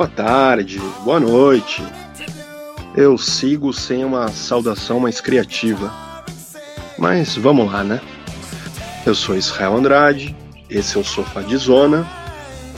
boa 0.00 0.08
tarde, 0.08 0.80
boa 1.04 1.20
noite. 1.20 1.86
Eu 2.96 3.18
sigo 3.18 3.70
sem 3.70 4.02
uma 4.02 4.28
saudação 4.28 4.98
mais 4.98 5.20
criativa. 5.20 5.92
Mas 6.96 7.36
vamos 7.36 7.70
lá, 7.70 7.84
né? 7.84 8.00
Eu 9.04 9.14
sou 9.14 9.36
Israel 9.36 9.76
Andrade, 9.76 10.34
esse 10.70 10.96
é 10.96 11.00
o 11.00 11.04
Sofá 11.04 11.42
de 11.42 11.54
Zona. 11.58 12.08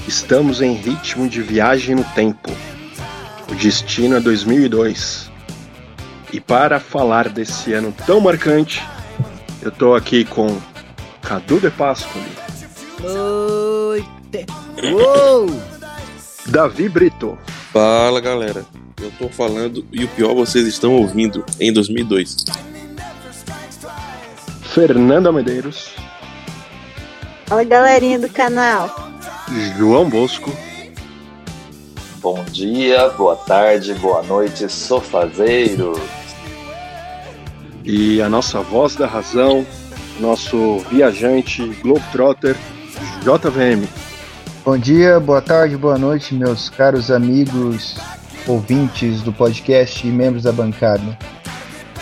Estamos 0.08 0.60
em 0.60 0.72
ritmo 0.72 1.28
de 1.28 1.40
viagem 1.40 1.94
no 1.94 2.02
tempo. 2.02 2.50
O 3.48 3.54
destino 3.54 4.16
é 4.16 4.20
2002. 4.20 5.30
E 6.32 6.40
para 6.40 6.80
falar 6.80 7.28
desse 7.28 7.72
ano 7.72 7.94
tão 8.04 8.20
marcante, 8.20 8.84
eu 9.62 9.70
tô 9.70 9.94
aqui 9.94 10.24
com 10.24 10.60
Cadu 11.20 11.60
de 11.60 11.70
Pascoli. 11.70 12.32
Noite! 13.00 14.44
Uou! 14.82 15.71
Davi 16.46 16.88
Brito. 16.88 17.38
Fala 17.72 18.20
galera, 18.20 18.64
eu 19.00 19.10
tô 19.18 19.28
falando 19.28 19.86
e 19.92 20.04
o 20.04 20.08
pior 20.08 20.34
vocês 20.34 20.66
estão 20.66 20.94
ouvindo 20.96 21.44
em 21.60 21.72
2002. 21.72 22.44
Fernanda 24.74 25.30
Medeiros. 25.30 25.90
Fala 27.46 27.64
galerinha 27.64 28.18
do 28.18 28.28
canal. 28.28 29.12
João 29.76 30.08
Bosco. 30.08 30.50
Bom 32.20 32.42
dia, 32.44 33.08
boa 33.10 33.36
tarde, 33.36 33.94
boa 33.94 34.22
noite, 34.22 34.68
sofazeiro. 34.68 36.00
E 37.84 38.22
a 38.22 38.28
nossa 38.28 38.60
voz 38.60 38.94
da 38.94 39.06
razão, 39.06 39.66
nosso 40.20 40.78
viajante 40.90 41.66
Globetrotter, 41.82 42.56
JVM. 43.22 44.01
Bom 44.64 44.78
dia, 44.78 45.18
boa 45.18 45.42
tarde, 45.42 45.76
boa 45.76 45.98
noite, 45.98 46.36
meus 46.36 46.70
caros 46.70 47.10
amigos, 47.10 47.96
ouvintes 48.46 49.20
do 49.20 49.32
podcast 49.32 50.06
e 50.06 50.10
membros 50.10 50.44
da 50.44 50.52
bancada. 50.52 51.18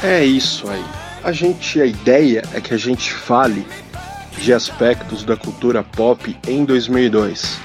É 0.03 0.23
isso 0.23 0.69
aí. 0.69 0.85
A 1.25 1.33
gente, 1.33 1.81
a 1.81 1.87
ideia 1.87 2.43
é 2.53 2.61
que 2.61 2.75
a 2.75 2.77
gente 2.77 3.15
fale 3.15 3.67
de 4.37 4.53
aspectos 4.53 5.25
da 5.25 5.39
cultura 5.39 5.83
pop 5.83 6.37
em 6.47 6.67
2002. 6.67 7.59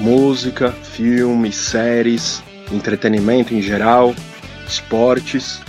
Música, 0.00 0.72
filmes, 0.72 1.54
séries, 1.54 2.42
entretenimento 2.72 3.54
em 3.54 3.62
geral, 3.62 4.16
esportes. 4.66 5.60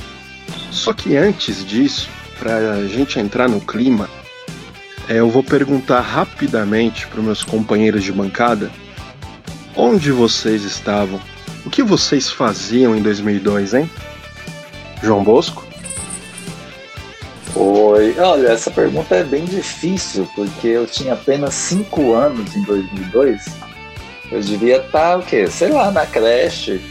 Só 0.71 0.91
que 0.91 1.15
antes 1.15 1.63
disso, 1.63 2.09
para 2.39 2.57
a 2.57 2.87
gente 2.87 3.19
entrar 3.19 3.47
no 3.47 3.61
clima, 3.61 4.09
é, 5.09 5.19
eu 5.19 5.29
vou 5.29 5.43
perguntar 5.43 6.01
rapidamente 6.01 7.07
para 7.07 7.21
meus 7.21 7.43
companheiros 7.43 8.03
de 8.03 8.11
bancada 8.11 8.71
onde 9.75 10.11
vocês 10.11 10.63
estavam, 10.63 11.19
o 11.65 11.69
que 11.69 11.83
vocês 11.83 12.29
faziam 12.29 12.95
em 12.95 13.01
2002, 13.01 13.73
hein? 13.73 13.89
João 15.03 15.23
Bosco? 15.23 15.65
Oi, 17.55 18.15
olha, 18.19 18.49
essa 18.49 18.69
pergunta 18.71 19.15
é 19.15 19.23
bem 19.23 19.45
difícil, 19.45 20.27
porque 20.35 20.67
eu 20.67 20.85
tinha 20.85 21.13
apenas 21.13 21.53
5 21.53 22.13
anos 22.13 22.55
em 22.55 22.63
2002. 22.63 23.41
Eu 24.31 24.41
devia 24.41 24.77
estar, 24.77 25.17
o 25.19 25.23
quê? 25.23 25.47
Sei 25.47 25.69
lá, 25.69 25.91
na 25.91 26.05
creche. 26.05 26.81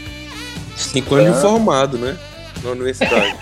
Cinco 0.75 1.15
anos 1.15 1.35
de 1.35 1.41
formado, 1.41 1.97
né? 1.97 2.17
Na 2.63 2.71
universidade. 2.71 3.37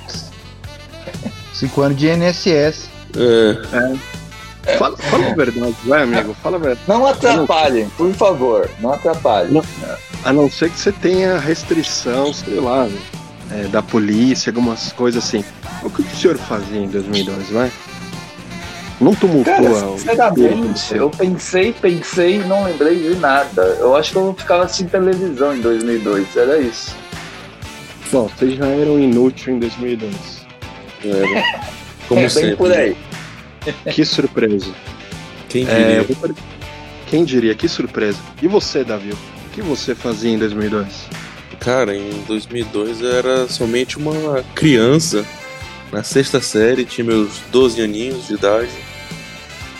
Cinco 1.53 1.81
anos 1.81 1.97
de 1.97 2.07
NSS. 2.07 2.89
é. 3.15 4.23
Fala, 4.77 4.95
fala 4.97 5.31
a 5.31 5.35
verdade, 5.35 5.75
vai, 5.85 6.03
amigo, 6.03 6.33
fala 6.41 6.55
a 6.55 6.59
verdade. 6.59 6.81
Não 6.87 7.05
atrapalhem, 7.05 7.89
por 7.97 8.13
favor, 8.13 8.69
não 8.79 8.93
atrapalhem. 8.93 9.51
Não. 9.51 9.63
A 10.23 10.31
não 10.31 10.49
ser 10.49 10.69
que 10.69 10.79
você 10.79 10.91
tenha 10.91 11.37
restrição, 11.37 12.33
sei 12.33 12.61
lá, 12.61 12.87
é, 13.51 13.67
da 13.67 13.81
polícia, 13.81 14.51
algumas 14.51 14.93
coisas 14.93 15.23
assim. 15.23 15.43
O 15.83 15.89
que 15.89 16.01
o 16.01 16.15
senhor 16.15 16.37
fazia 16.37 16.79
em 16.79 16.87
2002, 16.87 17.49
vai? 17.49 17.71
Não 19.01 19.13
tumultua 19.13 19.53
Cara, 19.53 19.69
o. 19.69 19.97
sinceramente, 19.97 20.95
eu 20.95 21.09
pensei, 21.09 21.73
pensei 21.73 22.35
e 22.35 22.39
não 22.39 22.63
lembrei 22.63 22.95
de 22.95 23.15
nada. 23.15 23.61
Eu 23.79 23.97
acho 23.97 24.11
que 24.13 24.17
eu 24.17 24.33
ficava 24.37 24.63
assistindo 24.63 24.91
televisão 24.91 25.55
em 25.55 25.59
2002, 25.59 26.37
era 26.37 26.57
isso. 26.59 26.95
Bom, 28.11 28.29
vocês 28.29 28.53
já 28.55 28.65
eram 28.65 28.97
inúteis 28.97 29.47
em 29.49 29.59
2002. 29.59 30.15
Era. 31.03 31.43
Como 32.07 32.19
é 32.19 32.23
bem 32.23 32.29
sempre. 32.29 32.55
por 32.55 32.71
aí. 32.71 32.95
Que 33.93 34.03
surpresa. 34.05 34.71
Quem 35.49 35.63
É, 35.67 35.75
diria? 35.75 35.95
eu 35.97 36.15
vou 36.15 36.35
Quem 37.07 37.23
diria? 37.23 37.53
Que 37.55 37.67
surpresa. 37.67 38.17
E 38.41 38.47
você, 38.47 38.83
Davi? 38.83 39.11
O 39.11 39.49
que 39.53 39.61
você 39.61 39.93
fazia 39.93 40.31
em 40.31 40.37
2002? 40.37 40.87
Cara, 41.59 41.95
em 41.95 42.23
2002 42.27 43.01
eu 43.01 43.15
era 43.15 43.47
somente 43.47 43.97
uma 43.97 44.43
criança. 44.55 45.23
Na 45.91 46.01
sexta 46.03 46.41
série, 46.41 46.83
tinha 46.85 47.05
meus 47.05 47.39
12 47.51 47.79
aninhos 47.81 48.27
de 48.27 48.33
idade. 48.33 48.71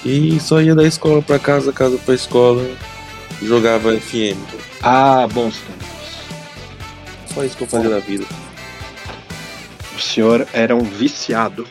E 0.06 0.40
só 0.40 0.62
ia 0.62 0.76
da 0.76 0.84
escola 0.86 1.22
pra 1.22 1.40
casa, 1.40 1.74
casa 1.74 1.98
pra 1.98 2.14
escola. 2.14 2.64
Jogava 3.42 3.98
FM. 4.00 4.38
Ah, 4.82 5.28
bons 5.34 5.56
tempos. 5.58 5.88
Só 7.34 7.44
isso 7.44 7.58
que 7.58 7.64
eu 7.64 7.68
fazia 7.68 7.90
da 7.90 8.00
vida. 8.00 8.26
O 9.98 10.00
senhor 10.00 10.48
era 10.54 10.76
um 10.76 10.84
viciado. 10.84 11.66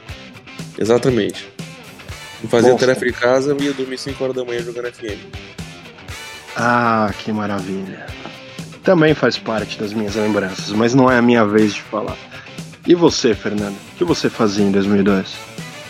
Exatamente. 0.77 1.52
Fazia 2.49 2.75
tarefa 2.77 3.05
de 3.07 3.13
casa, 3.13 3.51
eu 3.53 3.61
ia 3.61 3.73
dormir 3.73 3.99
5 3.99 4.23
horas 4.23 4.37
da 4.37 4.45
manhã 4.45 4.61
jogando 4.63 4.93
FM. 4.93 5.19
Ah, 6.57 7.11
que 7.19 7.33
maravilha. 7.33 8.07
Também 8.83 9.15
faz 9.15 9.39
parte 9.39 9.79
das 9.79 9.93
minhas 9.93 10.15
lembranças, 10.17 10.71
mas 10.71 10.95
não 10.95 11.11
é 11.11 11.19
a 11.19 11.23
minha 11.23 11.45
vez 11.45 11.75
de 11.75 11.83
falar. 11.83 12.17
E 12.87 12.95
você, 12.95 13.35
Fernanda? 13.35 13.75
O 13.95 13.97
que 13.99 14.05
você 14.05 14.29
fazia 14.29 14.65
em 14.65 14.73
2002? 14.73 15.35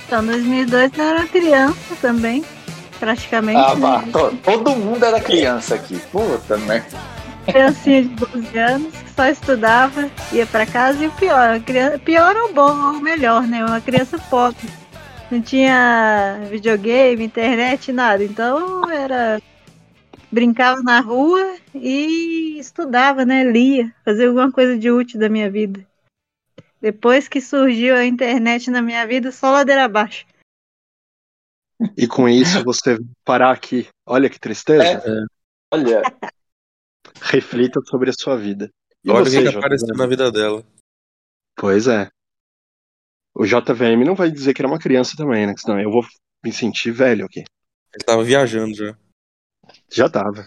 Então, 0.07 0.25
2002 0.25 0.91
eu 0.99 1.05
era 1.05 1.27
criança 1.27 1.97
também, 2.03 2.45
praticamente. 3.01 3.59
Ah, 3.59 3.75
né? 3.75 3.81
vá, 3.81 4.03
to- 4.12 4.37
todo 4.45 4.71
mundo 4.77 5.03
era 5.05 5.19
criança 5.21 5.75
aqui. 5.75 5.99
Puta 6.12 6.59
merda. 6.59 6.99
Criancinha 7.47 8.03
de 8.03 8.09
12 8.11 8.59
anos 8.59 8.95
que 8.95 9.11
só 9.17 9.27
estudava, 9.27 10.09
ia 10.33 10.47
pra 10.47 10.65
casa 10.67 11.03
e 11.03 11.07
o 11.09 11.11
pior, 11.12 11.59
criança, 11.61 11.99
pior 11.99 12.37
ou 12.37 12.53
bom 12.53 12.93
ou 12.95 13.01
melhor, 13.01 13.43
né? 13.43 13.65
Uma 13.65 13.81
criança 13.81 14.17
pobre. 14.31 14.69
Não 15.32 15.41
tinha 15.41 16.47
videogame, 16.50 17.25
internet, 17.25 17.91
nada. 17.91 18.22
Então 18.22 18.91
era. 18.91 19.41
Brincava 20.31 20.82
na 20.82 21.00
rua 21.00 21.56
e 21.75 22.59
estudava, 22.59 23.25
né? 23.25 23.43
Lia, 23.43 23.94
fazia 24.04 24.28
alguma 24.28 24.53
coisa 24.53 24.78
de 24.78 24.91
útil 24.91 25.19
da 25.19 25.31
minha 25.31 25.50
vida. 25.50 25.87
Depois 26.82 27.28
que 27.28 27.41
surgiu 27.41 27.97
a 27.97 28.04
internet 28.04 28.70
na 28.70 28.82
minha 28.82 29.06
vida, 29.06 29.32
só 29.32 29.50
ladeira 29.50 29.84
abaixo. 29.84 30.26
E 31.97 32.06
com 32.06 32.28
isso 32.28 32.62
você 32.62 32.99
parar 33.25 33.52
aqui. 33.52 33.88
Olha 34.06 34.28
que 34.28 34.38
tristeza. 34.38 35.26
Olha, 35.73 36.02
Reflita 37.23 37.81
sobre 37.87 38.11
a 38.11 38.12
sua 38.12 38.37
vida. 38.37 38.70
E 39.02 39.11
Olha 39.11 39.23
o 39.23 39.25
você, 39.25 39.43
que, 39.43 39.56
apareceu 39.56 39.96
na 39.96 40.06
vida 40.06 40.31
dela. 40.31 40.62
Pois 41.56 41.87
é. 41.87 42.11
O 43.34 43.44
JVM 43.46 44.05
não 44.05 44.14
vai 44.14 44.31
dizer 44.31 44.52
que 44.55 44.61
era 44.62 44.69
uma 44.69 44.79
criança 44.79 45.14
também, 45.17 45.46
né? 45.46 45.55
Senão 45.56 45.81
eu 45.81 45.90
vou 45.90 46.05
me 46.44 46.52
sentir 46.52 46.90
velho 46.90 47.25
aqui. 47.25 47.44
Ele 47.94 48.05
tava 48.05 48.23
viajando 48.23 48.75
já. 48.75 48.94
Já 49.90 50.08
tava. 50.08 50.46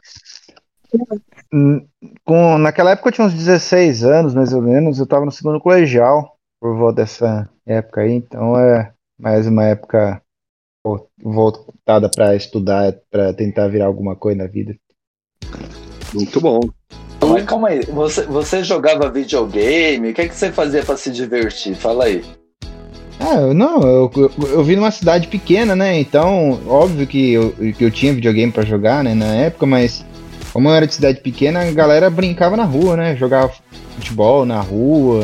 Hum, 1.54 1.86
Com, 2.24 2.58
naquela 2.58 2.92
época 2.92 3.10
eu 3.10 3.14
tinha 3.14 3.28
uns 3.28 3.34
16 3.34 4.04
anos, 4.04 4.34
mais 4.34 4.54
ou 4.54 4.62
menos, 4.62 5.00
eu 5.00 5.08
tava 5.08 5.26
no 5.26 5.32
segundo 5.32 5.60
colegial, 5.60 6.38
por 6.60 6.78
volta 6.78 7.02
dessa 7.02 7.50
época 7.66 8.02
aí, 8.02 8.12
então 8.14 8.58
é 8.58 8.94
mais 9.20 9.48
uma 9.48 9.64
época 9.66 10.22
vo- 10.86 11.10
voltada 11.18 12.10
pra 12.10 12.36
estudar, 12.36 12.94
pra 13.10 13.34
tentar 13.34 13.68
virar 13.68 13.86
alguma 13.88 14.16
coisa 14.16 14.38
na 14.44 14.48
vida. 14.48 14.76
Muito 16.14 16.40
bom. 16.40 16.60
mas 17.22 17.46
calma 17.46 17.70
aí. 17.70 17.82
Você, 17.86 18.26
você 18.26 18.64
jogava 18.64 19.10
videogame? 19.10 20.12
O 20.12 20.14
que, 20.14 20.22
é 20.22 20.28
que 20.28 20.36
você 20.36 20.52
fazia 20.52 20.84
pra 20.84 20.96
se 20.98 21.12
divertir? 21.12 21.76
Fala 21.76 22.06
aí. 22.06 22.24
Ah, 23.20 23.36
eu- 23.36 23.54
não, 23.54 23.82
eu, 23.82 24.12
eu, 24.16 24.32
eu 24.50 24.64
vim 24.64 24.76
numa 24.76 24.92
cidade 24.92 25.28
pequena, 25.28 25.76
né? 25.76 26.00
Então, 26.00 26.60
óbvio 26.68 27.08
que 27.08 27.32
eu, 27.34 27.52
que 27.78 27.84
eu 27.84 27.92
tinha 27.92 28.14
videogame 28.14 28.52
pra 28.52 28.66
jogar, 28.66 29.04
né, 29.04 29.14
na 29.16 29.34
época, 29.36 29.66
mas 29.66 30.06
como 30.54 30.70
eu 30.70 30.74
era 30.76 30.86
de 30.88 30.94
cidade 30.96 31.20
pequena, 31.22 31.62
a 31.62 31.72
galera 31.72 32.10
brincava 32.10 32.56
na 32.58 32.64
rua, 32.66 32.96
né? 32.98 33.16
Jogava 33.16 33.52
futebol 33.96 34.46
na 34.46 34.60
rua, 34.62 35.24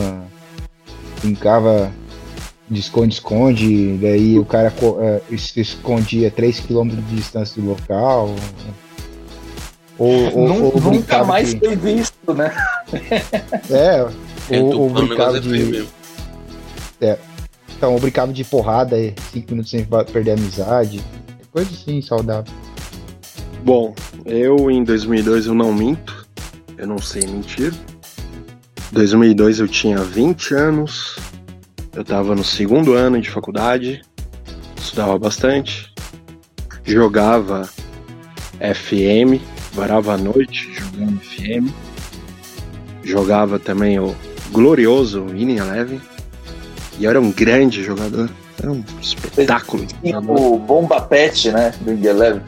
brincava 1.21 1.91
de 2.69 2.79
esconde-esconde, 2.79 3.97
daí 4.01 4.39
o 4.39 4.45
cara 4.45 4.71
co- 4.71 4.97
eh, 5.01 5.21
se 5.37 5.59
escondia 5.59 6.31
3km 6.31 6.89
de 6.95 7.15
distância 7.15 7.61
do 7.61 7.67
local. 7.69 8.33
Ou, 9.97 10.33
ou, 10.37 10.47
Nun- 10.47 10.63
ou 10.73 10.81
nunca 10.81 11.23
mais 11.25 11.53
de- 11.53 11.59
foi 11.59 11.75
visto, 11.75 12.33
né? 12.33 12.51
É, 13.69 14.05
É, 14.49 14.59
ou, 14.59 14.81
ou 14.83 14.89
brincava 14.89 15.37
é 15.37 15.39
de. 15.41 15.49
mesmo. 15.49 15.87
Então, 17.81 17.93
ou 17.93 17.99
brincava 17.99 18.31
de 18.31 18.43
porrada, 18.43 18.95
aí, 18.95 19.15
cinco 19.33 19.53
minutos 19.53 19.71
sem 19.71 19.83
perder 20.13 20.29
a 20.29 20.33
amizade. 20.35 21.03
Coisa 21.51 21.71
assim, 21.71 21.99
saudável. 21.99 22.53
Bom, 23.63 23.95
eu 24.23 24.69
em 24.69 24.83
2002 24.83 25.47
eu 25.47 25.55
não 25.55 25.73
minto. 25.73 26.27
eu 26.77 26.85
não 26.85 26.99
sei 26.99 27.23
mentir. 27.25 27.73
2002 28.91 29.61
eu 29.61 29.67
tinha 29.67 29.97
20 29.97 30.53
anos, 30.53 31.17
eu 31.95 32.05
tava 32.05 32.35
no 32.35 32.43
segundo 32.43 32.93
ano 32.93 33.19
de 33.19 33.31
faculdade, 33.31 34.03
estudava 34.77 35.17
bastante, 35.17 35.91
jogava 36.83 37.67
FM, 38.59 39.41
varava 39.73 40.13
a 40.13 40.17
noite 40.19 40.71
jogando 40.71 41.19
FM, 41.19 41.73
jogava 43.03 43.57
também 43.57 43.99
o 43.99 44.15
glorioso 44.51 45.25
Winning 45.25 45.57
Eleven, 45.57 45.99
e 46.99 47.03
eu 47.05 47.09
era 47.09 47.19
um 47.19 47.31
grande 47.31 47.83
jogador, 47.83 48.29
era 48.59 48.71
um 48.71 48.83
espetáculo. 49.01 49.85
O 50.27 50.57
Bomba 50.57 51.01
Pet, 51.01 51.51
né, 51.51 51.73
do 51.81 51.91
Eleven. 51.91 52.41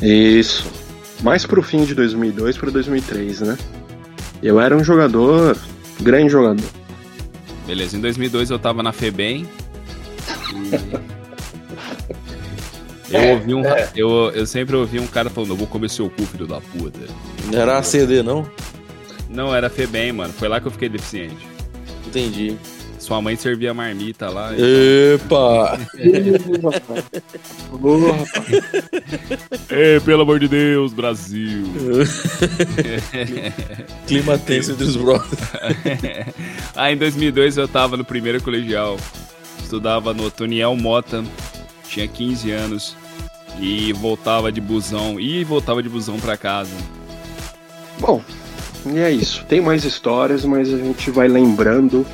Isso, 0.00 0.66
mais 1.22 1.46
pro 1.46 1.62
fim 1.62 1.84
de 1.84 1.94
2002 1.94 2.56
para 2.58 2.70
2003, 2.70 3.40
né? 3.40 3.58
Eu 4.42 4.60
era 4.60 4.76
um 4.76 4.82
jogador, 4.82 5.56
grande 6.00 6.30
jogador. 6.30 6.64
Beleza, 7.66 7.96
em 7.96 8.00
2002 8.00 8.50
eu 8.50 8.58
tava 8.58 8.82
na 8.82 8.92
FEBEM. 8.92 9.46
E... 13.08 13.14
Eu, 13.14 13.34
ouvi 13.34 13.54
um, 13.54 13.62
eu, 13.94 14.30
eu 14.34 14.46
sempre 14.46 14.74
ouvi 14.74 14.98
um 14.98 15.06
cara 15.06 15.28
falando, 15.28 15.50
eu 15.50 15.56
vou 15.56 15.66
comer 15.66 15.90
seu 15.90 16.08
cu, 16.08 16.24
filho 16.24 16.46
da 16.46 16.60
puta. 16.60 16.98
Não 17.52 17.60
era 17.60 17.78
ACD, 17.78 18.22
não? 18.22 18.50
Não, 19.28 19.54
era 19.54 19.68
FEBEM, 19.70 20.12
mano. 20.12 20.32
Foi 20.32 20.48
lá 20.48 20.60
que 20.60 20.66
eu 20.66 20.70
fiquei 20.70 20.88
deficiente. 20.88 21.46
Entendi. 22.06 22.56
Sua 23.02 23.20
mãe 23.20 23.34
servia 23.34 23.74
marmita 23.74 24.30
lá. 24.30 24.52
Epa! 24.56 25.76
Ô, 27.82 27.98
rapaz. 27.98 28.54
Ei, 29.68 29.98
pelo 30.06 30.22
amor 30.22 30.38
de 30.38 30.46
Deus, 30.46 30.92
Brasil. 30.92 31.64
Clima 34.06 34.38
tenso 34.38 34.70
entre 34.70 34.84
os 34.84 34.94
brothers. 34.94 35.32
ah, 36.76 36.92
em 36.92 36.96
2002 36.96 37.56
eu 37.56 37.66
tava 37.66 37.96
no 37.96 38.04
primeiro 38.04 38.40
colegial. 38.40 38.96
Estudava 39.60 40.14
no 40.14 40.30
Toniel 40.30 40.76
Mota. 40.76 41.24
Tinha 41.88 42.06
15 42.06 42.52
anos. 42.52 42.96
E 43.58 43.92
voltava 43.94 44.52
de 44.52 44.60
busão. 44.60 45.18
E 45.18 45.42
voltava 45.42 45.82
de 45.82 45.88
busão 45.88 46.20
pra 46.20 46.36
casa. 46.36 46.76
Bom, 47.98 48.22
e 48.86 48.96
é 49.00 49.10
isso. 49.10 49.44
Tem 49.46 49.60
mais 49.60 49.84
histórias, 49.84 50.44
mas 50.44 50.72
a 50.72 50.78
gente 50.78 51.10
vai 51.10 51.26
lembrando 51.26 52.06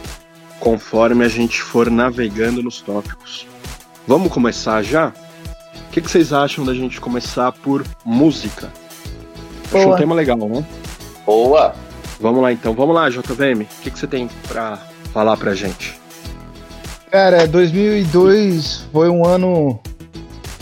conforme 0.61 1.25
a 1.25 1.29
gente 1.29 1.61
for 1.61 1.91
navegando 1.91 2.63
nos 2.63 2.81
tópicos. 2.81 3.47
Vamos 4.07 4.33
começar 4.33 4.83
já? 4.83 5.13
O 5.89 5.91
que, 5.91 6.01
que 6.01 6.11
vocês 6.11 6.33
acham 6.33 6.65
da 6.65 6.75
gente 6.75 7.01
começar 7.01 7.53
por 7.53 7.85
música? 8.05 8.73
Acho 9.67 9.79
um 9.79 9.85
Boa. 9.85 9.97
tema 9.97 10.15
legal, 10.15 10.39
né? 10.39 10.65
Boa! 11.27 11.75
Vamos 12.21 12.43
lá 12.43 12.53
então, 12.53 12.75
vamos 12.75 12.95
lá, 12.95 13.09
JVM. 13.09 13.63
O 13.63 13.83
que, 13.83 13.91
que 13.91 13.99
você 13.99 14.07
tem 14.07 14.29
pra 14.49 14.79
falar 15.13 15.37
pra 15.37 15.55
gente? 15.55 15.99
Cara, 17.11 17.47
2002 17.47 18.87
foi 18.93 19.09
um 19.09 19.25
ano 19.25 19.81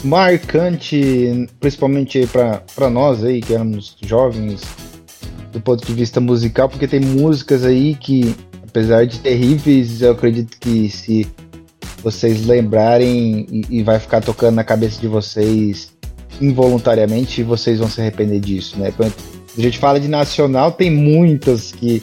marcante, 0.05 1.49
principalmente 1.59 2.27
para 2.27 2.91
nós 2.91 3.25
aí, 3.25 3.41
que 3.41 3.55
éramos 3.55 3.97
jovens, 4.03 4.63
do 5.53 5.61
ponto 5.61 5.85
de 5.85 5.93
vista 5.93 6.21
musical, 6.21 6.69
porque 6.69 6.87
tem 6.87 7.01
músicas 7.01 7.65
aí 7.65 7.95
que, 7.95 8.35
apesar 8.77 9.07
de 9.07 9.19
terríveis, 9.21 10.03
eu 10.03 10.13
acredito 10.13 10.59
que 10.61 10.91
se 10.91 11.27
vocês 12.03 12.45
lembrarem 12.45 13.47
e, 13.51 13.79
e 13.79 13.83
vai 13.83 13.99
ficar 13.99 14.21
tocando 14.21 14.57
na 14.57 14.65
cabeça 14.65 15.01
de 15.01 15.09
vocês 15.09 15.93
involuntariamente, 16.43 17.43
vocês 17.43 17.79
vão 17.79 17.89
se 17.89 18.03
arrepender 18.03 18.39
disso, 18.39 18.79
né? 18.79 18.93
Quando 18.95 19.15
a 19.57 19.61
gente 19.63 19.79
fala 19.79 19.99
de 19.99 20.09
nacional, 20.09 20.73
tem 20.73 20.91
muitas 20.91 21.73
que 21.73 22.03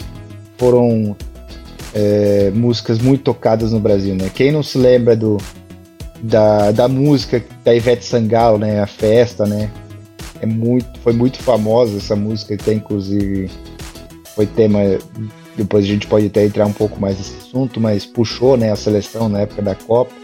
foram 0.58 1.16
é, 1.94 2.52
músicas 2.56 2.98
muito 2.98 3.22
tocadas 3.22 3.72
no 3.72 3.80
Brasil, 3.80 4.16
né? 4.16 4.31
Quem 4.34 4.52
não 4.52 4.64
se 4.64 4.80
lembra 4.80 5.16
do 5.16 5.38
da, 6.24 6.72
da 6.72 6.88
música 6.88 7.44
da 7.64 7.75
Ivete 7.75 8.04
Sangalo, 8.04 8.58
né? 8.58 8.81
A 8.81 8.88
festa, 8.88 9.46
né? 9.46 9.70
É 10.42 10.48
muito, 10.48 10.88
foi 11.02 11.14
muito 11.14 11.38
famosa 11.38 11.98
essa 11.98 12.16
música, 12.16 12.56
até 12.56 12.74
inclusive 12.74 13.52
foi 14.34 14.48
tema. 14.48 14.80
Depois 15.56 15.86
a 15.86 15.88
gente 15.88 16.08
pode 16.08 16.28
até 16.28 16.46
entrar 16.46 16.66
um 16.66 16.74
pouco 16.74 17.00
mais 17.00 17.18
nesse 17.18 17.38
assunto, 17.38 17.80
mas 17.80 18.06
puxou, 18.06 18.58
né? 18.58 18.72
A 18.72 18.76
seleção 18.76 19.30
na 19.30 19.42
época 19.42 19.62
da 19.62 19.76
Copa. 19.76 20.24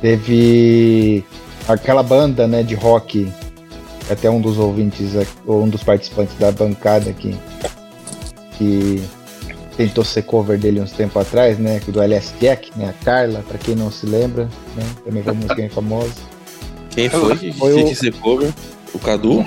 Teve 0.00 1.24
aquela 1.66 2.00
banda, 2.00 2.46
né, 2.46 2.62
de 2.62 2.76
rock, 2.76 3.32
até 4.08 4.30
um 4.30 4.40
dos 4.40 4.56
ouvintes, 4.56 5.10
ou 5.44 5.64
um 5.64 5.68
dos 5.68 5.82
participantes 5.82 6.36
da 6.38 6.52
bancada 6.52 7.10
aqui, 7.10 7.36
que 8.56 9.02
tentou 9.76 10.04
ser 10.04 10.22
cover 10.22 10.58
dele 10.58 10.80
uns 10.80 10.92
tempo 10.92 11.18
atrás, 11.18 11.58
né, 11.58 11.80
do 11.88 12.00
LS 12.00 12.32
Jack, 12.40 12.70
né, 12.76 12.88
a 12.98 13.04
Carla, 13.04 13.44
pra 13.46 13.58
quem 13.58 13.74
não 13.74 13.90
se 13.90 14.06
lembra, 14.06 14.44
né, 14.74 14.82
também 15.04 15.22
foi 15.22 15.32
uma 15.32 15.38
música 15.40 15.54
bem 15.54 15.68
famosa. 15.68 16.14
Quem 16.90 17.08
foi 17.10 17.36
que 17.36 17.52
Foi 17.52 17.74
que 17.74 17.82
o- 17.82 17.88
quis 17.88 17.98
ser 17.98 18.14
cover? 18.14 18.52
O 18.94 18.98
Cadu? 18.98 19.44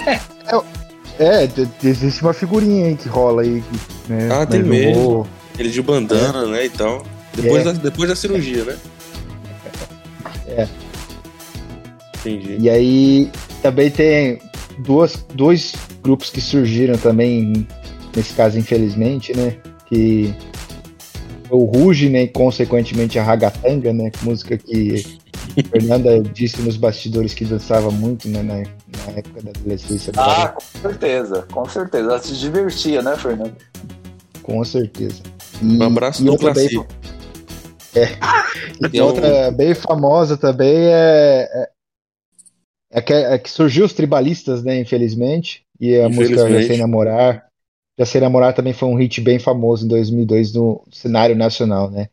É, 1.17 1.47
t- 1.47 1.67
existe 1.83 2.21
uma 2.21 2.31
figurinha 2.33 2.87
aí 2.87 2.95
que 2.95 3.09
rola 3.09 3.41
aí, 3.41 3.63
né, 4.07 4.29
Ah, 4.31 4.45
tem 4.45 4.61
mas 4.63 4.69
eu 4.69 4.73
mesmo. 4.87 5.03
vou- 5.03 5.27
Ele 5.57 5.69
de 5.69 5.81
bandana, 5.81 6.45
né, 6.45 6.65
e 6.65 6.69
tal. 6.69 7.03
Depois, 7.35 7.61
É. 7.61 7.65
da, 7.65 7.71
depois 7.73 8.09
da 8.09 8.15
cirurgia, 8.15 8.63
né? 8.63 8.77
É. 10.47 10.67
Entendi. 12.19 12.57
E 12.59 12.69
aí 12.69 13.31
também 13.61 13.89
tem 13.89 14.39
duas, 14.79 15.25
dois 15.33 15.73
grupos 16.03 16.29
que 16.29 16.41
surgiram 16.41 16.97
também, 16.97 17.67
nesse 18.15 18.33
caso, 18.33 18.57
infelizmente, 18.57 19.35
né? 19.35 19.55
Que 19.89 20.33
o 21.49 21.65
Ruge, 21.65 22.09
né? 22.09 22.23
E 22.23 22.27
consequentemente 22.27 23.17
a 23.17 23.23
Ragatanga, 23.23 23.91
né? 23.91 24.11
Música 24.21 24.57
que 24.57 25.03
a 25.57 25.69
Fernanda 25.69 26.21
disse 26.21 26.61
nos 26.61 26.77
bastidores 26.77 27.33
que 27.33 27.43
dançava 27.43 27.91
muito, 27.91 28.27
né? 28.29 28.43
Na, 28.43 28.55
na 28.55 29.17
época 29.17 29.41
da 29.41 29.49
adolescência 29.51 30.13
Ah, 30.15 30.49
com 30.49 30.79
certeza, 30.81 31.47
com 31.51 31.65
certeza. 31.65 32.09
Ela 32.09 32.19
se 32.19 32.37
divertia, 32.37 33.01
né, 33.01 33.15
Fernando? 33.17 33.55
com 34.49 34.63
certeza. 34.63 35.21
E, 35.61 35.65
Um 35.65 35.83
abraço 35.83 36.21
e 36.23 36.25
do 36.25 36.31
outra, 36.31 36.53
bem, 36.53 36.69
Classe. 36.69 36.87
e 38.93 39.01
outra 39.01 39.51
bem 39.51 39.75
famosa 39.75 40.37
também 40.37 40.75
é, 40.75 41.47
é, 41.51 41.69
é 42.91 43.01
que, 43.01 43.13
é 43.13 43.37
que 43.37 43.49
surgiu 43.49 43.85
os 43.85 43.93
tribalistas, 43.93 44.63
né? 44.63 44.79
Infelizmente. 44.79 45.63
E 45.79 45.95
a 45.97 46.09
música. 46.09 46.47
Sei 46.65 46.77
Namorar. 46.77 47.48
Já 47.99 48.05
Sei 48.05 48.21
Namorar 48.21 48.53
também 48.53 48.71
foi 48.71 48.87
um 48.87 48.95
hit 48.95 49.19
bem 49.19 49.39
famoso 49.39 49.83
em 49.83 49.89
2002 49.89 50.53
no 50.53 50.81
cenário 50.89 51.35
nacional, 51.35 51.91
né? 51.91 52.07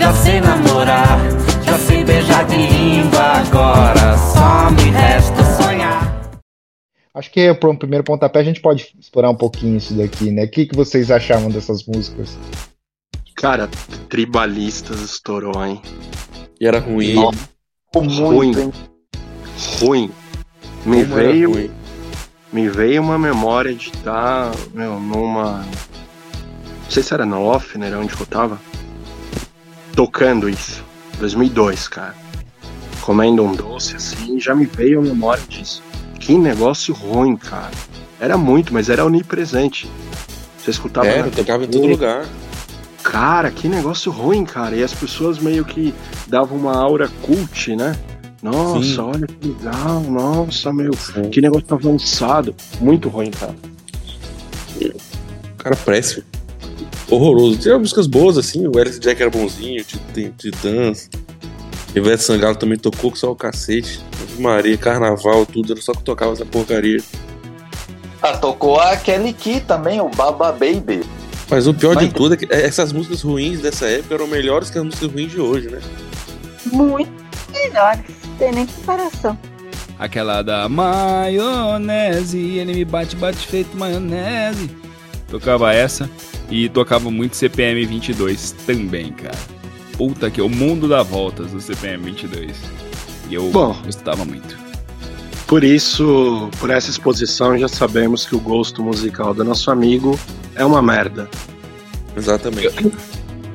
Já 0.00 0.14
sei 0.14 0.40
namorar, 0.40 1.18
já 1.62 1.78
sei 1.78 2.02
beijar 2.02 2.46
de 2.46 2.56
língua, 2.56 3.20
agora 3.20 4.16
só 4.16 4.70
me 4.70 4.90
resta 4.92 5.44
sonhar. 5.62 6.40
Acho 7.12 7.30
que 7.30 7.52
para 7.52 7.68
um 7.68 7.76
primeiro 7.76 8.02
pontapé 8.02 8.38
a 8.38 8.44
gente 8.44 8.62
pode 8.62 8.94
explorar 8.98 9.28
um 9.28 9.36
pouquinho 9.36 9.76
isso 9.76 9.92
daqui, 9.92 10.30
né? 10.30 10.44
O 10.44 10.50
que, 10.50 10.64
que 10.64 10.74
vocês 10.74 11.10
achavam 11.10 11.50
dessas 11.50 11.84
músicas? 11.84 12.38
Cara, 13.36 13.68
Tribalistas 14.08 15.02
estourou, 15.02 15.62
hein? 15.62 15.82
E 16.58 16.66
era 16.66 16.78
ruim. 16.78 17.12
Nossa. 17.12 17.57
Ruim. 17.94 18.20
Muito, 18.20 18.60
hein? 18.60 18.72
Ruim. 19.80 20.10
Me 20.84 21.02
Como 21.04 21.14
veio, 21.16 21.52
ruim. 21.52 21.70
me 22.52 22.68
veio 22.68 23.02
uma 23.02 23.18
memória 23.18 23.74
de 23.74 23.88
estar, 23.88 24.52
meu, 24.74 25.00
numa. 25.00 25.58
Não 25.64 26.90
sei 26.90 27.02
se 27.02 27.12
era 27.12 27.26
na 27.26 27.38
Offner, 27.38 27.96
onde 27.98 28.14
eu 28.18 28.26
tava. 28.26 28.60
Tocando 29.94 30.48
isso. 30.48 30.84
2002, 31.18 31.88
cara. 31.88 32.14
Comendo 33.02 33.42
um 33.42 33.54
doce 33.54 33.96
assim, 33.96 34.38
já 34.38 34.54
me 34.54 34.66
veio 34.66 35.00
a 35.00 35.02
memória 35.02 35.42
disso. 35.48 35.82
Que 36.20 36.36
negócio 36.36 36.94
ruim, 36.94 37.36
cara. 37.36 37.70
Era 38.20 38.36
muito, 38.36 38.72
mas 38.72 38.88
era 38.88 39.04
onipresente. 39.04 39.90
Você 40.58 40.70
escutava 40.70 41.06
Era, 41.06 41.30
tocava 41.30 41.64
em 41.64 41.68
todo 41.68 41.86
lugar. 41.86 42.26
Cara, 43.10 43.50
que 43.50 43.68
negócio 43.68 44.12
ruim, 44.12 44.44
cara. 44.44 44.76
E 44.76 44.82
as 44.84 44.92
pessoas 44.92 45.38
meio 45.38 45.64
que 45.64 45.94
davam 46.26 46.58
uma 46.58 46.76
aura 46.76 47.08
cult, 47.22 47.74
né? 47.74 47.96
Nossa, 48.42 48.82
Sim. 48.84 49.00
olha 49.00 49.26
que 49.26 49.48
legal. 49.48 50.00
Nossa, 50.02 50.72
meu, 50.72 50.92
que 51.32 51.40
negócio 51.40 51.66
avançado. 51.74 52.54
Muito 52.80 53.08
ruim, 53.08 53.30
cara. 53.30 53.54
Cara, 55.56 55.74
péssimo. 55.76 56.22
Horroroso. 57.10 57.58
Tinha 57.58 57.78
músicas 57.78 58.06
boas, 58.06 58.36
assim. 58.36 58.66
O 58.66 58.78
Alice 58.78 59.00
Jack 59.00 59.20
era 59.20 59.30
bonzinho, 59.30 59.82
Tit- 59.82 60.32
Titãs. 60.36 61.08
Ivete 61.94 62.22
Sangalo 62.22 62.56
também 62.56 62.78
tocou 62.78 63.10
com 63.10 63.16
só 63.16 63.32
o 63.32 63.34
cacete. 63.36 64.00
Maria, 64.38 64.76
carnaval, 64.76 65.46
tudo, 65.46 65.72
era 65.72 65.80
só 65.80 65.92
que 65.92 66.02
tocava 66.02 66.32
essa 66.34 66.44
porcaria. 66.44 67.02
Ah, 68.22 68.36
tocou 68.36 68.78
a 68.78 68.96
Kelly 68.96 69.32
Key 69.32 69.60
também, 69.60 69.98
o 70.00 70.08
Baba 70.10 70.52
Baby. 70.52 71.02
Mas 71.50 71.66
o 71.66 71.72
pior 71.74 71.96
de 71.96 72.04
Mas- 72.04 72.12
tudo 72.14 72.34
é 72.34 72.36
que 72.36 72.46
essas 72.52 72.92
músicas 72.92 73.22
ruins 73.22 73.60
dessa 73.60 73.86
época 73.86 74.14
eram 74.14 74.26
melhores 74.26 74.68
que 74.70 74.78
as 74.78 74.84
músicas 74.84 75.10
ruins 75.10 75.30
de 75.30 75.40
hoje, 75.40 75.68
né? 75.70 75.80
Muito 76.72 77.10
melhores. 77.52 78.00
Tem 78.38 78.52
nem 78.52 78.66
comparação. 78.66 79.38
Aquela 79.98 80.42
da 80.42 80.68
maionese, 80.68 82.38
ele 82.38 82.74
me 82.74 82.84
bate, 82.84 83.16
bate 83.16 83.46
feito 83.46 83.76
maionese. 83.76 84.70
Tocava 85.28 85.72
essa 85.74 86.08
e 86.50 86.68
tocava 86.68 87.10
muito 87.10 87.34
CPM 87.36 87.84
22 87.84 88.52
também, 88.66 89.12
cara. 89.12 89.36
Puta 89.96 90.30
que 90.30 90.40
o 90.40 90.48
mundo 90.48 90.86
dá 90.88 91.02
voltas 91.02 91.50
do 91.50 91.60
CPM 91.60 92.04
22. 92.04 92.56
E 93.28 93.34
eu 93.34 93.50
Bom. 93.50 93.74
gostava 93.84 94.24
muito. 94.24 94.56
Por 95.48 95.64
isso, 95.64 96.50
por 96.60 96.68
essa 96.68 96.90
exposição, 96.90 97.56
já 97.56 97.66
sabemos 97.68 98.26
que 98.26 98.36
o 98.36 98.38
gosto 98.38 98.82
musical 98.82 99.32
do 99.32 99.42
nosso 99.42 99.70
amigo 99.70 100.20
é 100.54 100.62
uma 100.62 100.82
merda. 100.82 101.26
Exatamente. 102.14 102.92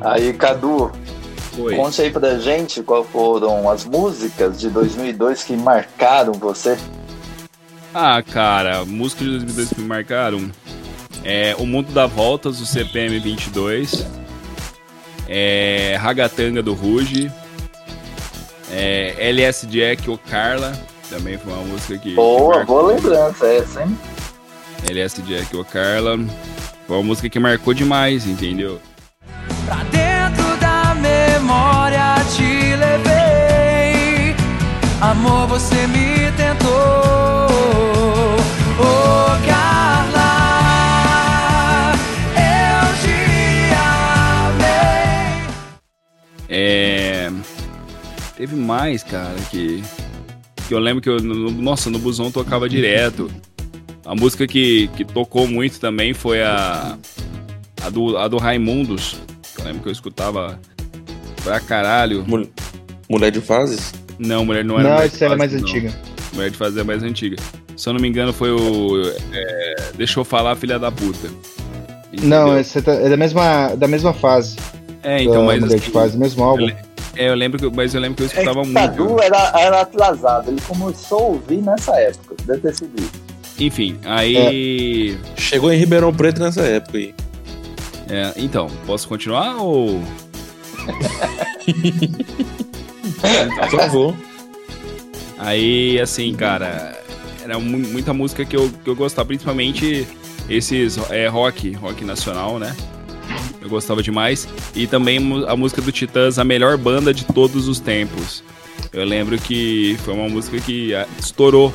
Aí, 0.02 0.34
Cadu, 0.34 0.92
Foi. 1.56 1.76
conte 1.76 2.02
aí 2.02 2.10
pra 2.10 2.40
gente 2.40 2.82
qual 2.82 3.04
foram 3.04 3.70
as 3.70 3.86
músicas 3.86 4.60
de 4.60 4.72
2002 4.72 5.44
que 5.44 5.56
marcaram 5.56 6.34
você. 6.34 6.80
Ah, 7.94 8.24
cara, 8.24 8.84
música 8.86 9.24
de 9.24 9.30
2002 9.30 9.70
que 9.70 9.82
me 9.82 9.88
marcaram. 9.88 10.52
É 11.24 11.56
O 11.60 11.66
Mundo 11.68 11.94
dá 11.94 12.08
Voltas, 12.08 12.58
do 12.58 12.66
CPM 12.66 13.20
22. 13.20 14.04
É 15.30 15.96
Ragatanga, 16.02 16.64
do 16.64 16.74
Ruge. 16.74 17.32
É 18.72 19.14
LS 19.20 19.68
Jack, 19.68 20.10
o 20.10 20.18
Carla. 20.18 20.74
Também 21.10 21.38
foi 21.38 21.54
uma 21.54 21.64
música 21.64 21.98
que. 21.98 22.16
Boa, 22.16 22.64
boa 22.64 22.94
lembrança 22.94 23.46
essa, 23.48 23.84
hein? 23.84 23.98
LS 24.90 25.22
Jack, 25.22 25.56
o 25.56 25.64
Carla. 25.64 26.18
Foi 26.88 26.98
uma 26.98 27.04
música 27.04 27.30
que 27.30 27.40
marcou 27.40 27.74
demais, 27.74 28.26
entendeu? 28.26 28.82
Pra 29.66 29.84
dentro 29.84 30.58
da 30.58 30.94
memória 30.96 32.16
te 32.36 32.76
levei. 32.76 34.36
Amor, 35.02 35.48
você 35.48 35.88
me 35.88 36.32
tentou. 36.38 37.48
Oh, 38.80 39.48
Carla, 39.48 40.32
eu 42.36 42.86
te 43.02 43.74
amei. 44.56 45.48
É. 46.50 47.32
Teve 48.36 48.56
mais, 48.56 49.04
cara, 49.04 49.36
que. 49.50 49.84
Que 50.68 50.74
eu 50.74 50.80
lembro 50.80 51.02
que 51.02 51.10
eu. 51.10 51.20
no- 51.20 51.52
nossa, 51.52 51.90
no 51.90 52.00
busão 52.00 52.32
tocava 52.32 52.68
direto. 52.70 53.30
A 54.06 54.16
música 54.16 54.46
que, 54.48 54.88
que 54.96 55.04
tocou 55.06 55.48
muito 55.48 55.80
também 55.80 56.14
foi 56.14 56.42
a. 56.42 56.98
A 57.82 57.90
do, 57.90 58.18
a 58.18 58.28
do 58.28 58.38
Raimundos. 58.38 59.18
Eu 59.60 59.66
lembro 59.66 59.82
que 59.82 59.88
eu 59.90 59.92
escutava 59.92 60.60
pra 61.44 61.60
caralho. 61.60 62.24
Mul- 62.28 62.50
Mulher 63.10 63.32
de 63.32 63.42
fases? 63.42 63.94
Não, 64.18 64.46
mulher 64.46 64.64
não 64.64 64.80
era 64.80 64.90
Não, 64.90 64.98
de 65.00 65.04
essa 65.06 65.26
era 65.26 65.38
Fases, 65.38 65.38
mais 65.38 65.54
não. 65.54 65.60
antiga. 65.70 65.94
Mulher 66.34 66.50
de 66.52 66.58
Fases 66.58 66.78
é 66.78 66.84
mais 66.84 67.04
antiga. 67.04 67.36
Se 67.76 67.90
eu 67.90 67.94
não 67.94 68.00
me 68.00 68.08
engano, 68.08 68.32
foi 68.32 68.52
o. 68.52 69.02
é, 69.34 69.76
Deixa 69.96 70.20
eu 70.20 70.24
falar, 70.24 70.56
filha 70.56 70.80
da 70.80 70.92
puta. 70.92 71.28
Não, 72.22 72.44
Entendeu? 72.44 72.58
essa 72.58 72.82
tá- 72.82 72.94
é 72.94 73.10
da 73.10 73.18
mesma, 73.18 73.76
da 73.76 73.88
mesma 73.88 74.14
fase. 74.14 74.56
É, 75.02 75.22
então, 75.22 75.42
da 75.42 75.44
mas. 75.44 75.60
Mulher 75.62 75.76
de 75.78 75.84
assim, 75.84 75.92
Fase, 75.92 76.18
mesmo 76.18 76.44
álbum. 76.44 76.68
É, 77.16 77.30
eu 77.30 77.36
lembro 77.36 77.60
que, 77.60 77.76
mas 77.76 77.94
eu 77.94 78.02
lembro 78.02 78.16
que 78.18 78.24
eu 78.24 78.26
É 78.26 78.30
escutava 78.30 78.62
que 78.64 78.68
muito. 78.70 78.74
Cadu 78.80 79.22
era, 79.22 79.52
era 79.60 79.82
atrasado, 79.82 80.50
ele 80.50 80.62
começou 80.62 81.20
a 81.20 81.24
ouvir 81.24 81.62
nessa 81.62 81.96
época, 82.00 82.36
deve 82.46 82.60
ter 82.62 82.76
sido 82.76 83.00
isso. 83.02 83.12
Enfim, 83.60 84.00
aí. 84.04 85.18
Chegou 85.38 85.72
em 85.72 85.78
Ribeirão 85.78 86.12
Preto 86.14 86.40
nessa 86.42 86.62
época 86.62 86.98
aí. 86.98 87.14
É, 88.10 88.34
então, 88.38 88.68
posso 88.86 89.08
continuar 89.08 89.58
ou. 89.62 90.02
Por 93.70 93.80
favor. 93.80 94.16
Aí, 95.38 96.00
assim, 96.00 96.34
cara, 96.34 96.98
era 97.44 97.60
mu- 97.60 97.78
muita 97.90 98.14
música 98.14 98.44
que 98.46 98.56
eu, 98.56 98.70
que 98.84 98.90
eu 98.90 98.96
gostava, 98.96 99.28
principalmente 99.28 100.08
esses 100.50 100.98
é, 101.10 101.28
rock, 101.28 101.74
rock 101.74 102.04
nacional, 102.04 102.60
né? 102.60 102.76
Eu 103.64 103.70
gostava 103.70 104.04
demais. 104.04 104.48
E 104.76 104.86
também 104.86 105.20
a 105.48 105.56
música 105.56 105.82
do 105.82 105.92
Titãs, 105.92 106.38
a 106.38 106.44
melhor 106.44 106.78
banda 106.78 107.14
de 107.14 107.24
todos 107.24 107.68
os 107.68 107.80
tempos. 107.80 108.44
Eu 108.92 109.06
lembro 109.06 109.38
que 109.38 109.98
foi 110.04 110.14
uma 110.14 110.28
música 110.28 110.60
que 110.60 110.92
estourou 111.18 111.74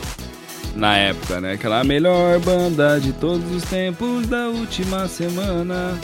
na 0.77 0.97
época, 0.97 1.41
né? 1.41 1.55
Aquela 1.55 1.83
melhor 1.83 2.39
banda 2.41 3.01
de 3.01 3.13
todos 3.13 3.51
os 3.55 3.63
tempos 3.65 4.27
da 4.27 4.49
última 4.49 5.09
semana. 5.09 5.99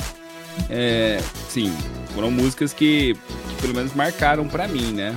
É, 0.70 1.20
sim, 1.48 1.72
foram 2.14 2.30
músicas 2.30 2.72
que, 2.72 3.14
que 3.48 3.54
pelo 3.60 3.74
menos 3.74 3.92
marcaram 3.94 4.46
pra 4.48 4.66
mim, 4.66 4.92
né? 4.92 5.14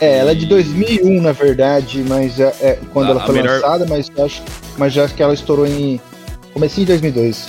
É, 0.00 0.18
ela 0.18 0.30
é 0.32 0.34
de 0.34 0.46
2001, 0.46 1.20
na 1.20 1.32
verdade, 1.32 2.02
mas 2.08 2.40
é, 2.40 2.54
é 2.60 2.78
quando 2.92 3.08
A- 3.08 3.10
ela 3.12 3.26
foi 3.26 3.34
melhor- 3.36 3.60
lançada, 3.60 3.86
mas 3.88 4.10
acho, 4.18 4.42
mas 4.78 4.92
já 4.92 5.04
acho 5.04 5.14
que 5.14 5.22
ela 5.22 5.34
estourou 5.34 5.66
em 5.66 6.00
comecinho 6.52 6.86
de 6.86 6.92
2002. 6.92 7.46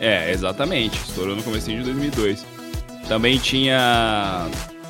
É, 0.00 0.30
exatamente. 0.30 0.98
Estourou 0.98 1.34
no 1.36 1.42
começo 1.42 1.68
de 1.70 1.82
2002. 1.82 2.44
Também 3.08 3.38
tinha 3.38 4.46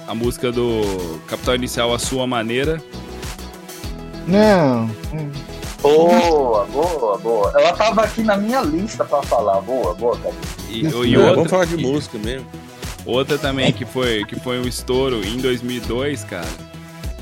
a 0.07 0.15
música 0.15 0.51
do 0.51 1.21
Capital 1.27 1.55
Inicial 1.55 1.95
A 1.95 1.99
Sua 1.99 2.27
Maneira. 2.27 2.83
Não, 4.27 4.91
Boa, 5.81 6.67
boa, 6.67 7.19
boa. 7.19 7.53
Ela 7.57 7.73
tava 7.73 8.03
aqui 8.03 8.23
na 8.23 8.37
minha 8.37 8.61
lista 8.63 9.05
pra 9.05 9.23
falar. 9.23 9.61
Boa, 9.61 9.95
boa, 9.95 10.19
Cadu. 10.19 10.37
E, 10.69 10.81
e 10.81 10.83
Não, 10.83 10.99
outra, 10.99 11.35
vamos 11.35 11.51
falar 11.51 11.65
de 11.67 11.77
música 11.77 12.19
mesmo. 12.19 12.47
outra 13.07 13.39
também 13.39 13.73
que 13.73 13.85
foi, 13.85 14.25
que 14.25 14.39
foi 14.41 14.59
um 14.59 14.67
estouro 14.67 15.25
em 15.25 15.39
2002, 15.39 16.25
cara. 16.25 16.49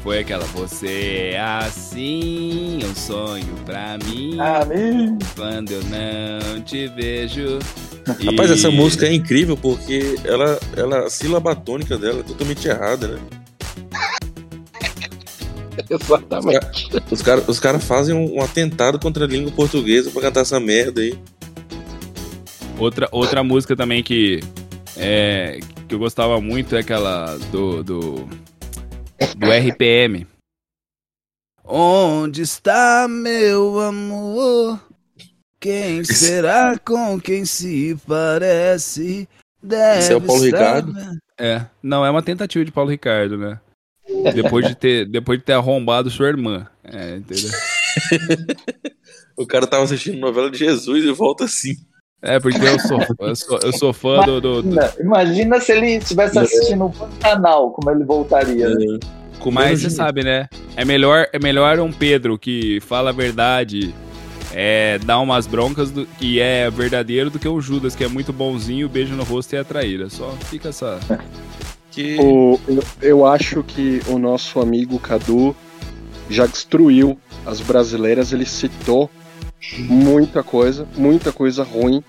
Foi 0.07 0.21
aquela 0.21 0.45
Você 0.45 1.33
é 1.33 1.41
assim, 1.41 2.79
um 2.85 2.95
sonho 2.95 3.53
pra 3.65 3.99
mim. 4.05 4.39
Amém. 4.39 5.19
Quando 5.35 5.73
eu 5.73 5.83
não 5.83 6.61
te 6.61 6.87
vejo. 6.87 7.59
Rapaz, 8.25 8.51
E- 8.51 8.53
essa 8.53 8.71
música 8.71 9.05
é 9.07 9.13
incrível 9.13 9.57
porque 9.57 10.15
ela, 10.25 10.61
ela, 10.77 11.07
a 11.07 11.11
sílaba 11.11 11.57
tônica 11.57 11.99
dela 11.99 12.21
é 12.21 12.23
totalmente 12.23 12.69
errada, 12.69 13.09
né? 13.09 13.21
Exatamente. 15.91 16.89
Os 17.11 17.21
caras 17.21 17.49
os 17.49 17.59
cara 17.59 17.81
fazem 17.81 18.15
um, 18.15 18.37
um 18.37 18.43
atentado 18.43 19.01
contra 19.01 19.25
a 19.25 19.29
língua 19.29 19.51
portuguesa 19.51 20.09
pra 20.13 20.23
cantar 20.23 20.43
essa 20.43 20.61
merda 20.61 21.01
aí. 21.01 21.19
Outra, 22.79 23.09
outra 23.11 23.43
música 23.43 23.75
também 23.75 24.05
que, 24.05 24.39
é, 24.97 25.59
que 25.89 25.97
eu 25.97 25.99
gostava 25.99 26.41
muito 26.41 26.77
é 26.77 26.79
aquela 26.79 27.37
do, 27.51 27.83
do, 27.83 28.29
do 29.37 29.51
RPM. 29.51 30.27
Onde 31.65 32.43
está 32.43 33.07
meu 33.09 33.81
amor? 33.81 34.81
Quem 35.59 36.05
será 36.05 36.79
com 36.79 37.21
quem 37.21 37.45
se 37.45 37.97
parece? 38.07 39.29
Deve 39.63 39.99
Esse 39.99 40.13
é 40.13 40.17
o 40.17 40.21
Paulo 40.21 40.45
estar- 40.45 40.77
Ricardo? 40.77 41.19
É, 41.39 41.67
não, 41.83 42.05
é 42.07 42.11
uma 42.11 42.23
tentativa 42.23 42.65
de 42.65 42.71
Paulo 42.71 42.91
Ricardo, 42.91 43.37
né? 43.37 43.61
Depois 44.35 44.67
de 44.69 44.75
ter, 44.75 45.07
depois 45.11 45.39
de 45.39 45.45
ter 45.45 45.55
arrombado 45.55 46.09
sua 46.11 46.29
irmã. 46.29 46.69
É, 46.85 47.17
entendeu? 47.17 47.51
O 49.39 49.47
cara 49.47 49.67
tava 49.67 49.85
assistindo 49.85 50.19
novela 50.19 50.51
de 50.51 50.57
Jesus 50.57 51.05
e 51.05 51.13
volta 51.13 51.45
assim. 51.45 51.75
É, 52.23 52.41
porque 52.41 52.59
eu 52.65 52.79
sou, 52.81 52.99
eu 53.21 53.37
sou, 53.37 53.59
eu 53.63 53.73
sou 53.73 53.93
fã 53.93 54.21
do, 54.25 54.41
do, 54.41 54.63
do- 54.63 54.69
Imagina, 54.71 54.93
imagina 55.01 55.61
se 55.61 55.73
ele 55.73 55.97
estivesse 55.97 56.39
assistindo 56.39 56.87
o 56.87 56.93
canal, 57.21 57.71
como 57.71 57.91
ele 57.91 58.05
voltaria. 58.05 58.69
né? 58.71 58.99
Com 59.39 59.51
Mas 59.51 59.65
menos 59.67 59.81
você 59.83 59.89
de- 59.89 59.95
sabe, 59.95 60.25
né? 60.25 60.49
É 60.77 60.85
melhor, 60.85 61.29
é 61.33 61.39
melhor 61.39 61.79
um 61.79 61.93
Pedro 61.93 62.39
que 62.39 62.81
fala 62.81 63.11
a 63.11 63.13
verdade, 63.13 63.95
é, 64.53 64.99
dá 65.05 65.21
umas 65.21 65.47
broncas 65.47 65.91
do, 65.91 66.07
que 66.19 66.41
é 66.41 66.71
verdadeiro 66.71 67.29
do 67.31 67.39
que 67.39 67.47
um 67.49 67.61
Judas 67.61 67.95
que 67.95 68.03
é 68.03 68.09
muito 68.09 68.33
bonzinho, 68.33 68.89
beijo 68.89 69.15
no 69.15 69.23
rosto 69.23 69.53
e 69.55 69.59
é 69.59 69.63
traíra. 69.63 70.09
Só 70.09 70.31
fica 70.51 70.71
essa. 70.71 70.99
que 71.93 72.17
O, 72.19 72.59
eu, 72.67 72.83
eu 73.03 73.27
acho 73.27 73.63
que 73.63 74.01
o 74.09 74.19
nosso 74.19 74.59
amigo 74.59 74.99
Cadu 74.99 75.55
já 76.31 76.47
destruiu 76.47 77.19
as 77.45 77.61
brasileiras, 77.61 78.33
ele 78.33 78.47
citou 78.47 79.09
muita 79.79 80.43
coisa, 80.43 80.87
muita 80.97 81.33
coisa 81.33 81.63
ruim. 81.65 82.03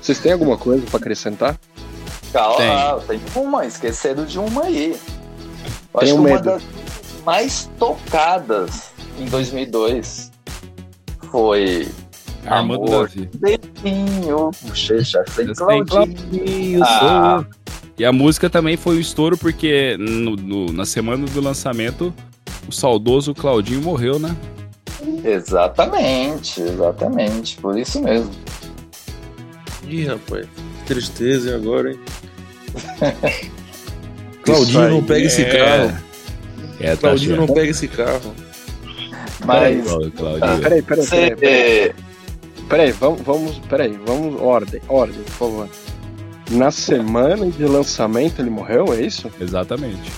Vocês 0.00 0.18
têm 0.18 0.32
alguma 0.32 0.56
coisa 0.58 0.84
pra 0.86 0.98
acrescentar? 0.98 1.58
Calma, 2.32 3.00
tem. 3.06 3.20
uma, 3.36 3.66
esqueceram 3.66 4.24
de 4.24 4.38
uma 4.38 4.64
aí. 4.64 4.96
Eu 5.94 6.00
acho 6.00 6.06
Tenho 6.06 6.14
que 6.16 6.20
uma 6.20 6.28
medo. 6.30 6.44
das 6.44 6.62
mais 7.24 7.70
tocadas 7.78 8.90
em 9.20 9.26
2002 9.26 10.32
foi 11.30 11.88
Armando 12.46 12.84
Amor. 12.86 13.08
Davi. 13.08 13.30
Beijinho, 13.36 14.50
bochecha 14.62 15.22
sem 15.30 15.46
Sem 15.46 15.54
Claudinho. 15.54 15.86
Claudinho, 15.86 16.80
Ah, 16.84 17.44
E 17.98 18.04
a 18.04 18.12
música 18.12 18.48
também 18.50 18.76
foi 18.76 18.96
um 18.96 19.00
estouro 19.00 19.36
porque 19.36 19.96
no- 19.98 20.34
no- 20.34 20.72
na 20.72 20.84
semana 20.86 21.26
do 21.26 21.40
lançamento 21.40 22.12
o 22.66 22.72
saudoso 22.72 23.34
Claudinho 23.34 23.82
morreu, 23.82 24.18
né? 24.18 24.34
Exatamente, 25.24 26.60
exatamente. 26.60 27.56
Por 27.56 27.78
isso 27.78 28.00
mesmo. 28.02 28.30
Ih, 29.88 30.04
rapaz, 30.06 30.46
que 30.46 30.84
tristeza 30.86 31.50
e 31.50 31.54
agora, 31.54 31.92
hein? 31.92 31.98
Claudinho 34.42 34.90
não 34.90 35.02
pega 35.02 35.26
esse 35.26 35.42
é. 35.42 35.56
carro. 35.56 36.02
É, 36.80 36.90
tá 36.90 37.00
Claudinho 37.00 37.36
não 37.36 37.46
pega 37.46 37.70
esse 37.70 37.88
carro. 37.88 38.34
Mas 39.44 39.84
Claudinho. 39.84 40.60
Peraí, 40.60 40.82
peraí, 40.82 40.82
peraí. 40.82 41.36
peraí. 41.36 41.36
você. 41.36 41.94
Peraí, 42.68 42.90
vamos, 42.92 43.20
vamos, 43.20 43.58
peraí, 43.68 43.98
vamos, 44.06 44.40
ordem, 44.40 44.80
ordem, 44.88 45.20
por 45.24 45.32
favor. 45.32 45.68
Na 46.50 46.70
semana 46.70 47.46
de 47.50 47.64
lançamento 47.64 48.40
ele 48.40 48.50
morreu, 48.50 48.92
é 48.94 49.02
isso? 49.02 49.30
Exatamente. 49.40 50.10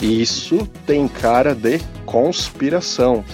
Isso 0.00 0.66
tem 0.86 1.06
cara 1.06 1.54
de 1.54 1.80
conspiração. 2.06 3.24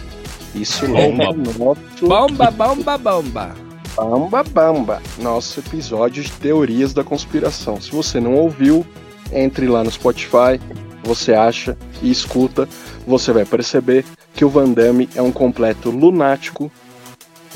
Isso 0.54 0.84
lembra 0.90 1.32
nosso 1.32 2.06
Bomba, 2.06 2.50
bomba, 2.50 2.98
bomba. 2.98 3.54
Bamba 3.96 4.42
Bamba, 4.44 5.02
nosso 5.18 5.60
episódio 5.60 6.22
de 6.22 6.30
teorias 6.32 6.94
da 6.94 7.04
conspiração. 7.04 7.80
Se 7.80 7.90
você 7.90 8.20
não 8.20 8.34
ouviu, 8.34 8.86
entre 9.32 9.66
lá 9.66 9.84
no 9.84 9.90
Spotify, 9.90 10.60
você 11.02 11.34
acha 11.34 11.76
e 12.02 12.10
escuta, 12.10 12.68
você 13.06 13.32
vai 13.32 13.44
perceber 13.44 14.04
que 14.34 14.44
o 14.44 14.48
Van 14.48 14.72
Damme 14.72 15.08
é 15.14 15.22
um 15.22 15.32
completo 15.32 15.90
lunático. 15.90 16.70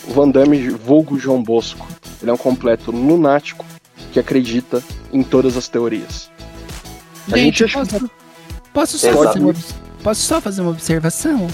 O 0.06 0.12
Van 0.12 0.28
Damme, 0.28 0.68
vulgo 0.68 1.18
João 1.18 1.42
Bosco, 1.42 1.86
ele 2.20 2.30
é 2.30 2.34
um 2.34 2.38
completo 2.38 2.90
lunático 2.90 3.64
que 4.12 4.20
acredita 4.20 4.82
em 5.12 5.22
todas 5.22 5.56
as 5.56 5.68
teorias. 5.68 6.30
A 7.32 7.38
gente 7.38 7.66
Gente, 7.66 7.72
posso, 7.72 8.10
posso, 8.72 8.98
só 8.98 9.12
fazer 9.12 9.38
uma, 9.38 9.54
posso 10.02 10.20
só 10.20 10.40
fazer 10.40 10.60
uma 10.60 10.70
observação? 10.70 11.46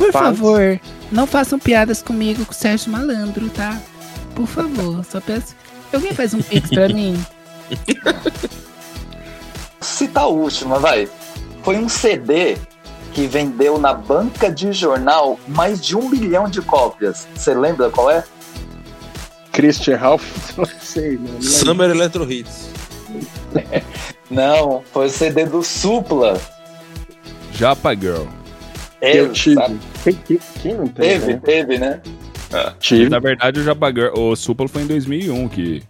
Por 0.00 0.12
Faz. 0.12 0.38
favor, 0.38 0.80
não 1.12 1.26
façam 1.26 1.58
piadas 1.58 2.00
comigo 2.00 2.46
com 2.46 2.52
o 2.52 2.54
Sérgio 2.54 2.90
Malandro, 2.90 3.50
tá? 3.50 3.78
Por 4.34 4.46
favor, 4.46 5.04
só 5.04 5.20
peço. 5.20 5.54
Alguém 5.92 6.14
faz 6.14 6.32
um 6.32 6.40
pix 6.40 6.70
pra 6.70 6.88
mim? 6.88 7.22
Cita 9.78 10.20
a 10.20 10.26
última, 10.26 10.78
vai. 10.78 11.06
Foi 11.62 11.76
um 11.76 11.86
CD 11.86 12.56
que 13.12 13.26
vendeu 13.26 13.78
na 13.78 13.92
banca 13.92 14.50
de 14.50 14.72
jornal 14.72 15.38
mais 15.46 15.78
de 15.78 15.94
um 15.94 16.08
milhão 16.08 16.48
de 16.48 16.62
cópias. 16.62 17.28
Você 17.34 17.52
lembra 17.52 17.90
qual 17.90 18.10
é? 18.10 18.24
Christian 19.52 19.98
Ralph, 19.98 20.24
não 20.56 20.64
sei, 20.64 21.18
não 21.18 21.26
lembro. 21.26 21.42
Summer 21.42 21.90
Electro 21.90 22.32
Hits. 22.32 22.70
Não, 24.30 24.84
foi 24.92 25.06
o 25.06 25.10
CD 25.10 25.44
do 25.44 25.60
Supla. 25.60 26.40
Japa 27.52 27.96
Girl. 27.96 28.26
Eu 29.00 29.32
tive. 29.32 29.60
Quem, 30.62 30.74
não 30.74 30.86
teve? 30.86 31.08
Teve, 31.08 31.32
né? 31.32 31.40
teve, 31.44 31.78
né? 31.78 32.00
Tive. 32.78 33.08
Na 33.08 33.18
verdade, 33.18 33.60
o 33.60 33.62
Japa 33.62 33.90
Girl, 33.90 34.12
o 34.14 34.36
Supla 34.36 34.68
foi 34.68 34.82
em 34.82 34.86
2001 34.86 35.48
que, 35.48 35.82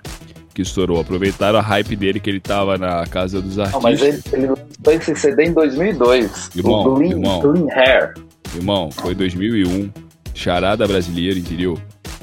que 0.55 0.63
estourou. 0.63 1.01
Aproveitaram 1.01 1.59
a 1.59 1.63
hype 1.63 1.97
dele 1.97 2.21
que 2.21 2.29
ele 2.29 2.41
tava 2.41 2.77
na 2.77 3.07
casa 3.07 3.41
dos 3.41 3.57
Não, 3.57 3.65
artistas. 3.65 3.83
mas 3.83 4.03
ele, 4.03 4.23
ele 4.33 4.47
lançou 4.49 4.93
esse 4.93 5.17
CD 5.17 5.45
em 5.47 5.53
2002. 5.53 6.51
Irmão, 6.55 6.81
o 6.81 6.97
Clean, 6.97 7.11
irmão. 7.11 7.41
Clean 7.41 7.67
Hair. 7.73 8.15
Irmão, 8.55 8.91
foi 8.91 9.15
2001, 9.15 9.91
charada 10.35 10.87
brasileira, 10.87 11.39
entendeu? 11.39 11.79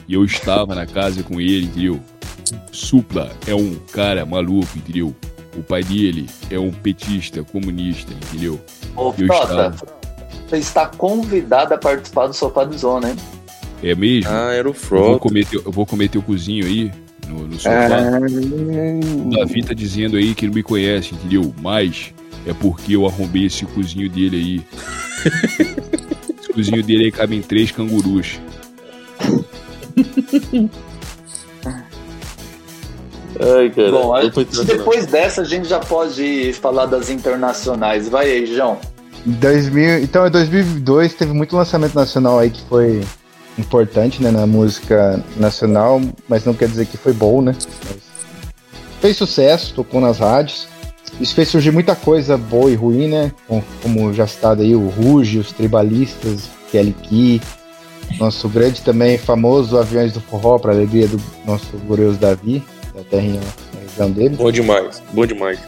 E 0.07 0.13
eu 0.13 0.23
estava 0.23 0.75
na 0.75 0.85
casa 0.85 1.23
com 1.23 1.39
ele, 1.41 1.65
entendeu? 1.65 1.99
Supla 2.71 3.31
é 3.47 3.55
um 3.55 3.75
cara 3.91 4.25
maluco, 4.25 4.69
entendeu? 4.77 5.15
O 5.55 5.63
pai 5.63 5.83
dele 5.83 6.27
é 6.51 6.59
um 6.59 6.71
petista, 6.71 7.43
comunista, 7.43 8.13
entendeu? 8.13 8.61
Ô, 8.95 9.13
Eu 9.17 9.27
Frota, 9.27 9.73
você 10.47 10.57
está 10.57 10.85
convidado 10.85 11.73
a 11.73 11.77
participar 11.77 12.27
do 12.27 12.33
Sofá 12.33 12.63
do 12.63 12.77
Zona, 12.77 13.09
hein? 13.09 13.15
É 13.83 13.93
mesmo? 13.93 14.31
Ah, 14.31 14.53
era 14.53 14.67
o 14.67 14.73
eu, 14.73 14.97
vou 14.97 15.19
comer 15.19 15.45
teu, 15.45 15.61
eu 15.63 15.71
vou 15.71 15.85
comer 15.85 16.09
teu 16.09 16.21
cozinho 16.21 16.65
aí, 16.65 16.91
no, 17.27 17.47
no 17.47 17.59
sofá. 17.59 17.87
Ah, 17.87 18.19
O 19.25 19.29
Davi 19.29 19.63
tá 19.63 19.73
dizendo 19.73 20.17
aí 20.17 20.33
que 20.33 20.47
não 20.47 20.53
me 20.53 20.63
conhece, 20.63 21.13
entendeu? 21.13 21.53
Mas 21.61 22.13
é 22.45 22.53
porque 22.53 22.95
eu 22.95 23.05
arrombei 23.05 23.45
esse 23.45 23.65
cozinho 23.65 24.09
dele 24.09 24.37
aí. 24.37 24.65
esse 26.39 26.53
cozinho 26.53 26.81
dele 26.81 27.05
aí 27.05 27.11
cabe 27.11 27.35
em 27.35 27.41
três 27.41 27.71
cangurus. 27.71 28.39
Ai, 33.39 33.69
cara. 33.69 33.91
Bom, 33.91 34.13
depois 34.65 35.05
dessa 35.05 35.41
a 35.41 35.45
gente 35.45 35.67
já 35.67 35.79
pode 35.79 36.53
falar 36.53 36.87
das 36.87 37.09
internacionais. 37.09 38.09
Vai 38.09 38.31
aí, 38.31 38.45
João. 38.47 38.79
2000, 39.33 39.99
então, 40.03 40.25
em 40.27 40.31
2002 40.31 41.13
teve 41.13 41.33
muito 41.33 41.55
lançamento 41.55 41.93
nacional 41.95 42.39
aí 42.39 42.49
que 42.49 42.61
foi 42.69 43.01
importante, 43.57 44.21
né, 44.21 44.31
na 44.31 44.45
música 44.45 45.21
nacional, 45.35 45.99
mas 46.29 46.45
não 46.45 46.53
quer 46.53 46.67
dizer 46.67 46.85
que 46.85 46.95
foi 46.97 47.11
bom, 47.13 47.41
né? 47.41 47.55
Fez 49.01 49.17
sucesso, 49.17 49.73
tocou 49.73 49.99
nas 50.01 50.19
rádios. 50.19 50.67
Isso 51.19 51.33
fez 51.33 51.47
surgir 51.49 51.71
muita 51.71 51.95
coisa 51.95 52.37
boa 52.37 52.69
e 52.69 52.75
ruim, 52.75 53.07
né? 53.07 53.31
Com- 53.47 53.63
Como 53.81 54.13
já 54.13 54.27
citado 54.27 54.61
aí, 54.61 54.75
o 54.75 54.87
Ruge, 54.89 55.39
os 55.39 55.51
Tribalistas, 55.51 56.49
Kelly 56.71 56.93
Key, 57.03 57.41
nosso 58.19 58.47
grande 58.49 58.81
também 58.81 59.17
famoso 59.17 59.77
Aviões 59.77 60.13
do 60.13 60.21
Forró, 60.21 60.57
para 60.59 60.71
alegria 60.73 61.07
do 61.07 61.19
nosso 61.45 61.77
glorioso 61.85 62.17
Davi, 62.17 62.63
da 62.95 63.03
terrinha 63.03 63.41
região 63.87 64.11
dele. 64.11 64.35
Bom 64.35 64.51
demais, 64.51 65.01
bom 65.13 65.25
demais. 65.25 65.59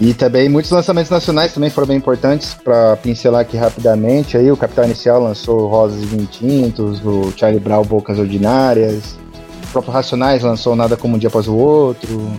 E 0.00 0.14
também 0.14 0.48
muitos 0.48 0.70
lançamentos 0.70 1.10
nacionais 1.10 1.52
também 1.52 1.70
foram 1.70 1.88
bem 1.88 1.96
importantes 1.96 2.54
para 2.54 2.96
pincelar 2.96 3.40
aqui 3.40 3.56
rapidamente. 3.56 4.36
Aí 4.36 4.50
o 4.50 4.56
Capital 4.56 4.84
Inicial 4.84 5.20
lançou 5.20 5.66
Rosas 5.66 6.00
e 6.12 6.26
Tintos, 6.26 7.04
o 7.04 7.32
Charlie 7.36 7.58
Brown 7.58 7.82
Bocas 7.82 8.18
Ordinárias, 8.18 9.16
o 9.64 9.72
próprio 9.72 9.92
Racionais 9.92 10.42
lançou 10.42 10.76
Nada 10.76 10.96
Como 10.96 11.16
Um 11.16 11.18
Dia 11.18 11.28
Após 11.28 11.48
o 11.48 11.54
Outro, 11.54 12.30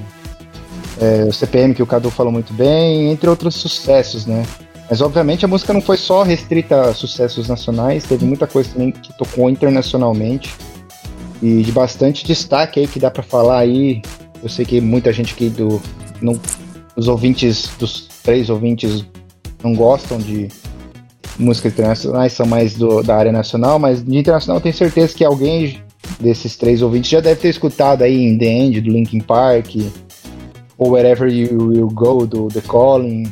é, 1.02 1.26
o 1.28 1.34
CPM 1.34 1.74
que 1.74 1.84
o 1.84 1.86
Cadu 1.86 2.10
falou 2.10 2.32
muito 2.32 2.54
bem, 2.54 3.12
entre 3.12 3.30
outros 3.30 3.56
sucessos, 3.56 4.26
né? 4.26 4.45
Mas 4.89 5.02
obviamente 5.02 5.43
a 5.43 5.48
música 5.48 5.74
não 5.74 5.82
foi 5.82 5.98
só 5.98 6.24
restrita 6.24 6.82
a 6.82 6.93
sucessos 6.93 7.48
nacionais, 7.48 8.06
teve 8.06 8.26
muita 8.26 8.48
coisa 8.48 8.72
também 8.72 8.91
que 8.91 9.13
tocou 9.13 9.50
internacionalmente 9.50 10.56
e 11.41 11.62
de 11.62 11.72
bastante 11.72 12.26
destaque 12.26 12.80
aí 12.80 12.88
que 12.88 13.00
dá 13.00 13.12
para 13.12 13.22
falar 13.22 13.60
aí. 13.60 14.02
Eu 14.41 14.50
sei 14.50 14.65
que 14.65 14.80
muita 14.80 15.12
gente 15.12 15.34
aqui 15.34 15.50
do 15.50 15.82
não 16.22 16.39
os 16.99 17.07
ouvintes 17.07 17.71
dos 17.79 18.07
três 18.21 18.49
ouvintes 18.49 19.05
não 19.63 19.73
gostam 19.73 20.17
de 20.17 20.49
músicas 21.38 21.71
internacionais, 21.73 22.33
são 22.33 22.45
mais 22.45 22.73
do- 22.75 23.01
da 23.01 23.15
área 23.15 23.31
nacional, 23.31 23.79
mas 23.79 24.03
de 24.03 24.17
internacional 24.17 24.59
tenho 24.59 24.75
certeza 24.75 25.15
que 25.15 25.23
alguém 25.23 25.81
desses 26.19 26.57
três 26.57 26.81
ouvintes 26.81 27.09
já 27.09 27.21
deve 27.21 27.39
ter 27.39 27.49
escutado 27.49 28.01
aí 28.01 28.21
em 28.21 28.38
The 28.38 28.45
End, 28.45 28.81
do 28.81 28.91
Linkin 28.91 29.21
Park, 29.21 29.75
ou 30.77 30.91
Wherever 30.91 31.29
You 31.31 31.67
Will 31.69 31.88
Go, 31.88 32.27
do 32.27 32.47
The 32.49 32.62
Calling, 32.62 33.31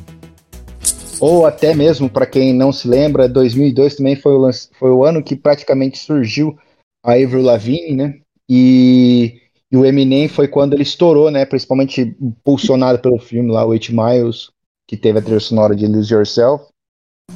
ou 1.19 1.45
até 1.45 1.73
mesmo, 1.73 2.09
para 2.09 2.25
quem 2.25 2.53
não 2.53 2.71
se 2.71 2.87
lembra, 2.87 3.27
2002 3.27 3.95
também 3.95 4.15
foi 4.15 4.33
o, 4.33 4.37
lanç- 4.37 4.69
foi 4.79 4.91
o 4.91 5.03
ano 5.03 5.21
que 5.21 5.35
praticamente 5.35 5.97
surgiu 5.97 6.55
a 7.03 7.13
Avril 7.13 7.41
Lavigne, 7.41 7.95
né? 7.95 8.13
E 8.49 9.41
e 9.71 9.75
o 9.75 9.85
Eminem 9.85 10.29
foi 10.29 10.47
quando 10.47 10.73
ele 10.73 10.83
estourou, 10.83 11.29
né? 11.29 11.45
Principalmente 11.45 12.15
impulsionado 12.21 12.99
pelo 12.99 13.19
filme 13.19 13.51
lá, 13.51 13.65
o 13.65 13.73
Eight 13.73 13.93
Miles, 13.93 14.49
que 14.87 14.95
teve 14.95 15.19
a 15.19 15.21
trilha 15.21 15.39
sonora 15.39 15.75
de 15.75 15.85
Lose 15.85 16.13
Yourself. 16.13 16.65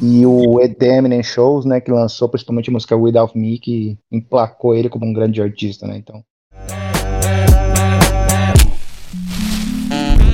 E 0.02 0.26
o 0.26 0.58
The 0.80 0.98
Eminem 0.98 1.22
Shows, 1.22 1.66
né? 1.66 1.82
Que 1.82 1.92
lançou 1.92 2.30
principalmente 2.30 2.70
a 2.70 2.74
música 2.74 2.96
Without 2.96 3.38
Me, 3.38 3.60
que 3.60 3.98
emplacou 4.10 4.74
ele 4.74 4.88
como 4.88 5.06
um 5.06 5.12
grande 5.12 5.42
artista, 5.42 5.86
né? 5.86 5.98
Então. 5.98 6.24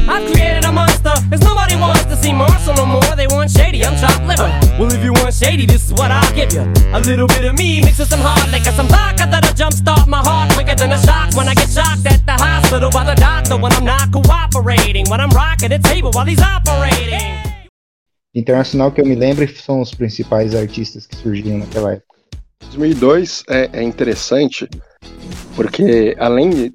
I've 0.08 0.32
created 0.32 0.66
a 0.66 0.72
monster, 0.72 1.14
cause 1.32 1.44
nobody 1.44 1.76
wants 1.76 2.06
to 2.06 2.16
see 2.16 2.32
Marshall 2.32 2.76
no 2.76 2.86
more. 2.86 3.16
They 3.16 3.28
want 3.28 3.50
shady, 3.50 3.84
I'm 3.84 3.98
chopped 3.98 4.28
liver. 4.28 4.67
Well, 4.78 4.94
if 4.94 5.04
you 5.04 5.12
want 5.12 5.34
shady, 5.34 5.66
this 5.66 5.86
is 5.86 5.94
what 5.94 6.12
I'll 6.12 6.36
give 6.36 6.54
you. 6.54 6.62
A 6.94 7.02
little 7.02 7.26
bit 7.26 7.44
of 7.46 7.58
me 7.58 7.82
mixed 7.82 7.98
with 7.98 8.10
some 8.10 8.20
hard 8.22 8.52
liquor, 8.52 8.72
some 8.74 8.88
vodka 8.88 9.26
that'll 9.26 9.56
jumpstart 9.56 10.06
my 10.06 10.20
heart 10.20 10.54
quicker 10.54 10.76
than 10.76 10.92
a 10.92 11.02
shock 11.02 11.34
when 11.34 11.48
I 11.48 11.56
get 11.56 11.68
shocked 11.68 12.06
at 12.06 12.24
the 12.28 12.34
hospital 12.34 12.92
by 12.92 13.04
the 13.04 13.16
doctor 13.16 13.58
when 13.58 13.74
I'm 13.74 13.86
not 13.86 14.12
cooperating. 14.12 15.10
When 15.10 15.20
I'm 15.20 15.32
rocking 15.32 15.70
the 15.70 15.80
table 15.80 16.12
while 16.14 16.28
he's 16.28 16.40
operating. 16.40 17.42
Internacional 18.36 18.92
que 18.92 19.02
eu 19.02 19.06
me 19.08 19.16
lembro 19.16 19.48
são 19.58 19.82
os 19.82 19.96
principais 19.96 20.54
artistas 20.54 21.08
que 21.08 21.16
surgiram 21.16 21.58
naquela 21.58 21.94
época. 21.94 22.20
2002 22.70 23.46
é, 23.50 23.70
é 23.74 23.82
interessante 23.82 24.70
porque 25.56 26.16
além 26.20 26.52
de, 26.52 26.74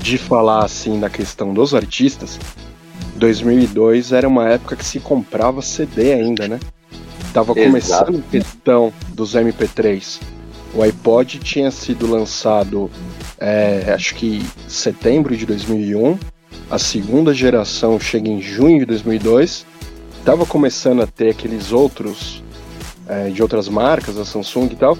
de 0.00 0.18
falar 0.18 0.64
assim 0.64 0.98
da 0.98 1.08
questão 1.08 1.54
dos 1.54 1.72
artistas, 1.72 2.36
2002 3.14 4.10
era 4.10 4.26
uma 4.26 4.48
época 4.48 4.74
que 4.74 4.84
se 4.84 4.98
comprava 4.98 5.62
CD 5.62 6.12
ainda, 6.12 6.48
né? 6.48 6.58
Tava 7.36 7.52
Exato. 7.52 7.66
começando 7.66 8.24
a 8.26 8.30
questão 8.30 8.92
dos 9.08 9.34
MP3. 9.34 10.22
O 10.72 10.82
iPod 10.82 11.38
tinha 11.40 11.70
sido 11.70 12.06
lançado, 12.06 12.90
é, 13.38 13.92
acho 13.94 14.14
que 14.14 14.42
setembro 14.66 15.36
de 15.36 15.44
2001 15.44 16.18
a 16.70 16.78
segunda 16.78 17.34
geração 17.34 18.00
chega 18.00 18.26
em 18.26 18.40
junho 18.40 18.78
de 18.78 18.86
2002. 18.86 19.66
Tava 20.24 20.46
começando 20.46 21.02
a 21.02 21.06
ter 21.06 21.28
aqueles 21.28 21.72
outros 21.72 22.42
é, 23.06 23.28
de 23.28 23.42
outras 23.42 23.68
marcas, 23.68 24.16
a 24.16 24.24
Samsung 24.24 24.68
e 24.72 24.76
tal, 24.76 24.96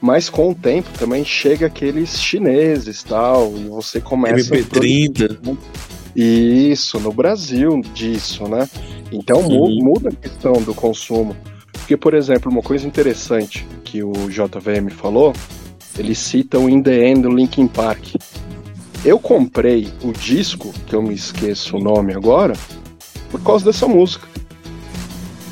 mas 0.00 0.30
com 0.30 0.50
o 0.50 0.54
tempo 0.54 0.88
também 0.96 1.24
chega 1.24 1.66
aqueles 1.66 2.20
chineses 2.20 3.02
tal, 3.02 3.52
e 3.56 3.64
você 3.64 4.00
começa. 4.00 4.54
MP30. 4.54 5.58
Isso, 6.14 7.00
no 7.00 7.12
Brasil 7.12 7.80
disso, 7.92 8.44
né? 8.44 8.68
Então 9.10 9.42
Sim. 9.42 9.82
muda 9.82 10.10
a 10.10 10.12
questão 10.12 10.52
do 10.52 10.72
consumo. 10.72 11.34
Porque, 11.90 11.96
por 12.02 12.14
exemplo, 12.14 12.52
uma 12.52 12.62
coisa 12.62 12.86
interessante 12.86 13.66
que 13.82 14.00
o 14.00 14.12
JVM 14.28 14.90
falou, 14.90 15.32
ele 15.98 16.14
cita 16.14 16.56
o 16.56 16.70
In 16.70 16.80
The 16.84 17.08
End 17.08 17.22
do 17.22 17.28
Linkin 17.30 17.66
Park. 17.66 18.14
Eu 19.04 19.18
comprei 19.18 19.88
o 20.04 20.12
disco, 20.12 20.72
que 20.86 20.94
eu 20.94 21.02
me 21.02 21.12
esqueço 21.12 21.76
o 21.76 21.80
nome 21.80 22.14
agora, 22.14 22.52
por 23.28 23.42
causa 23.42 23.64
dessa 23.64 23.88
música. 23.88 24.24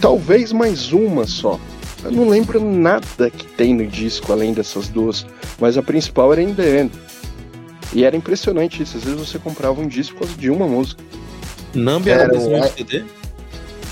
Talvez 0.00 0.52
mais 0.52 0.92
uma 0.92 1.26
só. 1.26 1.58
Eu 2.04 2.12
não 2.12 2.28
lembro 2.28 2.60
nada 2.64 3.30
que 3.30 3.44
tem 3.44 3.74
no 3.74 3.84
disco 3.88 4.30
além 4.32 4.52
dessas 4.52 4.86
duas, 4.88 5.26
mas 5.58 5.76
a 5.76 5.82
principal 5.82 6.32
era 6.32 6.40
In 6.40 6.54
The 6.54 6.82
End. 6.82 6.92
E 7.92 8.04
era 8.04 8.16
impressionante 8.16 8.80
isso, 8.80 8.96
às 8.96 9.02
vezes 9.02 9.18
você 9.28 9.40
comprava 9.40 9.80
um 9.80 9.88
disco 9.88 10.14
por 10.14 10.26
causa 10.28 10.40
de 10.40 10.50
uma 10.50 10.68
música. 10.68 11.02
Nambi 11.74 12.10
era 12.10 12.22
Era 12.22 12.38
o- 12.38 12.48
mesmo 12.48 12.68
CD? 12.76 13.04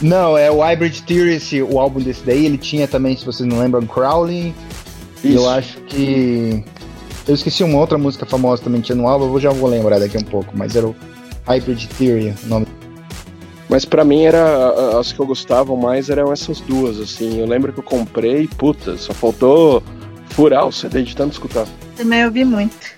Não, 0.00 0.36
é 0.36 0.50
o 0.50 0.60
Hybrid 0.60 1.00
Theory, 1.02 1.34
esse, 1.34 1.62
o 1.62 1.78
álbum 1.78 2.00
desse 2.00 2.22
daí, 2.24 2.44
ele 2.44 2.58
tinha 2.58 2.86
também, 2.86 3.16
se 3.16 3.24
vocês 3.24 3.48
não 3.48 3.58
lembram, 3.58 3.86
Crowley. 3.86 4.54
E 5.24 5.28
Isso. 5.28 5.38
eu 5.38 5.48
acho 5.48 5.80
que. 5.82 6.62
Eu 7.26 7.34
esqueci 7.34 7.64
uma 7.64 7.78
outra 7.78 7.98
música 7.98 8.24
famosa 8.24 8.62
também 8.62 8.80
que 8.80 8.86
tinha 8.86 8.96
no 8.96 9.08
álbum, 9.08 9.32
eu 9.32 9.40
já 9.40 9.50
vou 9.50 9.68
lembrar 9.68 9.98
daqui 9.98 10.16
a 10.16 10.20
um 10.20 10.24
pouco, 10.24 10.52
mas 10.54 10.76
era 10.76 10.86
o 10.86 10.94
Hybrid 11.46 11.86
Theory, 11.98 12.34
o 12.44 12.48
nome. 12.48 12.66
Mas 13.68 13.84
pra 13.84 14.04
mim 14.04 14.22
era 14.22 14.98
as 14.98 15.12
que 15.12 15.18
eu 15.18 15.26
gostava 15.26 15.74
mais 15.74 16.08
eram 16.08 16.32
essas 16.32 16.60
duas, 16.60 17.00
assim. 17.00 17.40
Eu 17.40 17.46
lembro 17.46 17.72
que 17.72 17.80
eu 17.80 17.82
comprei, 17.82 18.46
puta, 18.46 18.96
só 18.96 19.12
faltou 19.12 19.82
furar 20.30 20.66
o 20.66 20.72
CD 20.72 21.02
de 21.02 21.16
tanto 21.16 21.32
escutar. 21.32 21.66
Também 21.96 22.24
ouvi 22.24 22.44
muito. 22.44 22.95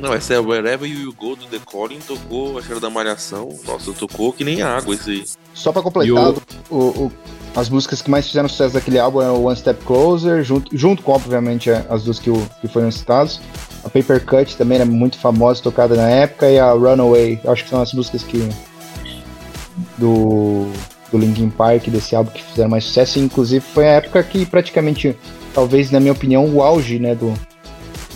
Não, 0.00 0.14
essa 0.14 0.34
é 0.34 0.38
Wherever 0.38 0.88
You 0.90 1.12
Go 1.12 1.36
do 1.36 1.44
The 1.46 1.58
Calling, 1.70 1.98
tocou, 2.00 2.56
acho 2.58 2.66
que 2.66 2.72
era 2.72 2.80
da 2.80 2.88
Malhação. 2.90 3.48
Nossa, 3.66 3.92
tocou 3.92 4.32
que 4.32 4.42
nem 4.44 4.62
água 4.62 4.94
isso 4.94 5.10
aí. 5.10 5.24
Só 5.54 5.72
pra 5.72 5.82
completar, 5.82 6.32
o, 6.70 6.76
o- 6.76 7.12
as 7.54 7.68
músicas 7.68 8.00
que 8.00 8.10
mais 8.10 8.26
fizeram 8.26 8.48
sucesso 8.48 8.74
daquele 8.74 8.98
álbum 8.98 9.20
é 9.20 9.28
o 9.30 9.42
One 9.44 9.56
Step 9.56 9.84
Closer, 9.84 10.42
junto, 10.44 10.76
junto 10.76 11.02
com, 11.02 11.12
obviamente, 11.12 11.70
a- 11.70 11.84
as 11.90 12.04
duas 12.04 12.18
que, 12.18 12.30
o, 12.30 12.46
que 12.60 12.68
foram 12.68 12.90
citadas. 12.90 13.40
A 13.84 13.88
Paper 13.90 14.24
Cut 14.24 14.56
também 14.56 14.76
era 14.76 14.86
muito 14.86 15.18
famosa, 15.18 15.62
tocada 15.62 15.94
na 15.96 16.08
época, 16.08 16.48
e 16.50 16.58
a 16.58 16.70
Runaway, 16.72 17.40
acho 17.44 17.64
que 17.64 17.70
são 17.70 17.80
as 17.82 17.92
músicas 17.92 18.22
que. 18.22 18.48
do, 19.98 20.66
do 21.10 21.18
Linkin 21.18 21.50
Park, 21.50 21.88
desse 21.88 22.14
álbum 22.14 22.30
que 22.30 22.42
fizeram 22.42 22.70
mais 22.70 22.84
sucesso, 22.84 23.18
e 23.18 23.22
inclusive 23.22 23.64
foi 23.64 23.86
a 23.88 23.92
época 23.92 24.22
que 24.22 24.46
praticamente, 24.46 25.16
talvez, 25.54 25.90
na 25.90 26.00
minha 26.00 26.12
opinião, 26.12 26.46
o 26.46 26.62
auge, 26.62 26.98
né, 26.98 27.14
do, 27.14 27.34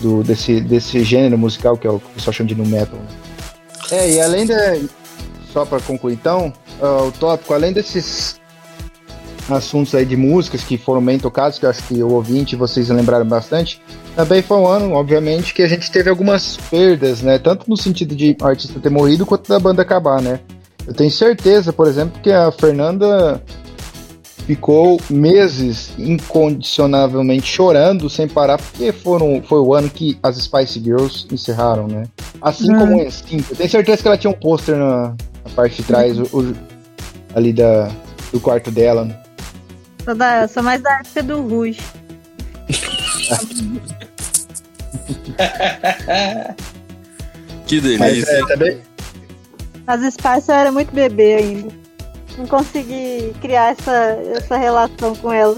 do, 0.00 0.22
desse, 0.22 0.61
desse 0.61 1.02
gênero 1.04 1.38
musical 1.38 1.76
que 1.76 1.87
é 1.87 1.90
o 1.90 1.98
que 1.98 2.07
o 2.07 2.11
pessoal 2.11 2.33
chama 2.33 2.48
de 2.48 2.54
nu 2.54 2.66
metal. 2.66 2.98
né? 2.98 3.07
É, 3.90 4.11
e 4.11 4.20
além 4.20 4.46
da. 4.46 4.76
Só 5.52 5.64
pra 5.64 5.80
concluir 5.80 6.14
então, 6.14 6.52
ah, 6.80 7.04
o 7.04 7.12
tópico, 7.12 7.54
além 7.54 7.72
desses 7.72 8.40
assuntos 9.48 9.94
aí 9.94 10.04
de 10.04 10.16
músicas 10.16 10.62
que 10.62 10.78
foram 10.78 11.04
bem 11.04 11.18
tocados, 11.18 11.59
que 11.59 11.66
eu 11.66 11.70
acho 11.70 11.83
que 11.85 12.02
o 12.02 12.12
ouvinte 12.12 12.57
vocês 12.57 12.88
lembraram 12.88 13.26
bastante, 13.26 13.80
também 14.16 14.42
foi 14.42 14.57
um 14.57 14.66
ano, 14.66 14.92
obviamente, 14.94 15.52
que 15.52 15.62
a 15.62 15.68
gente 15.68 15.90
teve 15.90 16.09
algumas 16.09 16.57
perdas, 16.70 17.22
né? 17.22 17.38
Tanto 17.38 17.68
no 17.68 17.76
sentido 17.76 18.16
de 18.16 18.37
artista 18.40 18.80
ter 18.80 18.90
morrido 18.90 19.26
quanto 19.26 19.48
da 19.48 19.59
banda 19.59 19.83
acabar, 19.83 20.20
né? 20.22 20.40
Eu 20.87 20.94
tenho 20.94 21.11
certeza, 21.11 21.72
por 21.72 21.87
exemplo, 21.87 22.20
que 22.20 22.30
a 22.30 22.50
Fernanda 22.50 23.42
ficou 24.46 25.00
meses 25.09 25.92
incondicionavelmente 25.98 27.46
chorando 27.46 28.11
sem 28.11 28.28
parar, 28.28 28.59
porque 28.59 28.92
foram, 28.92 29.42
foi 29.42 29.59
o 29.61 29.72
ano 29.74 29.88
que 29.88 30.18
as 30.22 30.37
Spice 30.37 30.78
Girls 30.80 31.26
encerraram, 31.33 31.87
né? 31.88 32.04
Assim 32.42 32.70
Hum. 32.74 32.78
como 32.78 32.96
o 32.96 33.00
NSYNC. 33.02 33.50
Eu 33.50 33.57
tenho 33.57 33.70
certeza 33.70 34.02
que 34.02 34.09
ela 34.09 34.18
tinha 34.18 34.30
um 34.30 34.35
pôster 34.38 34.76
na, 34.76 35.09
na 35.44 35.50
parte 35.54 35.76
de 35.76 35.83
trás, 35.85 36.18
o- 36.18 36.24
o- 36.38 36.54
ali 37.35 37.52
da, 37.52 37.90
do 38.33 38.38
quarto 38.40 38.70
dela. 38.70 39.04
né? 39.07 39.16
Sou, 40.04 40.14
da, 40.14 40.46
sou 40.46 40.62
mais 40.62 40.83
da 40.83 40.98
época 40.98 41.22
do 41.22 41.40
Rouge. 41.40 41.80
Que 47.66 47.80
Mas 47.98 48.12
delícia. 48.12 48.30
é, 48.30 48.46
também, 48.46 48.78
As 49.87 50.14
Spice 50.14 50.48
eu 50.50 50.54
era 50.54 50.72
muito 50.72 50.94
bebê 50.94 51.35
ainda. 51.35 51.68
Não 52.38 52.47
consegui 52.47 53.33
criar 53.40 53.73
essa, 53.73 53.92
essa 54.37 54.57
relação 54.57 55.14
com 55.16 55.33
ela. 55.33 55.57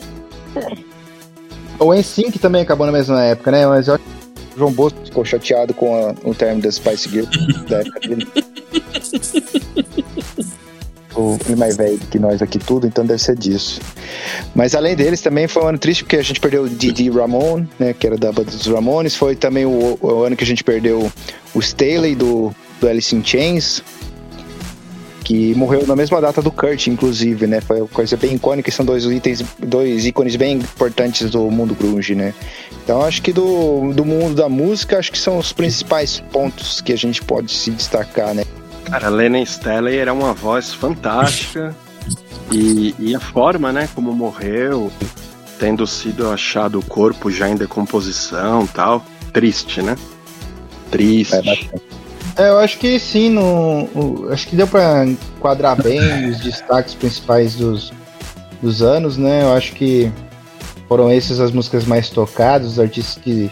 o 1.78 1.92
NSYNC 1.94 2.38
também 2.38 2.62
acabou 2.62 2.86
na 2.86 2.92
mesma 2.92 3.22
época, 3.22 3.50
né? 3.50 3.66
Mas 3.66 3.88
eu 3.88 3.94
acho 3.94 4.04
que 4.04 4.10
o 4.56 4.58
João 4.58 4.72
Bosco 4.72 4.98
ficou 5.04 5.24
chateado 5.24 5.72
com 5.74 5.94
a- 5.94 6.14
o 6.24 6.34
termo 6.34 6.60
das 6.60 6.76
Spice 6.76 7.08
Girls 7.08 7.30
da 7.68 7.80
época 7.80 8.00
dele. 8.00 8.26
O 11.18 11.38
ele 11.46 11.56
mais 11.56 11.78
velho 11.78 11.98
que 12.10 12.18
nós 12.18 12.42
aqui 12.42 12.58
tudo, 12.58 12.86
então 12.86 13.04
deve 13.06 13.22
ser 13.22 13.34
disso. 13.36 13.80
Mas 14.54 14.74
além 14.74 14.94
deles, 14.94 15.22
também 15.22 15.48
foi 15.48 15.62
um 15.62 15.68
ano 15.68 15.78
triste 15.78 16.04
porque 16.04 16.16
a 16.16 16.22
gente 16.22 16.38
perdeu 16.38 16.64
o 16.64 16.68
Didi 16.68 17.08
Ramon, 17.08 17.64
né? 17.78 17.94
Que 17.94 18.06
era 18.06 18.18
da 18.18 18.30
banda 18.30 18.50
dos 18.50 18.66
Ramones. 18.66 19.14
Foi 19.16 19.34
também 19.34 19.64
o, 19.64 19.96
o 19.98 20.22
ano 20.24 20.36
que 20.36 20.44
a 20.44 20.46
gente 20.46 20.62
perdeu 20.62 21.10
o 21.54 21.58
Staley 21.60 22.14
do, 22.14 22.54
do 22.78 22.86
Alice 22.86 23.16
in 23.16 23.24
Chains. 23.24 23.82
Que 25.26 25.56
morreu 25.56 25.84
na 25.88 25.96
mesma 25.96 26.20
data 26.20 26.40
do 26.40 26.52
Kurt, 26.52 26.86
inclusive, 26.86 27.48
né? 27.48 27.60
Foi 27.60 27.80
uma 27.80 27.88
coisa 27.88 28.16
bem 28.16 28.36
icônica, 28.36 28.70
são 28.70 28.86
dois 28.86 29.04
itens, 29.06 29.44
dois 29.58 30.06
ícones 30.06 30.36
bem 30.36 30.58
importantes 30.58 31.28
do 31.28 31.50
mundo 31.50 31.74
grunge, 31.74 32.14
né? 32.14 32.32
Então 32.84 33.02
acho 33.02 33.20
que 33.20 33.32
do, 33.32 33.92
do 33.92 34.04
mundo 34.04 34.36
da 34.36 34.48
música, 34.48 35.00
acho 35.00 35.10
que 35.10 35.18
são 35.18 35.36
os 35.36 35.52
principais 35.52 36.20
pontos 36.30 36.80
que 36.80 36.92
a 36.92 36.96
gente 36.96 37.20
pode 37.22 37.50
se 37.50 37.72
destacar, 37.72 38.36
né? 38.36 38.44
Cara, 38.84 39.08
Lennon 39.08 39.44
Stelly 39.44 39.96
era 39.96 40.12
uma 40.12 40.32
voz 40.32 40.72
fantástica. 40.72 41.74
e, 42.52 42.94
e 42.96 43.12
a 43.12 43.18
forma, 43.18 43.72
né, 43.72 43.88
como 43.96 44.12
morreu, 44.12 44.92
tendo 45.58 45.88
sido 45.88 46.30
achado 46.30 46.78
o 46.78 46.84
corpo 46.84 47.32
já 47.32 47.48
em 47.48 47.56
decomposição 47.56 48.64
tal. 48.64 49.04
Triste, 49.32 49.82
né? 49.82 49.96
Triste. 50.88 51.34
É, 51.34 51.95
eu 52.38 52.58
acho 52.58 52.78
que 52.78 52.98
sim, 52.98 53.30
no, 53.30 54.28
acho 54.30 54.46
que 54.48 54.56
deu 54.56 54.66
pra 54.66 55.06
enquadrar 55.06 55.80
bem 55.80 56.28
os 56.30 56.38
destaques 56.40 56.94
principais 56.94 57.54
dos, 57.56 57.92
dos 58.60 58.82
anos, 58.82 59.16
né? 59.16 59.42
Eu 59.42 59.52
acho 59.54 59.72
que 59.72 60.10
foram 60.88 61.10
essas 61.10 61.40
as 61.40 61.50
músicas 61.50 61.84
mais 61.84 62.10
tocadas, 62.10 62.72
os 62.72 62.78
artistas 62.78 63.22
que 63.22 63.50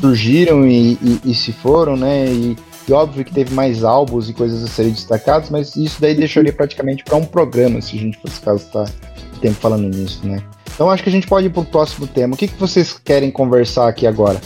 surgiram 0.00 0.66
e, 0.66 0.94
e- 1.00 1.20
e 1.24 1.34
se 1.34 1.52
foram, 1.52 1.96
né? 1.96 2.26
E, 2.26 2.56
e 2.88 2.92
óbvio 2.92 3.24
que 3.24 3.32
teve 3.32 3.54
mais 3.54 3.84
álbuns 3.84 4.28
e 4.28 4.32
coisas 4.32 4.64
a 4.64 4.66
serem 4.66 4.92
destacados, 4.92 5.48
mas 5.50 5.76
isso 5.76 6.00
daí 6.00 6.14
deixaria 6.14 6.52
praticamente 6.52 7.04
para 7.04 7.16
um 7.16 7.24
programa, 7.24 7.80
se 7.80 7.96
a 7.96 8.00
gente 8.00 8.18
fosse 8.18 8.40
caso 8.40 8.66
o 8.74 9.38
tempo 9.38 9.54
falando 9.60 9.88
nisso, 9.88 10.20
né? 10.24 10.42
Então 10.74 10.90
acho 10.90 11.02
que 11.02 11.08
a 11.08 11.12
gente 11.12 11.26
pode 11.28 11.46
ir 11.46 11.50
pro 11.50 11.64
próximo 11.64 12.06
tema. 12.06 12.34
O 12.34 12.36
que, 12.36 12.48
que 12.48 12.58
vocês 12.58 12.92
querem 13.04 13.30
conversar 13.30 13.86
aqui 13.88 14.06
agora? 14.06 14.40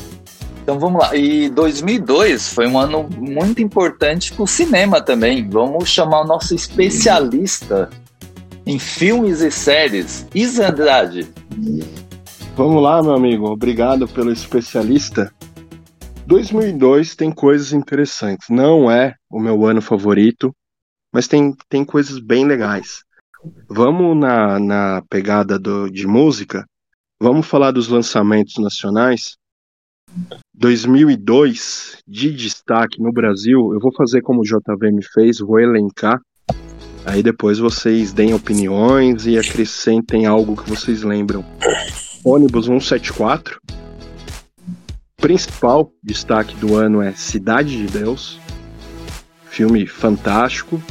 Então 0.67 0.81
vamos 0.81 1.01
lá. 1.01 1.15
E 1.15 1.49
2002 1.51 2.49
foi 2.53 2.67
um 2.67 2.77
ano 2.77 3.09
muito 3.21 3.63
importante 3.63 4.33
para 4.33 4.43
o 4.43 4.49
cinema 4.49 5.01
também. 5.01 5.49
Vamos 5.49 5.89
chamar 5.89 6.23
o 6.23 6.27
nosso 6.27 6.57
especialista 6.57 7.89
em 8.67 8.77
filmes 8.77 9.43
e 9.43 9.51
séries, 9.53 10.27
Isa 10.35 10.69
Andrade. 10.69 11.33
Vamos 12.57 12.83
lá, 12.83 13.01
meu 13.01 13.15
amigo. 13.15 13.47
Obrigado 13.47 14.09
pelo 14.09 14.33
especialista. 14.33 15.33
2002 16.27 17.15
tem 17.15 17.31
coisas 17.31 17.73
interessantes. 17.73 18.49
Não 18.51 18.91
é 18.91 19.15
o 19.31 19.39
meu 19.39 19.65
ano 19.67 19.81
favorito, 19.81 20.53
mas 21.13 21.29
tem, 21.29 21.55
tem 21.69 21.85
coisas 21.85 22.19
bem 22.19 22.45
legais. 22.45 23.05
Vamos 23.69 24.17
na, 24.17 24.59
na 24.59 25.03
pegada 25.09 25.61
do, 25.61 25.89
de 25.89 26.09
música. 26.09 26.67
Vamos 27.21 27.47
falar 27.47 27.71
dos 27.71 27.87
lançamentos 27.87 28.57
nacionais. 28.59 29.37
2002, 30.55 31.99
de 32.09 32.33
destaque 32.33 33.03
no 33.03 33.13
Brasil, 33.13 33.73
eu 33.75 33.81
vou 33.81 33.93
fazer 33.95 34.23
como 34.23 34.41
o 34.41 34.45
JVM 34.45 35.01
fez, 35.13 35.39
vou 35.39 35.61
elencar. 35.61 36.21
Aí 37.05 37.23
depois 37.23 37.59
vocês 37.59 38.13
deem 38.13 38.35
opiniões 38.35 39.27
e 39.27 39.39
acrescentem 39.39 40.27
algo 40.27 40.57
que 40.57 40.69
vocês 40.69 41.03
lembram. 41.03 41.45
Ônibus 42.25 42.67
174. 42.67 43.61
Principal 45.17 45.93
destaque 46.03 46.57
do 46.57 46.75
ano 46.75 47.01
é 47.01 47.13
Cidade 47.13 47.77
de 47.77 47.87
Deus. 47.87 48.41
Filme 49.45 49.87
fantástico. 49.87 50.83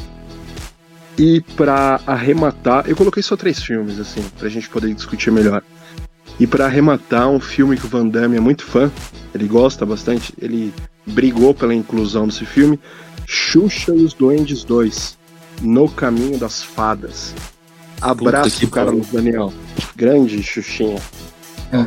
E 1.17 1.41
pra 1.55 1.99
arrematar, 2.05 2.87
eu 2.87 2.95
coloquei 2.95 3.23
só 3.23 3.35
três 3.35 3.61
filmes, 3.61 3.99
assim, 3.99 4.21
pra 4.37 4.49
gente 4.49 4.69
poder 4.69 4.93
discutir 4.93 5.31
melhor. 5.31 5.63
E 6.39 6.45
pra 6.45 6.65
arrematar, 6.65 7.29
um 7.29 7.39
filme 7.39 7.77
que 7.77 7.85
o 7.85 7.89
Van 7.89 8.07
Damme 8.07 8.37
é 8.37 8.39
muito 8.39 8.65
fã, 8.65 8.91
ele 9.33 9.47
gosta 9.47 9.85
bastante, 9.85 10.33
ele 10.41 10.73
brigou 11.05 11.53
pela 11.53 11.73
inclusão 11.73 12.27
desse 12.27 12.45
filme, 12.45 12.79
Xuxa 13.25 13.93
e 13.95 14.03
os 14.03 14.13
Duendes 14.13 14.63
2, 14.63 15.17
No 15.61 15.89
Caminho 15.89 16.37
das 16.37 16.61
Fadas. 16.61 17.33
Abraço, 18.01 18.67
Carlos 18.69 19.07
Daniel. 19.07 19.53
Grande 19.95 20.43
Xuxinha. 20.43 21.01
É. 21.71 21.85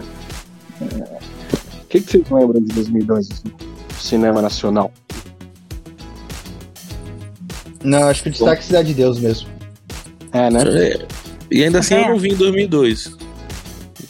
O 0.80 1.87
que, 1.88 2.00
que 2.00 2.11
vocês 2.11 2.24
lembram 2.30 2.62
de 2.62 2.74
2002 2.74 3.30
assim, 3.30 3.52
cinema 3.98 4.40
nacional? 4.40 4.92
Não, 7.82 8.08
acho 8.08 8.22
que 8.22 8.28
o 8.28 8.32
destaque 8.32 8.62
é 8.62 8.64
Cidade 8.64 8.88
de 8.88 8.94
Deus 8.94 9.18
mesmo. 9.18 9.48
É, 10.32 10.50
né? 10.50 10.62
É, 10.66 11.06
E 11.50 11.64
ainda 11.64 11.78
assim 11.78 11.94
eu 11.94 12.08
não 12.08 12.18
vi 12.18 12.30
em 12.30 12.37
2002. 12.37 13.17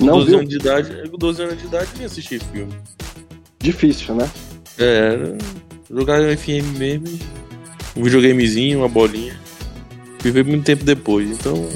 Não 0.00 0.14
12 0.18 0.26
viu? 0.30 0.38
anos 0.38 0.50
de 0.50 0.56
idade, 0.56 1.10
com 1.10 1.16
12 1.18 1.42
anos 1.42 1.58
de 1.58 1.66
idade 1.66 1.88
eu 1.92 1.96
nem 1.98 2.06
assisti 2.06 2.38
filme. 2.38 2.72
Difícil, 3.60 4.14
né? 4.14 4.30
É, 4.78 5.36
jogar 5.90 6.20
no 6.20 6.36
FM 6.36 6.78
mesmo, 6.78 7.18
um 7.96 8.02
videogamezinho, 8.04 8.78
uma 8.80 8.88
bolinha. 8.88 9.38
Viver 10.22 10.44
muito 10.44 10.64
tempo 10.64 10.84
depois. 10.84 11.28
Então, 11.30 11.68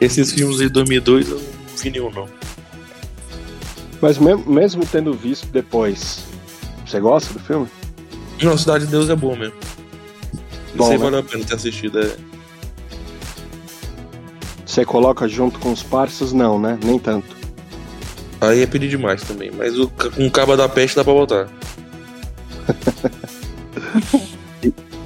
esses 0.00 0.32
filmes 0.32 0.58
de 0.58 0.68
2002 0.68 1.28
eu 1.30 1.36
não 1.36 1.42
vi 1.82 1.90
nenhum 1.90 2.10
não. 2.10 2.28
Mas 4.00 4.18
me- 4.18 4.34
mesmo 4.36 4.84
tendo 4.86 5.12
visto 5.12 5.46
depois, 5.48 6.24
você 6.86 7.00
gosta 7.00 7.32
do 7.34 7.38
filme? 7.40 7.66
Não, 8.42 8.56
Cidade 8.56 8.86
de 8.86 8.90
Deus 8.90 9.10
é 9.10 9.16
bom 9.16 9.36
mesmo. 9.36 9.54
Bom, 10.74 10.84
Isso 10.84 10.92
aí 10.92 10.98
né? 10.98 11.04
vale 11.04 11.16
a 11.18 11.22
pena 11.22 11.44
ter 11.44 11.54
assistido. 11.54 11.98
É. 12.00 12.16
Você 14.70 14.84
coloca 14.84 15.26
junto 15.26 15.58
com 15.58 15.72
os 15.72 15.82
parças? 15.82 16.32
Não, 16.32 16.56
né? 16.56 16.78
Nem 16.84 16.96
tanto. 16.96 17.26
Aí 18.40 18.62
é 18.62 18.66
pedir 18.66 18.88
demais 18.88 19.20
também. 19.20 19.50
Mas 19.50 19.76
o, 19.76 19.88
com 19.88 20.26
o 20.26 20.30
Caba 20.30 20.56
da 20.56 20.68
Peste 20.68 20.94
dá 20.94 21.02
pra 21.02 21.12
botar. 21.12 21.48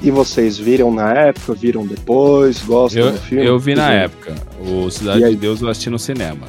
E 0.02 0.10
vocês 0.10 0.58
viram 0.58 0.92
na 0.92 1.14
época, 1.14 1.54
viram 1.54 1.86
depois, 1.86 2.60
gostam 2.60 3.06
Eu, 3.06 3.12
do 3.12 3.18
filme? 3.20 3.46
eu 3.46 3.58
vi 3.58 3.74
na 3.74 3.90
época. 3.90 4.34
O 4.60 4.90
Cidade 4.90 5.30
de 5.30 5.36
Deus 5.36 5.62
eu 5.62 5.68
assisti 5.70 5.88
no 5.88 5.98
cinema. 5.98 6.46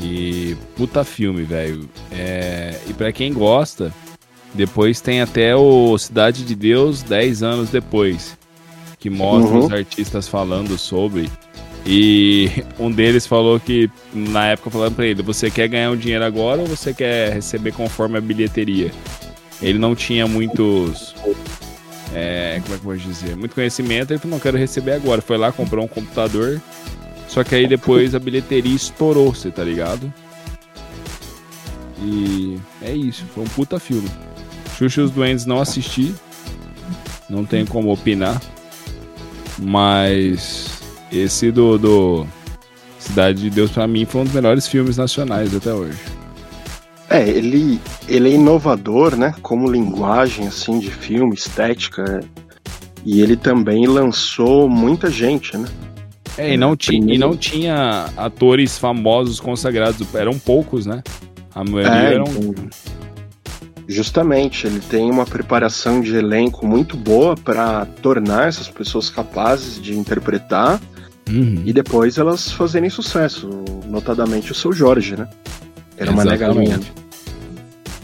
E 0.00 0.56
puta 0.76 1.02
filme, 1.02 1.42
velho. 1.42 1.88
É, 2.12 2.78
e 2.88 2.92
pra 2.92 3.10
quem 3.10 3.32
gosta, 3.32 3.92
depois 4.54 5.00
tem 5.00 5.20
até 5.20 5.56
o 5.56 5.98
Cidade 5.98 6.44
de 6.44 6.54
Deus 6.54 7.02
10 7.02 7.42
anos 7.42 7.70
depois. 7.70 8.38
Que 9.00 9.10
mostra 9.10 9.52
Uhum. 9.52 9.66
os 9.66 9.72
artistas 9.72 10.28
falando 10.28 10.78
sobre. 10.78 11.28
E 11.86 12.50
um 12.78 12.90
deles 12.90 13.26
falou 13.26 13.60
que, 13.60 13.90
na 14.12 14.46
época, 14.46 14.70
falando 14.70 14.94
pra 14.94 15.06
ele: 15.06 15.22
você 15.22 15.50
quer 15.50 15.68
ganhar 15.68 15.90
um 15.90 15.96
dinheiro 15.96 16.24
agora 16.24 16.62
ou 16.62 16.66
você 16.66 16.94
quer 16.94 17.32
receber 17.32 17.72
conforme 17.72 18.16
a 18.16 18.20
bilheteria? 18.20 18.90
Ele 19.60 19.78
não 19.78 19.94
tinha 19.94 20.26
muitos. 20.26 21.14
é, 22.14 22.60
como 22.62 22.74
é 22.74 22.78
que 22.78 22.84
eu 22.84 22.90
vou 22.90 22.96
dizer? 22.96 23.36
Muito 23.36 23.54
conhecimento, 23.54 24.12
ele 24.12 24.18
falou: 24.18 24.36
não 24.36 24.40
quero 24.40 24.56
receber 24.56 24.92
agora. 24.92 25.20
Foi 25.20 25.36
lá, 25.36 25.52
comprou 25.52 25.84
um 25.84 25.88
computador. 25.88 26.60
Só 27.28 27.44
que 27.44 27.54
aí 27.54 27.66
depois 27.66 28.14
a 28.14 28.18
bilheteria 28.18 28.74
estourou, 28.74 29.34
você 29.34 29.50
tá 29.50 29.64
ligado? 29.64 30.12
E 32.00 32.58
é 32.82 32.92
isso, 32.92 33.24
foi 33.34 33.44
um 33.44 33.48
puta 33.48 33.78
filme. 33.78 34.08
Xuxa 34.78 35.02
os 35.02 35.10
Duendes 35.10 35.44
não 35.44 35.60
assisti. 35.60 36.14
Não 37.28 37.44
tenho 37.44 37.66
como 37.66 37.92
opinar. 37.92 38.40
Mas 39.58 40.83
esse 41.16 41.50
do, 41.50 41.78
do 41.78 42.26
Cidade 42.98 43.42
de 43.42 43.50
Deus 43.50 43.70
pra 43.70 43.86
mim 43.86 44.04
foi 44.04 44.22
um 44.22 44.24
dos 44.24 44.32
melhores 44.32 44.66
filmes 44.66 44.96
nacionais 44.96 45.54
até 45.54 45.72
hoje. 45.72 45.98
É, 47.10 47.28
ele, 47.28 47.78
ele 48.08 48.30
é 48.30 48.32
inovador, 48.34 49.14
né? 49.14 49.34
Como 49.42 49.70
linguagem, 49.70 50.46
assim, 50.46 50.78
de 50.78 50.90
filme, 50.90 51.34
estética. 51.34 52.02
é. 52.22 52.44
E 53.04 53.20
ele 53.20 53.36
também 53.36 53.86
lançou 53.86 54.68
muita 54.68 55.10
gente, 55.10 55.56
né? 55.58 55.68
É, 56.38 56.54
e 56.54 56.56
não, 56.56 56.74
ti, 56.74 56.96
e 56.96 57.18
não 57.18 57.36
tinha 57.36 58.06
atores 58.16 58.78
famosos 58.78 59.38
consagrados, 59.38 60.06
eram 60.14 60.38
poucos, 60.38 60.86
né? 60.86 61.02
A 61.54 61.62
maioria 61.62 61.92
É, 61.92 62.14
eram. 62.14 62.24
então, 62.24 62.54
justamente, 63.86 64.66
ele 64.66 64.80
tem 64.80 65.10
uma 65.10 65.26
preparação 65.26 66.00
de 66.00 66.16
elenco 66.16 66.66
muito 66.66 66.96
boa 66.96 67.36
para 67.36 67.84
tornar 68.02 68.48
essas 68.48 68.68
pessoas 68.68 69.10
capazes 69.10 69.80
de 69.80 69.94
interpretar 69.96 70.80
Uhum. 71.28 71.62
e 71.64 71.72
depois 71.72 72.18
elas 72.18 72.52
fazerem 72.52 72.90
sucesso, 72.90 73.48
notadamente 73.86 74.52
o 74.52 74.54
seu 74.54 74.72
Jorge, 74.72 75.16
né? 75.16 75.26
Era 75.96 76.10
uma 76.10 76.22
Exatamente. 76.22 76.70
negalinha. 76.70 76.80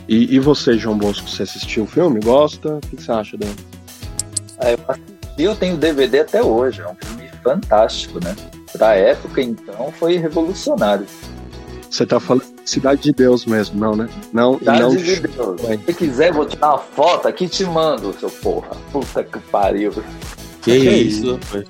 E, 0.09 0.35
e 0.35 0.39
você, 0.41 0.77
João 0.79 0.97
Bosco, 0.97 1.29
você 1.29 1.43
assistiu 1.43 1.85
o 1.85 1.87
filme? 1.87 2.19
Gosta? 2.21 2.77
O 2.77 2.81
que 2.81 3.03
você 3.03 3.13
acha 3.13 3.37
dele? 3.37 3.55
É, 4.59 4.75
eu 4.75 4.79
assisti, 4.89 5.15
eu 5.39 5.55
tenho 5.55 5.77
DVD 5.77 6.21
até 6.21 6.43
hoje, 6.43 6.81
é 6.81 6.89
um 6.89 6.95
filme 6.95 7.29
fantástico, 7.43 8.23
né? 8.23 8.35
Pra 8.73 8.95
época, 8.95 9.41
então, 9.43 9.93
foi 9.99 10.17
revolucionário. 10.17 11.07
Você 11.91 12.07
tá 12.07 12.21
falando 12.21 12.45
de 12.65 12.71
Cidade 12.71 13.03
de 13.03 13.13
Deus 13.13 13.45
mesmo, 13.45 13.79
não, 13.79 13.97
né? 13.97 14.09
Não, 14.33 14.59
Cidade 14.59 14.81
não 14.81 14.91
de 14.91 15.21
Deus. 15.21 15.61
Se 15.61 15.77
você 15.77 15.93
quiser, 15.93 16.33
vou 16.33 16.47
tirar 16.47 16.69
uma 16.71 16.79
foto 16.79 17.27
aqui 17.27 17.45
e 17.45 17.49
te 17.49 17.65
mando, 17.65 18.15
seu 18.19 18.31
porra. 18.31 18.71
Puta 18.93 19.25
que 19.25 19.39
pariu. 19.51 19.93
Que, 20.63 20.81
Que 20.81 20.89
isso, 20.89 21.33
rapaz. 21.35 21.65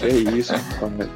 Que 0.00 0.06
isso, 0.06 0.52
rapaz. 0.52 1.08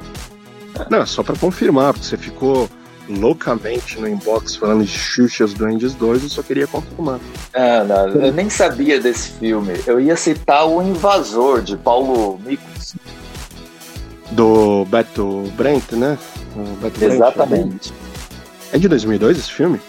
Não, 0.89 1.01
é 1.01 1.05
só 1.05 1.23
pra 1.23 1.35
confirmar, 1.35 1.93
porque 1.93 2.05
você 2.05 2.17
ficou 2.17 2.69
loucamente 3.07 3.99
no 3.99 4.07
inbox 4.07 4.55
falando 4.55 4.83
de 4.85 4.91
Xuxa 4.91 5.43
os 5.43 5.53
Duendes 5.53 5.93
2, 5.93 6.23
eu 6.23 6.29
só 6.29 6.41
queria 6.41 6.67
confirmar. 6.67 7.19
Ah, 7.53 7.83
não, 7.83 8.07
eu 8.09 8.33
nem 8.33 8.49
sabia 8.49 8.99
desse 8.99 9.31
filme. 9.31 9.73
Eu 9.85 9.99
ia 9.99 10.15
citar 10.15 10.67
O 10.67 10.81
Invasor, 10.81 11.61
de 11.61 11.77
Paulo 11.77 12.39
Miklos. 12.45 12.95
Do 14.31 14.85
Beto 14.85 15.51
Brent, 15.55 15.91
né? 15.91 16.17
Beto 16.81 16.99
Brent, 16.99 17.13
Exatamente. 17.13 17.93
É 18.71 18.77
de 18.77 18.87
2002 18.87 19.37
esse 19.37 19.51
filme? 19.51 19.79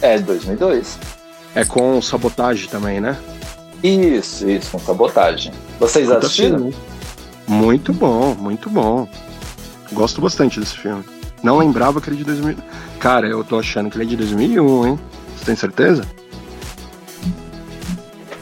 É, 0.00 0.16
de 0.16 0.22
2002. 0.24 0.98
É 1.54 1.64
com 1.64 2.00
sabotagem 2.00 2.68
também, 2.68 3.00
né? 3.00 3.18
Isso, 3.82 4.48
isso, 4.48 4.70
com 4.70 4.78
sabotagem. 4.78 5.52
Vocês 5.78 6.10
assistiram? 6.10 6.72
Muito 7.50 7.92
bom, 7.92 8.34
muito 8.38 8.70
bom. 8.70 9.08
Gosto 9.92 10.20
bastante 10.20 10.60
desse 10.60 10.76
filme. 10.78 11.04
Não 11.42 11.58
lembrava 11.58 12.00
que 12.00 12.08
ele 12.08 12.16
é 12.16 12.18
de 12.18 12.24
2000. 12.24 12.56
Cara, 13.00 13.26
eu 13.26 13.42
tô 13.42 13.58
achando 13.58 13.90
que 13.90 13.96
ele 13.96 14.04
é 14.04 14.06
de 14.06 14.16
2001, 14.16 14.86
hein? 14.86 14.98
Você 15.36 15.44
tem 15.46 15.56
certeza? 15.56 16.04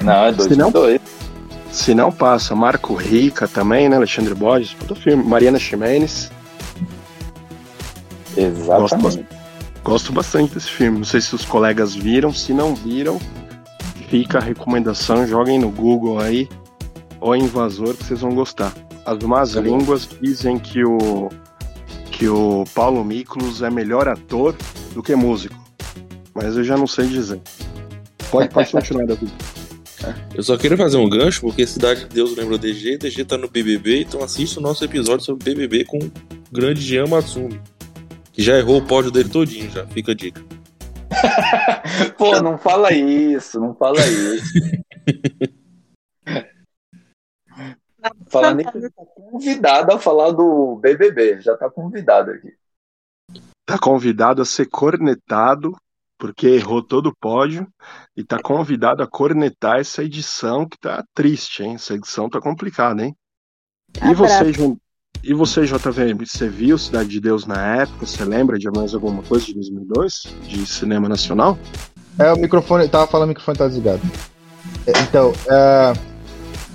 Não, 0.02 0.12
é 0.26 0.32
Se 0.34 0.54
não- 0.56 0.70
2002. 0.70 1.00
Se 1.72 1.94
não 1.94 2.12
passa, 2.12 2.54
Marco 2.54 2.94
Rica 2.94 3.48
também, 3.48 3.88
né? 3.88 3.96
Alexandre 3.96 4.34
Borges, 4.34 4.74
puta 4.74 4.94
filme. 4.94 5.22
Mariana 5.24 5.58
Ximenes. 5.58 6.30
Exatamente. 8.36 9.26
Gosto 9.82 10.12
bastante 10.12 10.54
desse 10.54 10.70
filme. 10.70 10.98
Não 10.98 11.04
sei 11.04 11.20
se 11.20 11.34
os 11.34 11.44
colegas 11.44 11.94
viram. 11.94 12.32
Se 12.32 12.52
não 12.52 12.74
viram, 12.74 13.18
fica 14.10 14.38
a 14.38 14.40
recomendação. 14.42 15.26
Joguem 15.26 15.58
no 15.58 15.70
Google 15.70 16.18
aí. 16.20 16.48
O 17.20 17.34
Invasor, 17.34 17.94
que 17.94 18.04
vocês 18.04 18.20
vão 18.20 18.34
gostar. 18.34 18.72
As 19.08 19.16
más 19.24 19.52
línguas 19.52 20.06
dizem 20.20 20.58
que 20.58 20.84
o 20.84 21.30
que 22.12 22.28
o 22.28 22.64
Paulo 22.74 23.02
Miklos 23.02 23.62
é 23.62 23.70
melhor 23.70 24.06
ator 24.06 24.54
do 24.92 25.02
que 25.02 25.14
músico. 25.16 25.54
Mas 26.34 26.58
eu 26.58 26.62
já 26.62 26.76
não 26.76 26.86
sei 26.86 27.06
dizer. 27.06 27.40
Pode, 28.30 28.50
pode 28.50 28.70
continuar, 28.70 29.06
Davi. 29.06 29.26
Eu 30.34 30.42
só 30.42 30.56
queria 30.56 30.76
fazer 30.76 30.96
um 30.96 31.08
gancho, 31.08 31.40
porque 31.40 31.66
Cidade 31.66 32.00
de 32.00 32.14
Deus 32.14 32.36
lembra 32.36 32.54
o 32.54 32.58
DG, 32.58 32.98
DG 32.98 33.24
tá 33.24 33.36
no 33.36 33.48
BBB, 33.48 34.02
então 34.02 34.22
assista 34.22 34.60
o 34.60 34.62
nosso 34.62 34.84
episódio 34.84 35.24
sobre 35.24 35.54
BBB 35.54 35.84
com 35.86 35.98
o 35.98 36.12
grande 36.52 36.80
Jean 36.80 37.06
Matsumi. 37.06 37.60
Que 38.32 38.42
já 38.42 38.56
errou 38.56 38.78
o 38.78 38.82
pódio 38.82 39.10
dele 39.10 39.28
todinho, 39.28 39.70
já. 39.70 39.86
Fica 39.86 40.12
a 40.12 40.14
dica. 40.14 40.40
Pô, 42.16 42.40
não 42.40 42.58
fala 42.58 42.92
isso, 42.92 43.58
não 43.58 43.74
fala 43.74 43.98
isso. 44.06 44.52
Falar 48.28 48.54
nem 48.54 48.66
que 48.66 48.72
tá 48.90 49.04
convidado 49.14 49.92
a 49.92 49.98
falar 49.98 50.30
do 50.30 50.76
BBB, 50.76 51.40
já 51.40 51.56
tá 51.56 51.70
convidado 51.70 52.30
aqui. 52.30 52.52
Tá 53.66 53.78
convidado 53.78 54.40
a 54.40 54.44
ser 54.44 54.66
cornetado, 54.66 55.76
porque 56.18 56.46
errou 56.46 56.82
todo 56.82 57.08
o 57.08 57.16
pódio. 57.16 57.66
E 58.16 58.24
tá 58.24 58.38
convidado 58.42 59.02
a 59.02 59.06
cornetar 59.06 59.78
essa 59.78 60.02
edição 60.02 60.66
que 60.66 60.78
tá 60.78 61.04
triste, 61.14 61.62
hein? 61.62 61.74
Essa 61.74 61.94
edição 61.94 62.28
tá 62.28 62.40
complicada, 62.40 63.04
hein? 63.04 63.14
E 64.02 64.14
você, 64.14 64.52
e 65.22 65.34
você, 65.34 65.64
JVM, 65.64 66.24
você 66.24 66.48
viu 66.48 66.78
Cidade 66.78 67.08
de 67.08 67.20
Deus 67.20 67.46
na 67.46 67.76
época? 67.76 68.06
Você 68.06 68.24
lembra 68.24 68.58
de 68.58 68.70
mais 68.70 68.94
alguma 68.94 69.22
coisa 69.22 69.46
de 69.46 69.54
2002? 69.54 70.34
De 70.42 70.66
cinema 70.66 71.08
nacional? 71.08 71.58
É, 72.18 72.32
o 72.32 72.36
microfone, 72.36 72.88
tava 72.88 73.06
falando, 73.06 73.26
o 73.26 73.28
microfone 73.28 73.58
tá 73.58 73.66
desligado. 73.66 74.00
É, 74.86 74.92
Então, 75.02 75.32
é, 75.50 75.92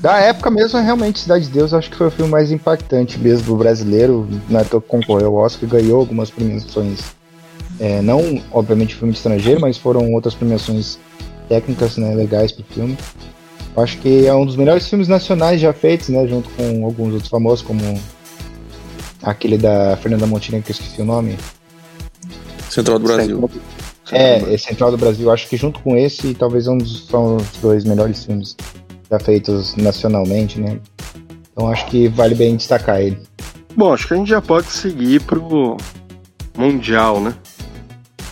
da 0.04 0.20
época 0.20 0.52
mesmo, 0.52 0.82
realmente, 0.82 1.22
Cidade 1.22 1.46
de 1.46 1.52
Deus, 1.52 1.74
acho 1.74 1.90
que 1.90 1.96
foi 1.96 2.08
o 2.08 2.12
filme 2.12 2.30
mais 2.30 2.52
impactante 2.52 3.18
mesmo 3.18 3.48
do 3.48 3.56
brasileiro. 3.56 4.28
Na 4.50 4.60
época 4.60 4.82
que 4.82 4.88
concorreu 4.88 5.28
ao 5.28 5.46
Oscar, 5.46 5.70
ganhou 5.70 5.98
algumas 6.02 6.30
premiações. 6.30 7.00
É, 7.80 8.02
não, 8.02 8.44
obviamente, 8.52 8.96
filme 8.96 9.14
estrangeiro, 9.14 9.62
mas 9.62 9.78
foram 9.78 10.12
outras 10.12 10.36
premiações 10.36 11.00
técnicas, 11.48 11.96
né, 11.96 12.14
legais 12.14 12.52
pro 12.52 12.66
filme. 12.66 12.98
Eu 13.74 13.82
acho 13.82 13.98
que 14.00 14.28
é 14.28 14.34
um 14.34 14.46
dos 14.46 14.58
melhores 14.58 14.86
filmes 14.90 15.08
nacionais 15.08 15.62
já 15.62 15.72
feitos, 15.72 16.10
né? 16.10 16.28
Junto 16.28 16.50
com 16.50 16.84
alguns 16.84 17.14
outros 17.14 17.30
famosos, 17.30 17.66
como 17.66 17.82
aquele 19.22 19.58
da 19.58 19.96
Fernanda 19.96 20.28
Montenegro, 20.28 20.66
que 20.66 20.72
eu 20.74 20.76
esqueci 20.76 21.02
o 21.02 21.06
nome. 21.06 21.38
Central 22.70 23.00
do 23.00 23.06
Brasil. 23.08 23.50
É, 24.12 24.54
é 24.54 24.58
Central 24.58 24.92
do 24.92 24.98
Brasil. 24.98 25.32
Acho 25.32 25.48
que 25.48 25.56
junto 25.56 25.80
com 25.80 25.96
esse, 25.96 26.34
talvez 26.34 26.68
um 26.68 26.78
dos, 26.78 27.08
são 27.08 27.38
os 27.38 27.48
dois 27.62 27.86
melhores 27.86 28.26
filmes 28.26 28.54
já 29.14 29.20
feitos 29.20 29.76
nacionalmente, 29.76 30.60
né? 30.60 30.80
Então 31.52 31.70
acho 31.70 31.86
que 31.86 32.08
vale 32.08 32.34
bem 32.34 32.56
destacar 32.56 33.00
ele. 33.00 33.20
Bom, 33.76 33.94
acho 33.94 34.08
que 34.08 34.14
a 34.14 34.18
gente 34.18 34.30
já 34.30 34.42
pode 34.42 34.68
seguir 34.68 35.22
pro 35.22 35.78
Mundial, 36.58 37.22
né? 37.22 37.36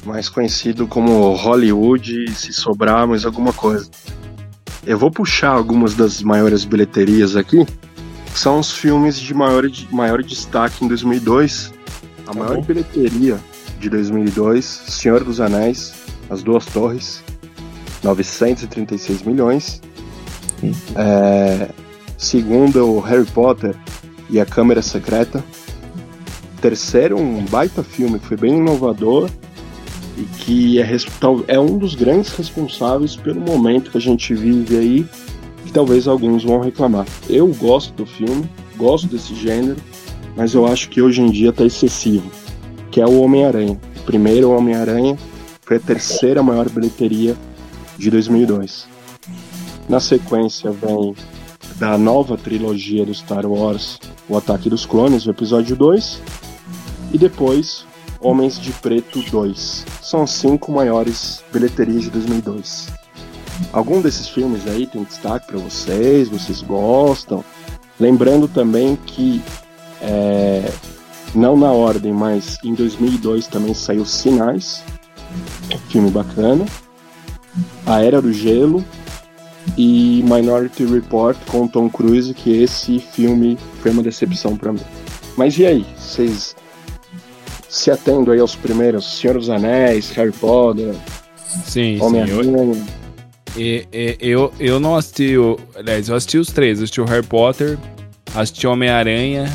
Mais 0.04 0.28
conhecido 0.28 0.88
como 0.88 1.34
Hollywood, 1.36 2.32
se 2.34 2.52
sobrar 2.52 3.08
mais 3.08 3.26
alguma 3.26 3.54
coisa. 3.54 3.90
Eu 4.86 4.98
vou 4.98 5.12
puxar 5.12 5.52
algumas 5.52 5.94
das 5.94 6.24
maiores 6.24 6.66
bilheterias 6.66 7.36
aqui, 7.36 7.64
que 7.66 8.40
são 8.40 8.60
os 8.60 8.72
filmes 8.72 9.20
de 9.20 9.34
maior, 9.34 9.64
maior 9.92 10.24
destaque 10.24 10.84
em 10.84 10.88
2002. 10.88 11.72
A 12.26 12.34
maior 12.34 12.56
bom. 12.56 12.64
bilheteria 12.64 13.38
de 13.80 13.90
2002, 13.90 14.66
Senhor 14.66 15.24
dos 15.24 15.40
Anéis, 15.40 15.94
As 16.30 16.42
Duas 16.42 16.66
Torres, 16.66 17.24
936 18.04 19.22
milhões. 19.24 19.82
É, 20.96 21.70
segunda, 22.18 22.84
o 22.84 23.00
Harry 23.00 23.26
Potter 23.26 23.76
e 24.30 24.40
a 24.40 24.46
Câmara 24.46 24.82
Secreta. 24.82 25.44
Terceiro, 26.62 27.18
um 27.18 27.44
baita 27.46 27.84
filme 27.84 28.20
que 28.20 28.28
foi 28.28 28.38
bem 28.38 28.58
inovador 28.58 29.30
e 30.18 30.24
que 30.24 30.80
é, 30.80 30.98
é 31.48 31.60
um 31.60 31.78
dos 31.78 31.96
grandes 31.96 32.34
responsáveis 32.34 33.16
pelo 33.16 33.42
momento 33.42 33.92
que 33.92 33.98
a 33.98 34.02
gente 34.02 34.34
vive 34.34 34.78
aí, 34.78 35.06
que 35.66 35.72
talvez 35.72 36.08
alguns 36.08 36.44
vão 36.44 36.60
reclamar. 36.60 37.06
Eu 37.28 37.48
gosto 37.48 37.94
do 37.94 38.06
filme, 38.06 38.48
gosto 38.78 39.08
desse 39.08 39.34
gênero, 39.34 39.78
mas 40.36 40.54
eu 40.54 40.68
acho 40.68 40.90
que 40.90 41.02
hoje 41.02 41.22
em 41.22 41.32
dia 41.32 41.52
tá 41.52 41.66
excessivo, 41.66 42.30
que 42.92 43.02
é 43.02 43.06
o 43.06 43.22
Homem-Aranha. 43.22 43.80
O 44.00 44.04
primeiro 44.04 44.52
Homem-Aranha 44.52 45.18
foi 45.62 45.78
a 45.78 45.80
terceira 45.80 46.44
maior 46.44 46.70
bilheteria 46.70 47.36
de 47.98 48.12
2002. 48.12 48.91
Na 49.92 50.00
sequência 50.00 50.72
vem 50.72 51.14
da 51.76 51.98
nova 51.98 52.38
trilogia 52.38 53.06
do 53.06 53.14
Star 53.14 53.46
Wars, 53.46 54.00
O 54.30 54.38
Ataque 54.38 54.70
dos 54.70 54.86
Clones, 54.86 55.26
o 55.26 55.32
episódio 55.32 55.76
2, 55.76 56.22
e 57.12 57.18
depois 57.18 57.86
Homens 58.22 58.58
de 58.58 58.72
Preto 58.72 59.22
2. 59.30 59.86
São 60.02 60.22
as 60.22 60.32
cinco 60.32 60.72
maiores 60.72 61.44
bilheterias 61.52 62.04
de 62.04 62.10
2002. 62.10 62.88
Algum 63.74 64.00
desses 64.00 64.30
filmes 64.30 64.66
aí 64.66 64.88
tem 64.88 65.04
destaque 65.04 65.48
para 65.48 65.60
vocês? 65.60 66.30
Vocês 66.30 66.62
gostam? 66.62 67.44
Lembrando 68.00 68.48
também 68.48 68.96
que, 68.96 69.42
é, 70.02 70.72
não 71.36 71.58
na 71.58 71.74
ordem, 71.74 72.14
mas 72.14 72.58
em 72.64 72.74
2002 72.74 73.46
também 73.48 73.74
saiu 73.74 74.06
Sinais, 74.06 74.82
filme 75.90 76.10
bacana. 76.10 76.66
A 77.86 78.02
Era 78.02 78.22
do 78.22 78.32
Gelo 78.32 78.82
e 79.78 80.22
Minority 80.24 80.86
Report 80.86 81.38
com 81.48 81.68
Tom 81.68 81.90
Cruise, 81.90 82.34
que 82.34 82.62
esse 82.62 83.00
filme 83.00 83.58
foi 83.82 83.92
uma 83.92 84.04
decepção 84.04 84.56
para 84.58 84.74
mim. 84.74 84.82
Mas 85.38 85.58
e 85.58 85.66
aí? 85.66 85.86
Vocês 85.98 86.56
se 87.70 87.90
atendo 87.90 88.32
aí 88.32 88.40
aos 88.40 88.56
primeiros 88.56 89.20
Senhor 89.20 89.38
dos 89.38 89.50
Anéis, 89.50 90.10
Harry 90.12 90.32
Potter, 90.34 90.94
Sim, 91.64 91.64
sim. 91.66 91.98
Eu, 91.98 92.06
Homem-Aranha. 92.06 92.86
e- 93.56 93.88
e- 93.94 94.18
eu, 94.20 94.54
eu 94.60 94.80
não 94.80 94.96
assisti. 94.96 95.38
O, 95.38 95.58
aliás, 95.76 96.10
eu 96.10 96.16
assisti 96.16 96.38
os 96.38 96.48
três. 96.50 96.80
Eu 96.80 96.84
assisti 96.84 97.02
o 97.02 97.06
Harry 97.06 97.26
Potter, 97.26 97.78
assisti 98.36 98.68
Homem-Aranha, 98.68 99.52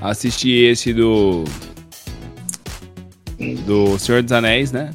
assisti 0.00 0.50
esse 0.50 0.92
do. 0.92 1.44
Do 3.66 3.98
Senhor 3.98 4.22
dos 4.22 4.32
Anéis, 4.32 4.70
né? 4.70 4.90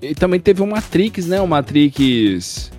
E 0.00 0.14
também 0.14 0.38
teve 0.38 0.62
o 0.62 0.66
Matrix, 0.66 1.26
né? 1.26 1.40
O 1.40 1.46
Matrix. 1.48 2.69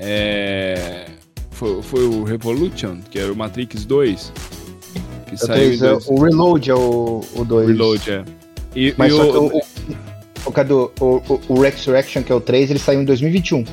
É. 0.00 1.06
Foi, 1.50 1.82
foi 1.82 2.04
o 2.06 2.22
Revolution, 2.24 3.00
que 3.10 3.18
era 3.18 3.32
o 3.32 3.36
Matrix 3.36 3.84
2. 3.84 4.32
Que 5.26 5.34
O 5.34 5.38
saiu 5.38 5.72
é 5.74 5.76
dois- 5.76 6.06
o 6.08 6.14
Reload 6.22 6.70
é 6.70 6.74
o 6.74 7.22
2. 7.46 7.68
Reload, 7.68 8.10
é. 8.10 8.24
E, 8.74 8.94
Mas 8.96 9.12
e 9.12 9.16
só 9.16 9.22
o- 9.28 9.50
que 9.50 9.56
o, 9.56 9.62
o, 10.46 10.52
Cadu, 10.52 10.90
o, 11.00 11.40
o, 11.48 11.60
Resurrection, 11.60 12.22
que 12.22 12.32
é 12.32 12.34
o 12.34 12.40
3, 12.40 12.70
ele 12.70 12.78
saiu 12.78 13.02
em 13.02 13.04
2021. 13.04 13.64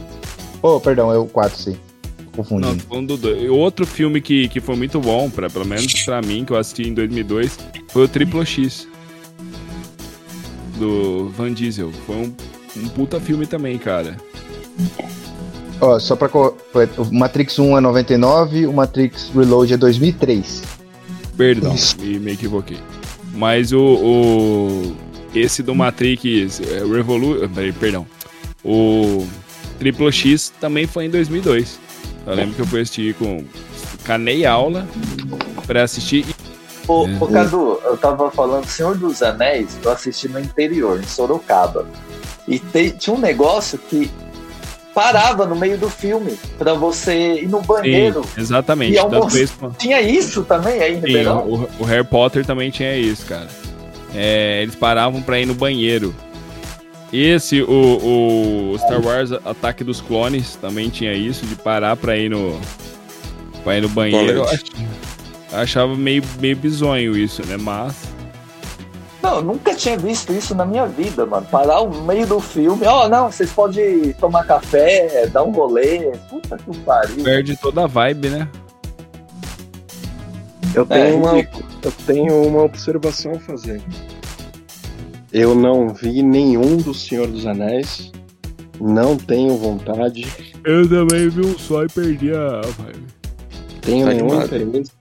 Oh, 0.62 0.80
perdão, 0.80 1.12
é 1.12 1.18
o 1.18 1.26
4, 1.26 1.58
sim. 1.58 1.72
Não, 1.72 2.44
Confundindo. 2.44 2.84
falando 2.84 3.18
do 3.18 3.54
Outro 3.56 3.86
filme 3.88 4.22
que, 4.22 4.48
que 4.50 4.60
foi 4.60 4.76
muito 4.76 5.00
bom, 5.00 5.28
pra, 5.30 5.50
pelo 5.50 5.66
menos 5.66 5.92
pra 6.04 6.22
mim, 6.22 6.46
que 6.46 6.52
eu 6.54 6.58
assisti 6.58 6.84
em 6.88 6.94
2002, 6.94 7.58
foi 7.90 8.04
o 8.04 8.08
Triplo 8.08 8.46
X. 8.46 8.88
Do 10.78 11.30
Van 11.30 11.52
Diesel. 11.54 11.92
Foi 12.06 12.16
um, 12.16 12.34
um 12.78 12.88
puta 12.90 13.20
filme 13.20 13.48
também, 13.48 13.78
cara. 13.80 14.16
Ó, 15.80 16.00
só 16.00 16.16
pra. 16.16 16.30
O 16.36 16.56
Matrix 17.12 17.60
1 17.60 17.78
é 17.78 17.82
99, 17.82 18.66
o 18.68 18.74
Matrix 18.74 19.30
Reload 19.36 19.74
é 19.74 19.78
2003. 19.78 20.64
Perdão, 21.38 21.76
me, 22.00 22.20
me 22.20 22.32
equivoquei. 22.34 22.80
Mas 23.34 23.72
o, 23.72 23.80
o- 23.80 24.96
Esse 25.36 25.62
do 25.62 25.76
Matrix 25.76 26.60
é, 26.62 26.80
Revolu... 26.84 27.48
peraí, 27.50 27.72
Perdão. 27.72 28.08
O 28.66 29.26
Triplo 29.78 30.12
X 30.12 30.52
também 30.60 30.88
foi 30.88 31.06
em 31.06 31.10
2002. 31.12 31.80
Eu 32.26 32.34
lembro 32.34 32.56
que 32.56 32.62
eu 32.62 32.66
fui 32.66 32.82
assistir 32.82 33.14
com... 33.16 33.44
Canei 34.04 34.46
aula 34.46 34.88
pra 35.68 35.84
assistir 35.84 36.26
Ô, 36.88 37.06
É. 37.06 37.18
ô, 37.20 37.28
Cadu, 37.28 37.80
eu 37.84 37.98
tava 37.98 38.32
falando 38.32 38.66
Senhor 38.66 38.98
dos 38.98 39.22
Anéis, 39.22 39.78
eu 39.84 39.92
assisti 39.92 40.28
no 40.30 40.40
interior, 40.40 41.00
em 41.00 41.06
Sorocaba. 41.06 41.86
E 42.48 42.58
te- 42.60 42.92
tinha 42.92 43.14
um 43.16 43.20
negócio 43.20 43.78
que 43.78 44.10
parava 44.98 45.46
no 45.46 45.56
meio 45.56 45.78
do 45.78 45.90
filme 45.90 46.36
pra 46.58 46.74
você 46.74 47.42
ir 47.42 47.48
no 47.48 47.62
banheiro. 47.62 48.24
Sim, 48.24 48.42
exatamente. 48.42 48.94
E 48.94 48.98
almoço- 48.98 49.38
Tinha 49.78 50.02
isso 50.02 50.44
também 50.44 50.82
aí 50.82 50.96
em 50.98 51.02
Sim, 51.02 51.28
o, 51.28 51.70
o 51.80 51.84
Harry 51.84 52.04
Potter 52.04 52.44
também 52.44 52.72
tinha 52.72 52.96
isso, 52.98 53.24
cara. 53.28 53.48
É, 54.16 54.62
eles 54.64 54.74
paravam 54.76 55.22
pra 55.22 55.40
ir 55.40 55.46
no 55.46 55.54
banheiro. 55.54 56.16
Esse, 57.14 57.62
o, 57.62 58.74
o 58.74 58.78
Star 58.80 59.00
Wars 59.06 59.32
Ataque 59.32 59.84
dos 59.84 60.02
Clones, 60.02 60.56
também 60.56 60.90
tinha 60.90 61.14
isso, 61.14 61.46
de 61.46 61.56
parar 61.56 61.96
pra 61.96 62.18
ir 62.18 62.30
no, 62.30 62.60
pra 63.64 63.78
ir 63.78 63.82
no 63.82 63.90
banheiro. 63.90 64.46
Eu 65.52 65.60
achava 65.60 65.96
meio, 65.96 66.24
meio 66.40 66.56
bizonho 66.58 67.16
isso, 67.16 67.46
né? 67.46 67.56
Mas. 67.56 67.94
Não, 69.28 69.36
eu 69.38 69.44
nunca 69.44 69.76
tinha 69.76 69.98
visto 69.98 70.32
isso 70.32 70.56
na 70.56 70.66
minha 70.66 70.86
vida, 70.86 71.26
mano. 71.26 71.46
Parar 71.52 71.84
no 71.84 72.02
meio 72.04 72.26
do 72.26 72.40
filme. 72.40 72.86
Ó, 72.86 73.10
não, 73.10 73.30
vocês 73.30 73.52
podem 73.52 74.14
tomar 74.14 74.46
café, 74.46 75.28
dar 75.28 75.44
um 75.44 75.52
rolê. 75.52 76.12
Puta 76.30 76.58
que 76.58 76.78
pariu. 76.80 77.26
Perde 77.26 77.58
toda 77.58 77.84
a 77.84 77.88
vibe, 77.88 78.30
né? 78.30 78.48
Eu 80.74 80.86
tenho, 80.86 81.08
É, 81.08 81.14
uma, 81.14 81.40
eu 81.40 81.92
tenho 82.06 82.48
uma 82.48 82.64
observação 82.64 83.34
a 83.34 83.40
fazer. 83.40 83.82
Eu 85.34 85.54
não 85.54 85.90
vi 85.90 86.24
nenhum 86.24 86.78
do 86.78 86.94
Senhor 86.94 87.28
dos 87.28 87.46
Anéis. 87.46 88.12
Não 88.80 89.18
tenho 89.18 89.58
vontade. 89.58 90.26
Eu 90.64 90.88
também 90.88 91.28
vi 91.28 91.42
um 91.46 91.58
só 91.60 91.84
e 91.84 91.88
perdi 91.90 92.32
a 92.34 92.62
vibe. 92.62 93.08
Tenho 93.82 94.06
Tá 94.08 94.14
nenhum 94.14 94.42
interesse. 94.42 94.92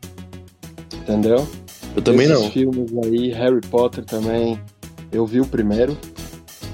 Entendeu? 0.94 1.46
Eu 1.96 2.02
também 2.02 2.26
Esses 2.26 2.42
não. 2.44 2.50
filmes 2.50 2.92
aí, 3.04 3.28
Harry 3.32 3.60
Potter 3.70 4.04
também. 4.04 4.60
Eu 5.10 5.26
vi 5.26 5.40
o 5.40 5.46
primeiro. 5.46 5.96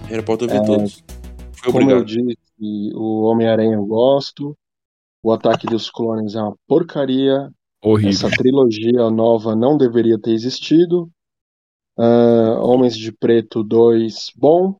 Harry 0.09 0.25
Potter 0.25 0.49
eu 0.49 0.53
vi 0.53 0.59
É, 0.61 0.65
todos. 0.67 1.03
Foi 1.63 1.73
Como 1.73 1.91
eu 1.91 1.99
obrigado. 1.99 2.05
disse, 2.07 2.93
o 2.95 3.23
Homem-Aranha 3.23 3.75
eu 3.75 3.87
gosto. 3.87 4.57
O 5.23 5.31
Ataque 5.33 5.67
dos 5.67 5.89
Clones 5.91 6.35
é 6.35 6.41
uma 6.43 6.57
porcaria. 6.67 7.49
Horrível. 7.85 8.11
Essa 8.11 8.31
trilogia 8.31 9.11
nova 9.11 9.55
não 9.55 9.77
deveria 9.77 10.19
ter 10.21 10.33
existido. 10.33 11.09
Ah, 11.97 12.59
Homens 12.61 12.97
de 12.97 13.13
Preto 13.13 13.63
2, 13.63 14.33
bom. 14.37 14.77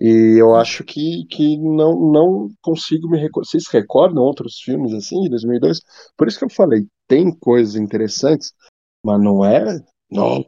E 0.00 0.40
eu 0.40 0.54
acho 0.54 0.84
que, 0.84 1.24
que 1.28 1.56
não, 1.58 2.12
não 2.12 2.48
consigo 2.62 3.08
me 3.08 3.18
recordar. 3.18 3.48
Vocês 3.48 3.68
recordam 3.68 4.22
outros 4.22 4.58
filmes 4.60 4.92
assim, 4.92 5.20
de 5.22 5.28
2002? 5.30 5.80
Por 6.16 6.26
isso 6.28 6.38
que 6.38 6.44
eu 6.44 6.50
falei, 6.50 6.86
tem 7.08 7.32
coisas 7.36 7.74
interessantes, 7.74 8.52
mas 9.04 9.20
não 9.20 9.44
é. 9.44 9.80
Nossa, 10.10 10.44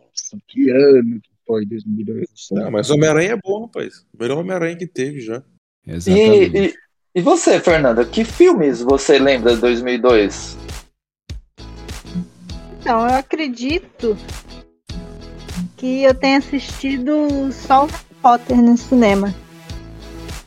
que 0.48 0.70
ano 0.70 1.20
que 1.20 1.30
foi 1.46 1.66
2002. 1.66 2.26
assim. 2.32 2.54
Não, 2.54 2.70
mas 2.70 2.90
Homem-Aranha 2.90 3.32
é 3.32 3.36
bom, 3.36 3.62
rapaz. 3.62 4.06
O 4.14 4.22
melhor 4.22 4.38
Homem-Aranha 4.38 4.76
que 4.76 4.86
teve 4.86 5.20
já. 5.20 5.42
Exatamente. 5.86 6.56
E, 6.56 6.66
e, 6.66 6.74
e 7.16 7.20
você, 7.22 7.60
Fernanda, 7.60 8.04
que 8.04 8.24
filmes 8.24 8.80
você 8.80 9.18
lembra 9.18 9.54
de 9.54 9.60
2002? 9.60 10.56
Então, 12.80 13.06
eu 13.06 13.14
acredito 13.14 14.16
que 15.76 16.02
eu 16.02 16.14
tenha 16.14 16.38
assistido 16.38 17.50
só 17.52 17.84
o 17.84 17.86
Harry 17.86 18.04
Potter 18.22 18.56
no 18.56 18.76
cinema. 18.76 19.34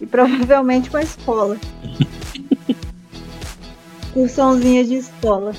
E 0.01 0.05
provavelmente 0.05 0.89
uma 0.89 1.01
escola. 1.01 1.57
excursãozinha 4.13 4.83
de 4.85 4.95
escola. 4.95 5.53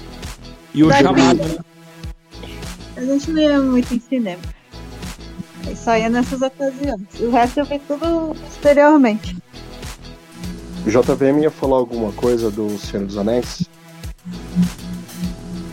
E 0.72 0.82
o 0.84 0.88
Daí- 0.88 1.02
chamado, 1.02 1.38
né? 1.38 1.58
A 2.96 3.00
gente 3.02 3.30
não 3.30 3.40
ia 3.40 3.60
muito 3.60 3.94
em 3.94 4.00
cinema. 4.00 4.40
Aí 5.66 5.76
só 5.76 5.96
ia 5.96 6.08
nessas 6.08 6.40
ocasiões. 6.42 7.00
O 7.20 7.30
resto 7.30 7.60
eu 7.60 7.64
vi 7.64 7.78
tudo 7.80 8.36
posteriormente. 8.48 9.36
O 10.86 10.90
JVM 10.90 11.40
ia 11.42 11.50
falar 11.50 11.76
alguma 11.76 12.12
coisa 12.12 12.50
do 12.50 12.78
Senhor 12.78 13.06
dos 13.06 13.16
Anéis? 13.16 13.62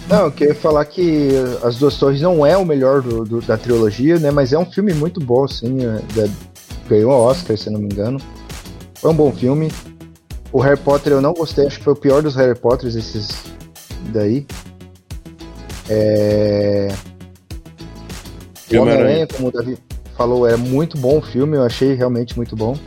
Não, 0.07 0.26
eu 0.26 0.32
queria 0.32 0.55
falar 0.55 0.84
que 0.86 1.30
As 1.63 1.78
Duas 1.78 1.95
Torres 1.97 2.22
não 2.22 2.45
é 2.45 2.57
o 2.57 2.65
melhor 2.65 3.01
do- 3.01 3.24
do- 3.24 3.41
da 3.41 3.57
trilogia, 3.57 4.17
né? 4.19 4.32
Mas 4.32 4.51
é 4.53 4.57
um 4.57 4.65
filme 4.69 4.93
muito 4.93 5.19
bom, 5.19 5.43
assim. 5.43 5.78
é, 5.86 5.99
da- 6.15 6.30
ganhou 6.88 7.11
Oscar, 7.11 7.57
se 7.57 7.67
eu 7.67 7.74
não 7.74 7.80
me 7.80 7.86
engano. 7.86 8.19
Foi 8.95 9.11
um 9.11 9.15
bom 9.15 9.32
filme. 9.32 9.72
O 10.51 10.59
Harry 10.59 10.78
Potter 10.80 11.13
eu 11.13 11.22
não 11.22 11.34
gostei, 11.34 11.65
acho 11.67 11.78
que 11.78 11.84
foi 11.84 11.93
o 11.93 11.95
pior 11.95 12.22
dos 12.22 12.36
Harry 12.36 12.57
Potters 12.57 12.95
esses 12.95 13.30
daí. 14.11 14.45
É... 15.89 16.89
O 18.78 18.82
Homem-Aranha? 18.82 19.28
Como 19.28 19.47
o 19.49 19.51
Davi 19.51 19.78
falou, 20.17 20.47
é 20.47 20.55
muito 20.55 20.97
bom 20.97 21.17
o 21.17 21.22
filme, 21.22 21.57
eu 21.57 21.63
achei 21.63 21.93
realmente 21.93 22.36
muito 22.38 22.55
bom. 22.55 22.78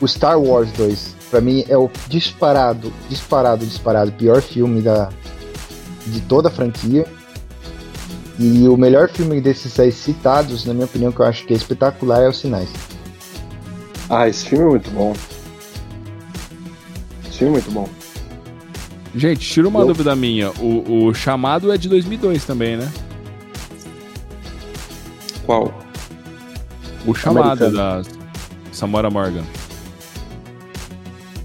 O 0.00 0.06
Star 0.06 0.38
Wars 0.40 0.70
2, 0.72 1.14
pra 1.30 1.40
mim, 1.40 1.64
é 1.68 1.76
o 1.76 1.90
disparado, 2.08 2.92
disparado, 3.08 3.64
disparado, 3.64 4.12
pior 4.12 4.42
filme 4.42 4.82
da, 4.82 5.08
de 6.06 6.20
toda 6.22 6.48
a 6.48 6.50
franquia. 6.50 7.06
E 8.38 8.68
o 8.68 8.76
melhor 8.76 9.08
filme 9.08 9.40
desses 9.40 9.80
aí 9.80 9.90
citados, 9.90 10.66
na 10.66 10.74
minha 10.74 10.84
opinião, 10.84 11.10
que 11.10 11.20
eu 11.20 11.24
acho 11.26 11.46
que 11.46 11.54
é 11.54 11.56
espetacular, 11.56 12.20
é 12.22 12.28
Os 12.28 12.38
Sinais. 12.38 12.68
Ah, 14.10 14.28
esse 14.28 14.44
filme 14.46 14.64
é 14.66 14.68
muito 14.68 14.90
bom. 14.90 15.14
Esse 17.26 17.38
filme 17.38 17.52
é 17.54 17.62
muito 17.62 17.70
bom. 17.70 17.88
Gente, 19.14 19.40
tira 19.48 19.66
uma 19.66 19.80
Eu- 19.80 19.86
dúvida 19.86 20.14
minha. 20.14 20.50
O, 20.60 21.06
o 21.06 21.14
chamado 21.14 21.72
é 21.72 21.78
de 21.78 21.88
2002 21.88 22.44
também, 22.44 22.76
né? 22.76 22.92
Qual? 25.46 25.72
O 27.06 27.14
chamado 27.14 27.64
Americano. 27.64 27.76
da 27.76 28.02
Samora 28.72 29.08
Morgan. 29.08 29.44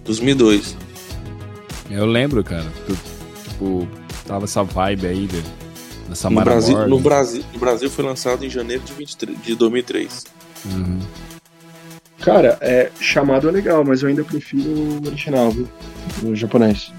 2002. 0.05 0.75
Eu 1.89 2.05
lembro, 2.05 2.43
cara. 2.43 2.65
tu- 2.87 2.97
tipo, 3.47 3.87
tava 4.25 4.45
essa 4.45 4.63
vibe 4.63 5.07
aí 5.07 5.27
de, 5.27 5.41
da 5.41 5.49
No 6.09 6.15
Samara 6.15 6.45
Brasil, 6.51 6.73
Morgan. 6.73 6.89
no, 6.89 6.99
Brasil, 6.99 7.43
no 7.53 7.59
Brasil 7.59 7.89
foi 7.89 8.05
lançado 8.05 8.45
em 8.45 8.49
janeiro 8.49 8.83
de, 8.83 8.93
23, 8.93 9.41
de 9.41 9.55
2003. 9.55 10.23
Uhum. 10.65 10.99
Cara, 12.21 12.57
é, 12.61 12.91
chamado 12.99 13.47
é 13.49 13.51
legal, 13.51 13.83
mas 13.85 14.03
eu 14.03 14.09
ainda 14.09 14.23
prefiro 14.23 14.69
o 14.69 15.01
original, 15.07 15.51
viu? 15.51 15.67
O 16.23 16.35
japonês. 16.35 16.91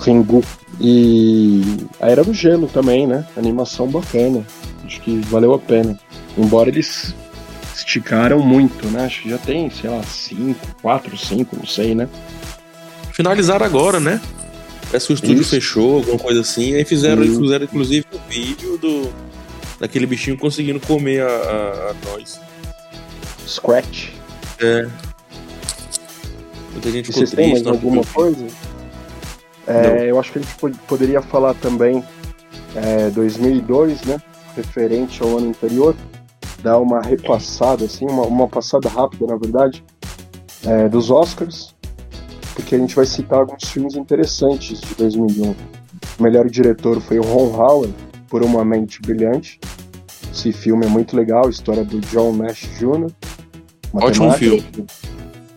Ringu. 0.00 0.42
E 0.80 1.62
a 2.00 2.08
Era 2.10 2.22
do 2.24 2.32
Gelo 2.34 2.68
também, 2.68 3.06
né? 3.06 3.26
Animação 3.36 3.86
bacana. 3.88 4.44
Acho 4.86 5.00
que 5.00 5.16
valeu 5.20 5.52
a 5.54 5.58
pena. 5.58 5.98
Embora 6.36 6.68
eles 6.68 7.14
esticaram 7.76 8.40
muito, 8.40 8.86
né? 8.88 9.04
Acho 9.06 9.22
que 9.22 9.30
já 9.30 9.38
tem, 9.38 9.70
sei 9.70 9.90
lá, 9.90 10.02
5, 10.02 10.58
4, 10.82 11.16
5, 11.16 11.56
não 11.56 11.66
sei, 11.66 11.94
né? 11.94 12.08
Finalizaram 13.12 13.64
agora, 13.64 13.98
né? 14.00 14.20
Parece 14.86 15.06
que 15.08 15.12
o 15.12 15.14
estúdio 15.14 15.40
Isso. 15.42 15.50
fechou, 15.50 15.96
alguma 15.96 16.18
coisa 16.18 16.40
assim. 16.40 16.74
Aí 16.74 16.84
fizeram, 16.84 17.22
fizeram 17.22 17.64
inclusive 17.64 18.06
um 18.12 18.28
vídeo 18.28 18.78
do 18.78 19.12
daquele 19.80 20.06
bichinho 20.06 20.36
conseguindo 20.38 20.78
comer 20.80 21.22
a, 21.22 21.26
a, 21.26 21.90
a 21.90 21.94
nós. 22.10 22.40
Scratch. 23.46 24.08
É. 24.60 24.86
Muita 26.72 26.90
gente 26.90 27.06
ficou 27.06 27.18
vocês 27.20 27.30
têm 27.30 27.50
mais 27.50 27.62
triste. 27.62 27.68
alguma 27.68 28.02
ficou- 28.04 28.24
coisa? 28.24 28.46
É, 29.66 30.10
eu 30.10 30.20
acho 30.20 30.30
que 30.32 30.38
a 30.38 30.42
gente 30.42 30.54
pod- 30.56 30.78
poderia 30.86 31.22
falar 31.22 31.54
também 31.54 32.04
é, 32.76 33.10
2002, 33.10 34.02
né? 34.02 34.18
Referente 34.56 35.22
ao 35.22 35.36
ano 35.36 35.48
anterior, 35.48 35.94
dar 36.62 36.78
uma 36.78 37.00
repassada, 37.00 37.84
assim, 37.84 38.06
uma, 38.08 38.22
uma 38.22 38.48
passada 38.48 38.88
rápida, 38.88 39.26
na 39.26 39.36
verdade, 39.36 39.84
é, 40.64 40.88
dos 40.88 41.10
Oscars, 41.10 41.74
porque 42.54 42.74
a 42.74 42.78
gente 42.78 42.94
vai 42.94 43.04
citar 43.04 43.40
alguns 43.40 43.64
filmes 43.68 43.96
interessantes 43.96 44.80
de 44.80 44.94
2001. 44.94 45.54
O 46.18 46.22
melhor 46.22 46.48
diretor 46.48 47.00
foi 47.00 47.18
o 47.18 47.22
Ron 47.22 47.54
Howard, 47.54 47.94
por 48.28 48.42
Uma 48.42 48.64
Mente 48.64 49.00
Brilhante. 49.00 49.60
Esse 50.32 50.52
filme 50.52 50.86
é 50.86 50.88
muito 50.88 51.16
legal, 51.16 51.48
história 51.48 51.84
do 51.84 52.00
John 52.00 52.32
Nash 52.32 52.68
Jr. 52.78 53.10
Ótimo 53.92 54.26
matemático. 54.26 54.86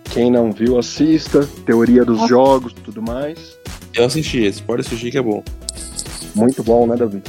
Quem 0.03 0.31
não 0.31 0.51
viu, 0.51 0.77
assista. 0.77 1.47
Teoria 1.65 2.05
dos 2.05 2.27
jogos, 2.27 2.73
tudo 2.73 3.01
mais. 3.01 3.57
Eu 3.93 4.05
assisti 4.05 4.43
esse, 4.43 4.61
pode 4.61 4.81
assistir 4.81 5.11
que 5.11 5.17
é 5.17 5.21
bom. 5.21 5.43
Muito 6.35 6.63
bom, 6.63 6.85
né, 6.85 6.95
Davi? 6.95 7.21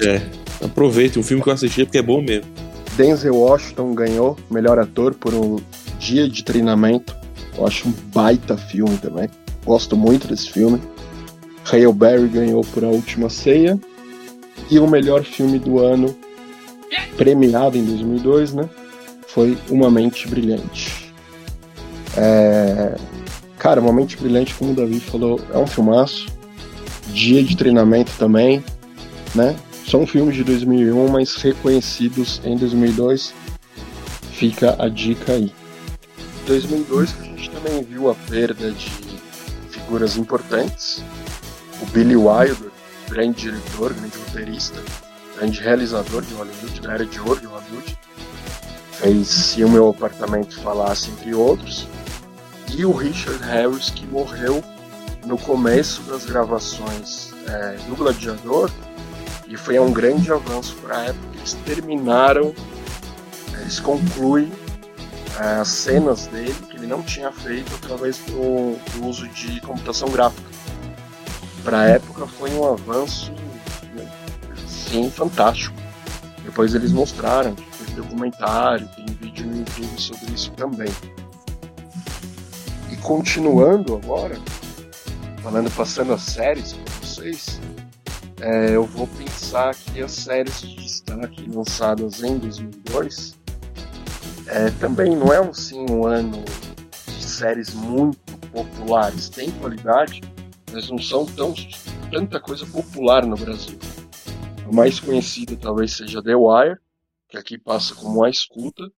É. 0.00 0.22
Aproveite, 0.62 1.18
um 1.18 1.22
filme 1.22 1.42
que 1.42 1.48
eu 1.48 1.52
assisti 1.52 1.82
é 1.82 1.84
porque 1.84 1.98
é 1.98 2.02
bom 2.02 2.20
mesmo. 2.20 2.50
Denzel 2.96 3.36
Washington 3.36 3.94
ganhou 3.94 4.36
melhor 4.50 4.78
ator 4.78 5.14
por 5.14 5.32
um 5.32 5.58
dia 5.98 6.28
de 6.28 6.42
treinamento. 6.42 7.14
Eu 7.56 7.66
acho 7.66 7.88
um 7.88 7.92
baita 8.12 8.56
filme 8.56 8.96
também. 8.98 9.28
Gosto 9.64 9.96
muito 9.96 10.26
desse 10.26 10.50
filme. 10.50 10.80
Hale 11.70 11.92
Berry 11.92 12.28
ganhou 12.28 12.62
por 12.62 12.84
A 12.84 12.88
Última 12.88 13.28
Ceia. 13.28 13.78
E 14.70 14.78
o 14.78 14.86
melhor 14.86 15.22
filme 15.22 15.58
do 15.58 15.78
ano, 15.78 16.14
premiado 17.16 17.78
em 17.78 17.84
2002, 17.84 18.54
né? 18.54 18.68
Foi 19.28 19.56
Uma 19.70 19.90
Mente 19.90 20.26
Brilhante. 20.26 21.12
É... 22.16 22.96
Cara, 23.58 23.80
Uma 23.80 23.92
Mente 23.92 24.16
Brilhante, 24.16 24.54
como 24.54 24.72
o 24.72 24.74
Davi 24.74 24.98
falou, 25.00 25.40
é 25.52 25.58
um 25.58 25.66
filmaço. 25.66 26.26
Dia 27.12 27.42
de 27.42 27.56
treinamento 27.56 28.12
também, 28.18 28.62
né? 29.34 29.56
São 29.88 30.06
filmes 30.06 30.36
de 30.36 30.44
2001, 30.44 31.08
mas 31.08 31.34
reconhecidos 31.36 32.42
em 32.44 32.58
2002. 32.58 33.32
Fica 34.32 34.76
a 34.78 34.86
dica 34.86 35.32
aí. 35.32 35.50
2002 36.46 37.14
a 37.18 37.24
gente 37.24 37.50
também 37.50 37.82
viu 37.82 38.10
a 38.10 38.14
perda 38.14 38.70
de 38.70 38.90
figuras 39.70 40.18
importantes. 40.18 41.02
O 41.80 41.86
Billy 41.86 42.16
Wilder, 42.16 42.70
grande 43.08 43.40
diretor, 43.40 43.94
grande 43.94 44.18
roteirista, 44.18 44.78
grande 45.38 45.58
realizador 45.62 46.20
de 46.20 46.34
Hollywood, 46.34 46.80
da 46.82 46.92
era 46.92 47.06
de 47.06 47.18
ouro 47.20 47.40
de 47.40 47.46
Hollywood. 47.46 47.98
Fez 48.92 49.26
Se 49.26 49.64
o 49.64 49.70
Meu 49.70 49.88
Apartamento 49.88 50.60
Falasse, 50.60 51.10
entre 51.12 51.34
outros. 51.34 51.88
E 52.76 52.84
o 52.84 52.92
Richard 52.92 53.42
Harris, 53.42 53.88
que 53.88 54.06
morreu 54.06 54.62
no 55.24 55.38
começo 55.38 56.02
das 56.02 56.26
gravações 56.26 57.32
é, 57.48 57.78
do 57.88 57.96
Gladiador, 57.96 58.70
e 59.48 59.56
foi 59.56 59.78
um 59.78 59.92
grande 59.92 60.30
avanço 60.30 60.76
para 60.76 60.98
a 60.98 61.04
época. 61.06 61.26
Eles 61.34 61.54
terminaram, 61.64 62.54
eles 63.60 63.80
concluem 63.80 64.52
é, 65.40 65.60
as 65.60 65.68
cenas 65.68 66.26
dele 66.26 66.54
que 66.68 66.76
ele 66.76 66.86
não 66.86 67.02
tinha 67.02 67.32
feito 67.32 67.74
através 67.74 68.18
do, 68.18 68.76
do 68.92 69.06
uso 69.06 69.26
de 69.28 69.60
computação 69.62 70.08
gráfica. 70.10 70.48
Para 71.64 71.80
a 71.80 71.84
época 71.86 72.26
foi 72.26 72.50
um 72.52 72.66
avanço 72.66 73.32
sim 74.66 75.10
fantástico. 75.10 75.74
Depois 76.44 76.74
eles 76.74 76.92
mostraram, 76.92 77.54
tem 77.54 77.94
documentário, 77.94 78.88
tem 78.96 79.04
vídeo 79.06 79.46
no 79.46 79.58
YouTube 79.58 80.00
sobre 80.00 80.32
isso 80.32 80.50
também. 80.52 80.88
E 82.90 82.96
continuando 82.96 83.94
agora, 83.94 84.38
falando, 85.42 85.70
passando 85.70 86.12
as 86.14 86.22
séries 86.22 86.72
para 86.72 86.94
vocês, 87.00 87.60
é, 88.40 88.74
eu 88.74 88.84
vou 88.84 89.06
pensar 89.06 89.74
que 89.74 90.00
as 90.00 90.12
séries 90.12 90.60
de 90.60 90.76
destaque 90.76 91.48
lançadas 91.50 92.22
em 92.22 92.38
2002 92.38 93.36
é, 94.46 94.70
também 94.78 95.14
não 95.16 95.32
é 95.32 95.40
um, 95.40 95.52
sim, 95.52 95.84
um 95.90 96.06
ano 96.06 96.44
de 97.06 97.24
séries 97.24 97.74
muito 97.74 98.38
populares. 98.52 99.28
Tem 99.28 99.50
qualidade, 99.50 100.22
mas 100.72 100.88
não 100.88 100.98
são 100.98 101.26
tão, 101.26 101.52
tanta 102.10 102.40
coisa 102.40 102.64
popular 102.66 103.26
no 103.26 103.36
Brasil. 103.36 103.78
A 104.66 104.72
mais 104.72 105.00
conhecida 105.00 105.56
talvez 105.56 105.94
seja 105.94 106.22
The 106.22 106.34
Wire, 106.34 106.78
que 107.28 107.36
aqui 107.36 107.58
passa 107.58 107.94
como 107.94 108.24
a 108.24 108.30
escuta. 108.30 108.90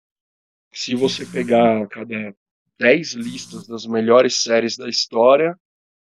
Se 0.72 0.94
você 0.94 1.24
pegar 1.24 1.88
cada 1.88 2.34
10 2.78 3.14
listas 3.14 3.66
das 3.66 3.86
melhores 3.86 4.42
séries 4.42 4.76
da 4.76 4.88
história, 4.88 5.58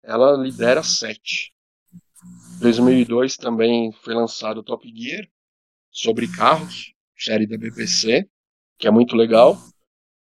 ela 0.03 0.37
lidera 0.37 0.81
7. 0.83 1.54
2002 2.59 3.37
também 3.37 3.91
foi 3.91 4.13
lançado 4.13 4.63
Top 4.63 4.87
Gear 4.95 5.27
sobre 5.91 6.27
carros, 6.27 6.93
série 7.17 7.45
da 7.45 7.57
BBC, 7.57 8.27
que 8.77 8.87
é 8.87 8.91
muito 8.91 9.15
legal. 9.15 9.57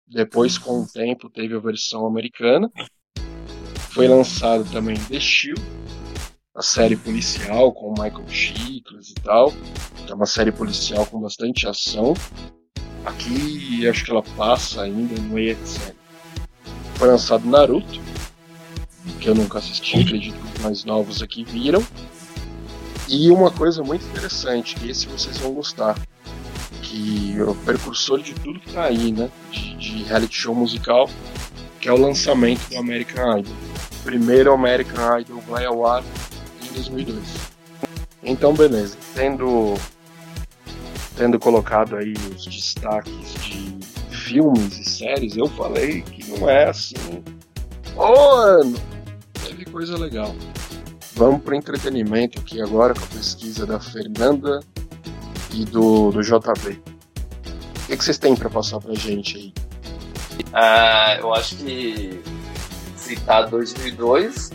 Depois, 0.07 0.57
com 0.57 0.81
o 0.81 0.87
tempo, 0.87 1.29
teve 1.29 1.55
a 1.55 1.59
versão 1.59 2.05
americana. 2.05 2.69
Foi 3.91 4.07
lançado 4.07 4.69
também 4.71 4.95
The 4.95 5.19
Shield, 5.19 5.61
a 6.55 6.61
série 6.61 6.97
policial 6.97 7.71
com 7.73 7.91
Michael 7.91 8.27
Chiklis 8.27 9.11
e 9.11 9.15
tal. 9.15 9.53
É 10.09 10.13
uma 10.13 10.25
série 10.25 10.51
policial 10.51 11.05
com 11.05 11.19
bastante 11.21 11.67
ação. 11.67 12.13
Aqui 13.05 13.87
acho 13.87 14.05
que 14.05 14.11
ela 14.11 14.23
passa 14.23 14.83
ainda 14.83 15.19
no 15.21 15.39
EXN. 15.39 15.93
Foi 16.95 17.07
lançado 17.07 17.47
Naruto, 17.47 17.99
que 19.19 19.27
eu 19.27 19.35
nunca 19.35 19.59
assisti, 19.59 19.99
acredito 19.99 20.37
que 20.37 20.57
os 20.57 20.63
mais 20.63 20.83
novos 20.83 21.21
aqui 21.21 21.43
viram. 21.43 21.81
E 23.11 23.29
uma 23.29 23.51
coisa 23.51 23.83
muito 23.83 24.05
interessante, 24.05 24.73
que 24.75 24.89
esse 24.89 25.05
vocês 25.05 25.37
vão 25.37 25.53
gostar, 25.53 25.99
que 26.81 27.35
é 27.37 27.43
o 27.43 27.53
precursor 27.53 28.21
de 28.21 28.33
tudo 28.33 28.57
que 28.61 28.71
tá 28.71 28.85
aí, 28.85 29.11
né? 29.11 29.29
De, 29.51 29.75
de 29.75 30.03
reality 30.03 30.33
show 30.33 30.55
musical, 30.55 31.09
que 31.81 31.89
é 31.89 31.91
o 31.91 31.97
lançamento 31.97 32.69
do 32.69 32.77
American 32.77 33.39
Idol. 33.39 33.53
Primeiro 34.05 34.53
American 34.53 35.19
Idol 35.19 35.41
vai 35.41 35.65
ao 35.65 35.85
ar 35.85 36.01
em 36.63 36.73
2002. 36.73 37.21
Então, 38.23 38.53
beleza. 38.53 38.95
Tendo, 39.13 39.73
tendo 41.17 41.37
colocado 41.37 41.97
aí 41.97 42.13
os 42.33 42.45
destaques 42.45 43.33
de 43.43 43.77
filmes 44.09 44.77
e 44.77 44.89
séries, 44.89 45.35
eu 45.35 45.47
falei 45.47 46.01
que 46.01 46.31
não 46.31 46.49
é 46.49 46.69
assim. 46.69 46.95
Ô 47.93 48.05
ano! 48.05 48.79
Teve 49.45 49.65
coisa 49.65 49.97
legal. 49.97 50.33
Vamos 51.21 51.43
pro 51.43 51.53
entretenimento 51.53 52.39
aqui 52.39 52.59
agora 52.59 52.95
com 52.95 53.03
a 53.03 53.07
pesquisa 53.09 53.63
da 53.63 53.79
Fernanda 53.79 54.59
e 55.53 55.63
do, 55.65 56.09
do 56.09 56.23
JB. 56.23 56.81
O 57.83 57.87
que, 57.87 58.03
vocês 58.03 58.17
têm 58.17 58.35
para 58.35 58.49
passar 58.49 58.79
pra 58.79 58.95
gente 58.95 59.37
aí? 59.37 59.53
Ah, 60.51 61.17
eu 61.19 61.31
acho 61.35 61.57
que 61.57 62.19
citar 62.95 63.47
2002 63.47 64.49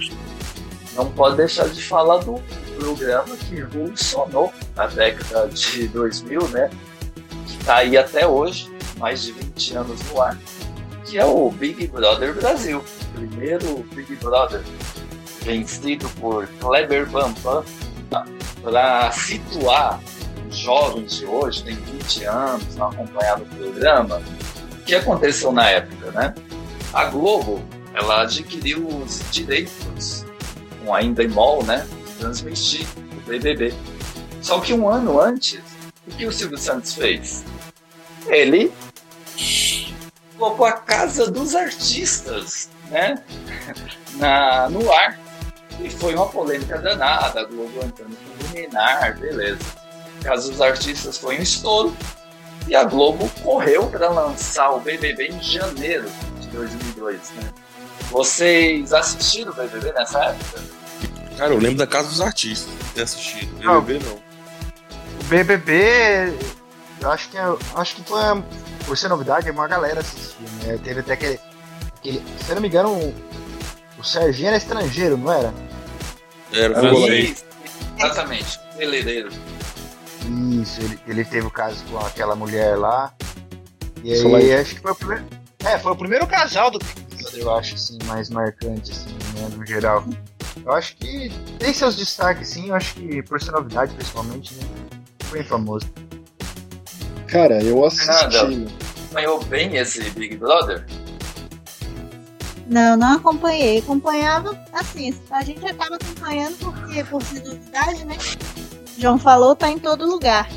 não 0.96 1.08
pode 1.12 1.36
deixar 1.36 1.68
de 1.68 1.80
falar 1.80 2.18
do 2.24 2.42
programa 2.76 3.36
que 3.36 3.54
revolucionou 3.54 4.52
a 4.76 4.88
década 4.88 5.46
de 5.46 5.86
2000, 5.86 6.48
né? 6.48 6.68
Que 7.46 7.64
tá 7.64 7.76
aí 7.76 7.96
até 7.96 8.26
hoje, 8.26 8.68
mais 8.98 9.22
de 9.22 9.30
20 9.30 9.76
anos 9.76 10.00
no 10.10 10.20
ar, 10.20 10.36
que 11.04 11.16
é 11.16 11.24
o 11.24 11.48
Big 11.48 11.86
Brother 11.86 12.34
Brasil. 12.34 12.82
Primeiro 13.14 13.86
Big 13.94 14.16
Brother, 14.16 14.64
vencido 15.46 16.08
por 16.20 16.48
Kleber 16.60 17.06
Bambam, 17.06 17.64
para 18.62 19.12
situar 19.12 20.00
os 20.48 20.56
jovens 20.56 21.18
de 21.18 21.24
hoje, 21.24 21.62
tem 21.62 21.76
20 21.76 22.24
anos, 22.24 22.74
não 22.74 22.88
acompanhado 22.88 23.44
o 23.44 23.46
programa. 23.46 24.20
O 24.72 24.84
que 24.84 24.94
aconteceu 24.96 25.52
na 25.52 25.70
época, 25.70 26.10
né? 26.10 26.34
A 26.92 27.04
Globo, 27.04 27.62
ela 27.94 28.22
adquiriu 28.22 28.86
os 28.88 29.22
direitos, 29.30 30.24
com 30.84 30.92
ainda 30.92 31.22
em 31.22 31.28
mall, 31.28 31.62
né? 31.64 31.86
Transmitir 32.18 32.86
o 33.16 33.28
BBB. 33.28 33.72
Só 34.42 34.58
que 34.60 34.72
um 34.72 34.88
ano 34.88 35.20
antes, 35.20 35.60
o 36.06 36.10
que 36.10 36.26
o 36.26 36.32
Silvio 36.32 36.58
Santos 36.58 36.94
fez? 36.94 37.44
Ele 38.26 38.72
colocou 40.36 40.66
a 40.66 40.72
casa 40.72 41.30
dos 41.30 41.54
artistas, 41.54 42.68
né? 42.90 43.22
Na, 44.18 44.68
no 44.68 44.92
ar. 44.92 45.25
E 45.80 45.90
foi 45.90 46.14
uma 46.14 46.26
polêmica 46.26 46.78
danada, 46.78 47.40
a 47.40 47.44
Globo 47.44 47.84
entrando 47.84 48.16
com 48.16 48.46
luminar, 48.46 49.18
beleza. 49.18 49.58
Casa 50.22 50.50
dos 50.50 50.60
artistas 50.60 51.18
foi 51.18 51.38
um 51.38 51.42
estouro. 51.42 51.96
E 52.66 52.74
a 52.74 52.82
Globo 52.82 53.30
correu 53.42 53.86
para 53.88 54.08
lançar 54.08 54.70
o 54.70 54.80
BBB 54.80 55.28
em 55.28 55.42
janeiro 55.42 56.10
de 56.40 56.48
2002, 56.48 57.30
né? 57.36 57.52
Vocês 58.10 58.92
assistiram 58.92 59.52
o 59.52 59.54
BBB 59.54 59.92
nessa 59.92 60.24
época? 60.24 60.62
Cara, 61.36 61.52
eu 61.52 61.58
lembro 61.58 61.76
da 61.76 61.86
Casa 61.86 62.08
dos 62.08 62.20
Artistas, 62.20 62.72
ter 62.94 63.02
assistido. 63.02 63.52
Não. 63.62 63.80
BBB 63.80 64.04
não. 64.04 64.16
O 65.20 65.24
BBB, 65.28 66.38
eu 67.00 67.10
acho 67.10 67.28
que, 67.28 67.36
eu 67.36 67.58
acho 67.74 67.96
que 67.96 68.02
foi, 68.02 68.20
por 68.84 68.96
ser 68.96 69.08
novidade, 69.08 69.50
uma 69.50 69.68
galera 69.68 70.00
assistia, 70.00 70.48
né? 70.64 70.78
Teve 70.82 71.00
até 71.00 71.12
aquele, 71.12 71.40
aquele 71.98 72.22
se 72.40 72.48
eu 72.48 72.54
não 72.54 72.62
me 72.62 72.68
engano, 72.68 72.90
o, 72.90 73.14
o 73.98 74.04
Serginho 74.04 74.48
era 74.48 74.56
estrangeiro, 74.56 75.16
não 75.16 75.32
era? 75.32 75.52
Era 76.52 76.74
francês. 76.74 77.30
Isso, 77.30 77.44
exatamente, 77.98 78.60
feleireiro. 78.76 79.28
Isso, 80.60 80.80
ele, 80.80 80.98
ele 81.06 81.24
teve 81.24 81.46
o 81.46 81.50
caso 81.50 81.84
com 81.84 81.98
aquela 81.98 82.34
mulher 82.34 82.76
lá. 82.76 83.12
E 84.02 84.12
aí, 84.12 84.54
acho 84.54 84.74
que 84.74 84.80
foi 84.80 84.92
o 84.92 84.94
primeiro. 84.94 85.24
É, 85.64 85.78
foi 85.78 85.92
o 85.92 85.96
primeiro 85.96 86.26
casal 86.26 86.70
do 86.70 86.78
Big 86.78 87.22
Brother, 87.22 87.40
eu 87.40 87.54
acho, 87.54 87.74
assim, 87.74 87.98
mais 88.04 88.30
marcante, 88.30 88.92
assim, 88.92 89.16
né, 89.34 89.48
no 89.56 89.66
geral. 89.66 90.04
Eu 90.64 90.72
acho 90.72 90.96
que 90.96 91.30
tem 91.58 91.72
seus 91.72 91.96
destaques, 91.96 92.48
sim, 92.48 92.68
eu 92.68 92.74
acho 92.74 92.94
que 92.94 93.22
por 93.22 93.40
ser 93.40 93.52
novidade, 93.52 93.92
principalmente, 93.94 94.54
né? 94.54 94.68
Foi 95.24 95.42
famoso. 95.42 95.86
Cara, 97.26 97.62
eu 97.62 97.84
assisti. 97.84 98.06
Fernanda. 98.06 98.70
Acompanhou 99.16 99.44
bem 99.44 99.76
esse 99.76 100.08
Big 100.10 100.36
Brother? 100.36 100.84
Não, 102.68 102.96
não 102.96 103.16
acompanhei. 103.16 103.78
Acompanhava 103.78 104.58
assim, 104.72 105.14
a 105.30 105.42
gente 105.42 105.60
já 105.60 105.74
tava 105.74 105.96
acompanhando 105.96 106.56
porque 106.58 107.04
por 107.04 107.22
ser 107.22 107.44
novidade, 107.44 108.04
né? 108.04 108.16
João 108.98 109.18
falou, 109.18 109.54
tá 109.54 109.70
em 109.70 109.78
todo 109.78 110.06
lugar. 110.06 110.48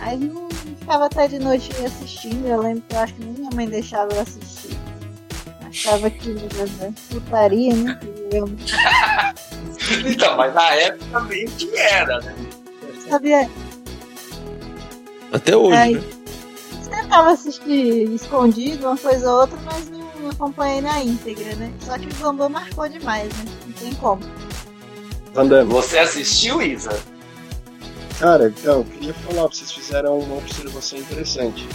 Aí 0.00 0.18
não 0.18 0.48
ficava 0.50 1.06
até 1.06 1.26
de 1.28 1.38
noite 1.38 1.70
assistindo. 1.84 2.46
Eu 2.46 2.60
lembro 2.60 2.82
que 2.88 2.94
eu 2.94 3.00
acho 3.00 3.14
que 3.14 3.24
nem 3.24 3.34
minha 3.34 3.50
mãe 3.54 3.68
deixava 3.68 4.12
eu 4.12 4.20
assistir. 4.20 4.76
Achava 5.66 6.10
que 6.10 6.30
era 6.30 6.92
putaria, 7.10 7.74
né? 7.74 7.98
Eu 8.32 8.46
Então, 10.04 10.36
mas 10.36 10.52
na 10.54 10.74
época 10.74 11.20
meio 11.20 11.50
que 11.52 11.76
era, 11.76 12.20
né? 12.20 12.34
sabia. 13.08 13.48
Até 15.32 15.56
hoje, 15.56 15.76
Aí, 15.76 15.94
né? 15.94 16.15
Tentava 17.06 17.30
assistir 17.30 18.12
escondido, 18.12 18.86
uma 18.86 18.98
coisa 18.98 19.30
ou 19.30 19.40
outra, 19.40 19.56
mas 19.64 19.88
não 19.88 20.30
acompanhei 20.30 20.80
na 20.80 21.02
íntegra, 21.02 21.54
né? 21.54 21.72
Só 21.80 21.96
que 21.96 22.08
o 22.08 22.14
Bambam 22.14 22.48
marcou 22.48 22.88
demais, 22.88 23.28
né? 23.28 23.44
Não 23.64 23.72
tem 23.74 23.94
como. 23.94 24.22
Você 25.68 25.98
assistiu, 25.98 26.60
Isa? 26.60 26.98
Cara, 28.18 28.48
então, 28.48 28.78
eu 28.78 28.84
queria 28.84 29.14
falar, 29.14 29.46
vocês 29.46 29.70
fizeram 29.70 30.18
uma 30.18 30.36
observação 30.36 30.98
interessante. 30.98 31.68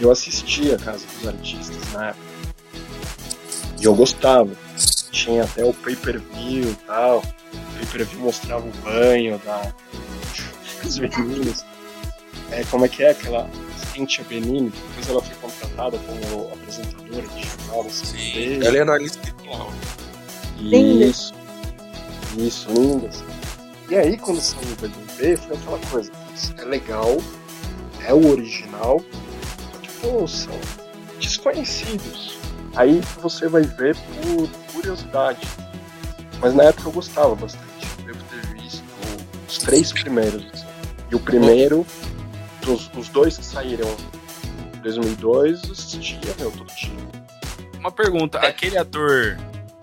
Eu 0.00 0.12
assistia 0.12 0.76
a 0.76 0.78
Casa 0.78 1.04
dos 1.06 1.26
Artistas 1.26 1.92
na 1.92 2.08
época. 2.08 2.24
E 3.80 3.84
eu 3.84 3.94
gostava. 3.94 4.50
Tinha 5.10 5.42
até 5.42 5.64
o 5.64 5.72
pay-per-view 5.72 6.70
e 6.70 6.74
tal. 6.86 7.18
O 7.18 7.78
pay-per-view 7.78 8.20
mostrava 8.20 8.64
o 8.64 8.72
banho 8.82 9.40
da... 9.44 9.72
das 10.84 10.98
meninas. 10.98 11.64
É, 12.52 12.62
como 12.64 12.84
é 12.84 12.88
que 12.88 13.02
é 13.02 13.10
aquela 13.10 13.48
Cynthia 13.98 14.24
Benini? 14.28 14.70
Depois 14.70 15.08
ela 15.08 15.22
foi 15.22 15.34
contratada 15.36 15.98
como 15.98 16.52
apresentadora 16.52 17.26
de 17.26 17.42
jornal 17.42 17.84
da 17.84 17.90
CBT. 17.90 18.60
Ela 18.64 18.76
é 18.76 18.80
analista 18.82 19.22
virtual. 19.24 19.72
Lindas. 20.58 21.08
Isso. 21.08 21.34
Isso, 22.38 22.70
lindas. 22.70 23.24
E 23.90 23.96
aí, 23.96 24.16
quando 24.16 24.40
saiu 24.40 24.62
o 24.62 24.76
BBB, 24.76 25.36
foi 25.36 25.56
aquela 25.56 25.78
coisa: 25.90 26.12
é 26.58 26.64
legal, 26.64 27.16
é 28.06 28.14
o 28.14 28.30
original, 28.30 29.02
só 29.72 29.78
que, 29.80 29.88
pô, 30.00 30.28
são 30.28 30.54
desconhecidos. 31.18 32.38
Aí 32.76 33.00
você 33.20 33.48
vai 33.48 33.62
ver 33.62 33.96
por 33.96 34.48
curiosidade. 34.72 35.40
Mas 36.40 36.54
na 36.54 36.64
época 36.64 36.88
eu 36.88 36.92
gostava 36.92 37.34
bastante. 37.34 37.66
Eu 38.06 38.14
devo 38.14 38.24
ter 38.24 38.46
visto 38.54 38.84
os 39.48 39.58
três 39.58 39.90
primeiros. 39.90 40.46
E 41.10 41.16
o 41.16 41.18
primeiro, 41.18 41.84
dos, 42.68 42.90
os 42.94 43.08
dois 43.08 43.38
que 43.38 43.44
saíram 43.44 43.88
em 44.76 44.80
2002, 44.80 45.64
eu 45.64 45.72
assistia, 45.72 46.34
meu, 46.38 46.50
todo 46.50 46.66
dia. 46.74 46.90
Uma 47.78 47.90
pergunta, 47.90 48.38
aquele 48.40 48.76
ator 48.76 49.38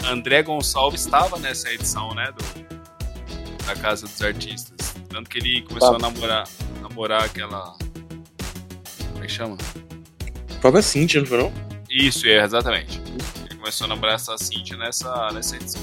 André 0.05 0.43
Gonçalves 0.43 1.01
estava 1.01 1.39
nessa 1.39 1.71
edição, 1.71 2.13
né, 2.13 2.31
do 2.31 2.65
da 3.65 3.75
Casa 3.75 4.05
dos 4.05 4.21
Artistas. 4.21 4.93
Tanto 5.09 5.27
que 5.27 5.39
ele 5.39 5.63
começou 5.63 5.95
a 5.95 5.97
namorar, 5.97 6.47
namorar 6.81 7.23
aquela 7.23 7.75
como 9.11 9.23
é 9.23 9.25
que 9.25 9.31
chama? 9.31 9.57
A 10.51 10.59
própria 10.59 10.83
Cintia, 10.83 11.21
não 11.21 11.27
foi 11.27 11.38
não? 11.39 11.53
Isso, 11.89 12.27
é, 12.27 12.43
exatamente. 12.43 13.01
Ele 13.45 13.55
começou 13.55 13.86
a 13.86 13.88
namorar 13.88 14.15
essa 14.15 14.38
Cintia 14.38 14.77
nessa, 14.77 15.31
nessa 15.33 15.55
edição. 15.55 15.81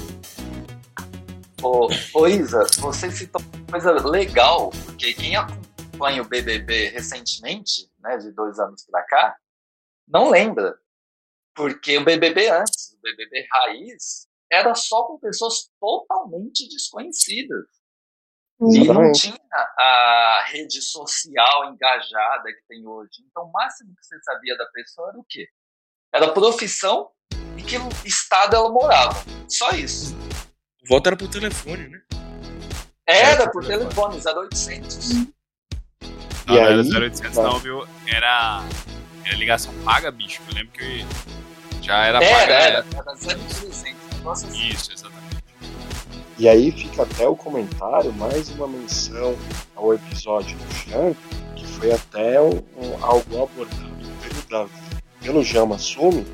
Ô, 1.61 1.89
ô 2.13 2.27
Isa, 2.27 2.65
você 2.77 3.11
citou 3.11 3.41
uma 3.53 3.79
coisa 3.79 4.07
legal, 4.07 4.69
porque 4.85 5.13
quem 5.13 5.35
acompanha 5.35 5.62
o 6.21 6.25
BBB 6.25 6.89
recentemente, 6.89 7.89
né, 7.99 8.17
de 8.17 8.31
dois 8.31 8.59
anos 8.59 8.85
pra 8.85 9.03
cá, 9.03 9.37
não 10.07 10.29
lembra. 10.29 10.77
Porque 11.55 11.97
o 11.97 12.03
BBB 12.03 12.49
antes, 12.49 12.93
o 12.93 13.01
BBB 13.01 13.47
raiz, 13.51 14.27
era 14.51 14.73
só 14.75 15.03
com 15.03 15.19
pessoas 15.19 15.69
totalmente 15.79 16.67
desconhecidas. 16.67 17.65
E 18.61 18.87
não 18.87 19.11
tinha 19.11 19.37
a 19.77 20.43
rede 20.47 20.81
social 20.81 21.73
engajada 21.73 22.43
que 22.45 22.67
tem 22.67 22.87
hoje. 22.87 23.23
Então, 23.29 23.43
o 23.43 23.51
máximo 23.51 23.93
que 23.95 24.05
você 24.05 24.21
sabia 24.23 24.55
da 24.55 24.65
pessoa 24.67 25.09
era 25.09 25.19
o 25.19 25.25
quê? 25.27 25.47
Era 26.13 26.27
a 26.27 26.31
profissão 26.31 27.11
e 27.57 27.63
que 27.63 27.75
estado 28.07 28.55
ela 28.55 28.69
morava. 28.69 29.15
Só 29.49 29.71
isso. 29.71 30.15
O 30.83 30.87
voto 30.87 31.07
era 31.07 31.17
por 31.17 31.29
telefone, 31.29 31.89
né? 31.89 32.01
Era 33.05 33.43
É, 33.43 33.49
por 33.51 33.65
telefone, 33.65 34.21
0800. 34.21 35.32
Não, 36.45 36.55
E 36.55 36.57
não 36.59 36.65
era 36.65 36.81
aí, 36.81 36.89
0800 36.93 37.35
vai. 37.35 37.45
não, 37.45 37.59
viu? 37.59 37.87
Era, 38.07 38.63
era 39.25 39.35
ligação 39.37 39.73
paga, 39.85 40.11
bicho. 40.11 40.41
Eu 40.49 40.55
lembro 40.55 40.71
que 40.71 41.05
já 41.81 42.05
era 42.05 42.23
Era, 42.23 42.35
paga. 42.39 42.53
era, 42.53 42.63
Era. 42.63 42.85
era 42.95 43.15
0300. 43.15 43.95
negócio 44.17 44.47
assim. 44.47 44.67
Isso, 44.69 44.91
exatamente. 44.93 45.23
E 46.37 46.49
aí 46.49 46.71
fica 46.71 47.03
até 47.03 47.27
o 47.27 47.35
comentário, 47.35 48.11
mais 48.13 48.49
uma 48.49 48.67
menção 48.67 49.35
ao 49.75 49.93
episódio 49.93 50.57
do 50.57 50.73
Jean, 50.73 51.13
que 51.55 51.65
foi 51.65 51.91
até 51.91 52.41
um, 52.41 52.55
um- 52.77 53.03
algo 53.05 53.43
abordado 53.43 53.93
pelo 54.21 54.41
Davi, 54.49 54.71
pelo 55.21 55.43
Jean 55.43 55.67
Massumi, 55.67 56.25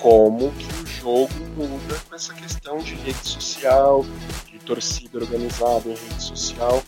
como 0.00 0.50
que 0.52 0.64
o 0.82 0.86
jogo 0.86 1.30
muda 1.56 2.00
com 2.08 2.14
essa 2.16 2.32
questão 2.32 2.78
de 2.78 2.94
rede 2.94 3.18
social, 3.28 4.04
de 4.50 4.58
torcida 4.60 5.18
organizada 5.18 5.88
em 5.88 5.94
rede 5.94 6.22
social, 6.22 6.82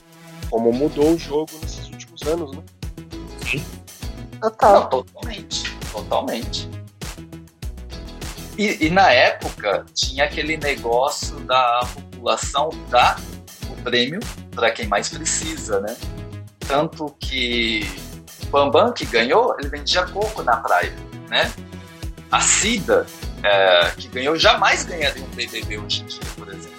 como 0.50 0.72
mudou 0.72 1.12
o 1.12 1.18
jogo 1.18 1.50
nesses 1.62 1.88
últimos 2.14 2.22
anos, 2.22 2.52
né? 2.52 2.62
Total. 4.40 4.80
Não, 4.80 4.88
totalmente. 4.88 5.76
Totalmente. 5.92 6.70
E, 8.56 8.86
e 8.86 8.90
na 8.90 9.10
época 9.10 9.84
tinha 9.94 10.24
aquele 10.24 10.56
negócio 10.56 11.36
da 11.40 11.80
população 11.94 12.70
dar 12.88 13.20
o 13.68 13.82
prêmio 13.82 14.20
para 14.54 14.70
quem 14.70 14.86
mais 14.86 15.08
precisa, 15.08 15.80
né? 15.80 15.96
Tanto 16.66 17.14
que 17.18 17.82
o 18.44 18.46
Bambam 18.46 18.92
que 18.92 19.04
ganhou, 19.06 19.56
ele 19.58 19.68
vendia 19.68 20.04
coco 20.06 20.42
na 20.42 20.56
praia, 20.56 20.94
né? 21.28 21.52
A 22.30 22.40
Cida, 22.40 23.06
é, 23.42 23.90
que 23.96 24.08
ganhou, 24.08 24.36
jamais 24.36 24.84
ganharia 24.84 25.22
um 25.22 25.28
BBB 25.28 25.78
hoje 25.78 26.02
em 26.02 26.06
dia, 26.06 26.20
por 26.36 26.48
exemplo. 26.48 26.74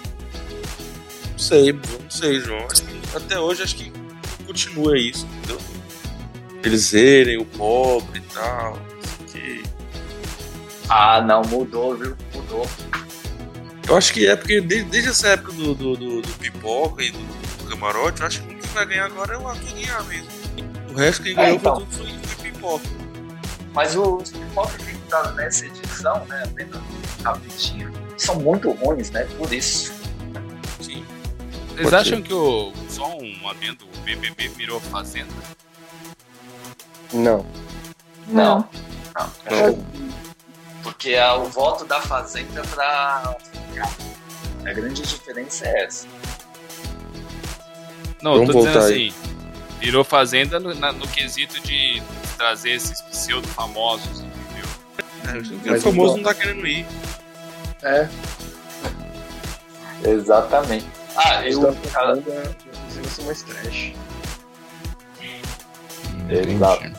Não 1.32 1.38
sei, 1.38 1.72
não 1.72 2.10
sei, 2.10 2.40
João. 2.40 2.66
Até 3.14 3.38
hoje 3.38 3.62
acho 3.62 3.76
que 3.76 3.92
continua 4.46 4.98
isso, 4.98 5.26
entendeu? 5.26 5.58
Eles 6.62 6.80
zerem 6.80 7.38
o 7.38 7.44
pobre 7.44 8.18
e 8.18 8.34
tal. 8.34 8.78
Que... 9.32 9.62
Ah, 10.88 11.20
não, 11.20 11.42
mudou, 11.42 11.96
viu? 11.96 12.16
Mudou. 12.34 12.66
Eu 13.88 13.96
acho 13.96 14.12
que 14.12 14.26
é 14.26 14.34
porque 14.34 14.60
desde, 14.60 14.90
desde 14.90 15.10
essa 15.10 15.28
época 15.28 15.52
do, 15.52 15.74
do, 15.74 15.96
do, 15.96 16.22
do 16.22 16.28
pipoca 16.38 17.02
e 17.02 17.10
do, 17.12 17.18
do 17.18 17.68
camarote, 17.68 18.20
eu 18.20 18.26
acho 18.26 18.42
que 18.42 18.54
o 18.54 18.58
que 18.58 18.68
vai 18.68 18.86
ganhar 18.86 19.06
agora 19.06 19.34
é 19.34 19.38
o 19.38 19.46
Arthur 19.46 20.04
mesmo. 20.08 20.28
O 20.90 20.94
resto 20.98 21.22
quem 21.22 21.32
É, 21.32 21.34
ganhou 21.36 21.56
então. 21.56 21.76
foi 21.76 21.86
tudo 21.86 21.96
foi, 21.96 22.18
foi 22.34 22.50
pipoca. 22.50 22.84
Mas 23.72 23.94
os 23.94 24.30
pipocas 24.30 24.76
que 24.82 24.92
estavam 24.92 25.34
nessa 25.34 25.66
edição, 25.66 26.24
né, 26.26 26.42
apenas 26.46 26.80
rapidinho, 27.22 27.92
são 28.16 28.36
muito 28.36 28.70
ruins, 28.72 29.10
né? 29.10 29.24
Por 29.36 29.52
isso. 29.52 29.92
Vocês 31.76 31.92
acham 31.92 32.22
que 32.22 32.32
o. 32.32 32.72
Só 32.88 33.06
um 33.18 33.48
adendo, 33.48 33.84
o 33.84 33.98
BBB 34.00 34.48
virou 34.48 34.80
Fazenda? 34.80 35.32
Não. 37.12 37.44
Não. 38.28 38.68
Não. 39.14 39.32
Não. 39.50 39.86
Porque 40.82 41.10
é 41.10 41.32
o 41.32 41.44
voto 41.46 41.84
da 41.84 42.00
Fazenda 42.00 42.62
para 42.62 43.36
A 44.64 44.72
grande 44.72 45.02
diferença 45.02 45.66
é 45.66 45.84
essa. 45.84 46.06
Não, 48.22 48.32
eu 48.34 48.38
Vamos 48.46 48.52
tô 48.54 48.60
dizendo 48.60 48.78
assim. 48.78 49.12
Virou 49.78 50.02
Fazenda 50.02 50.58
no, 50.58 50.74
na- 50.74 50.92
no 50.92 51.06
quesito 51.08 51.60
de 51.60 52.02
trazer 52.38 52.70
esses 52.70 53.00
pseudo 53.02 53.46
famosos, 53.48 54.20
entendeu? 54.20 54.66
É, 55.66 55.70
Mas 55.70 55.80
o 55.80 55.84
famoso 55.84 56.16
então- 56.16 56.16
não 56.16 56.22
tá 56.22 56.34
querendo 56.34 56.66
ir. 56.66 56.86
É, 57.82 58.08
Exatamente. 60.04 60.86
Ah, 61.16 61.42
eles 61.42 61.54
eu. 61.54 61.62
da 61.62 61.70
apresentação 61.70 63.24
mais 63.24 63.42
trash. 63.42 63.92
Exato. 66.28 66.92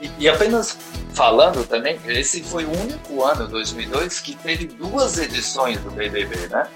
E, 0.00 0.10
e 0.18 0.28
apenas 0.28 0.78
falando 1.12 1.66
também, 1.66 1.98
esse 2.06 2.42
foi 2.42 2.64
o 2.64 2.80
único 2.80 3.24
ano, 3.24 3.48
2002, 3.48 4.20
que 4.20 4.36
teve 4.36 4.66
duas 4.66 5.18
edições 5.18 5.80
do 5.80 5.90
BBB, 5.90 6.48
né? 6.48 6.68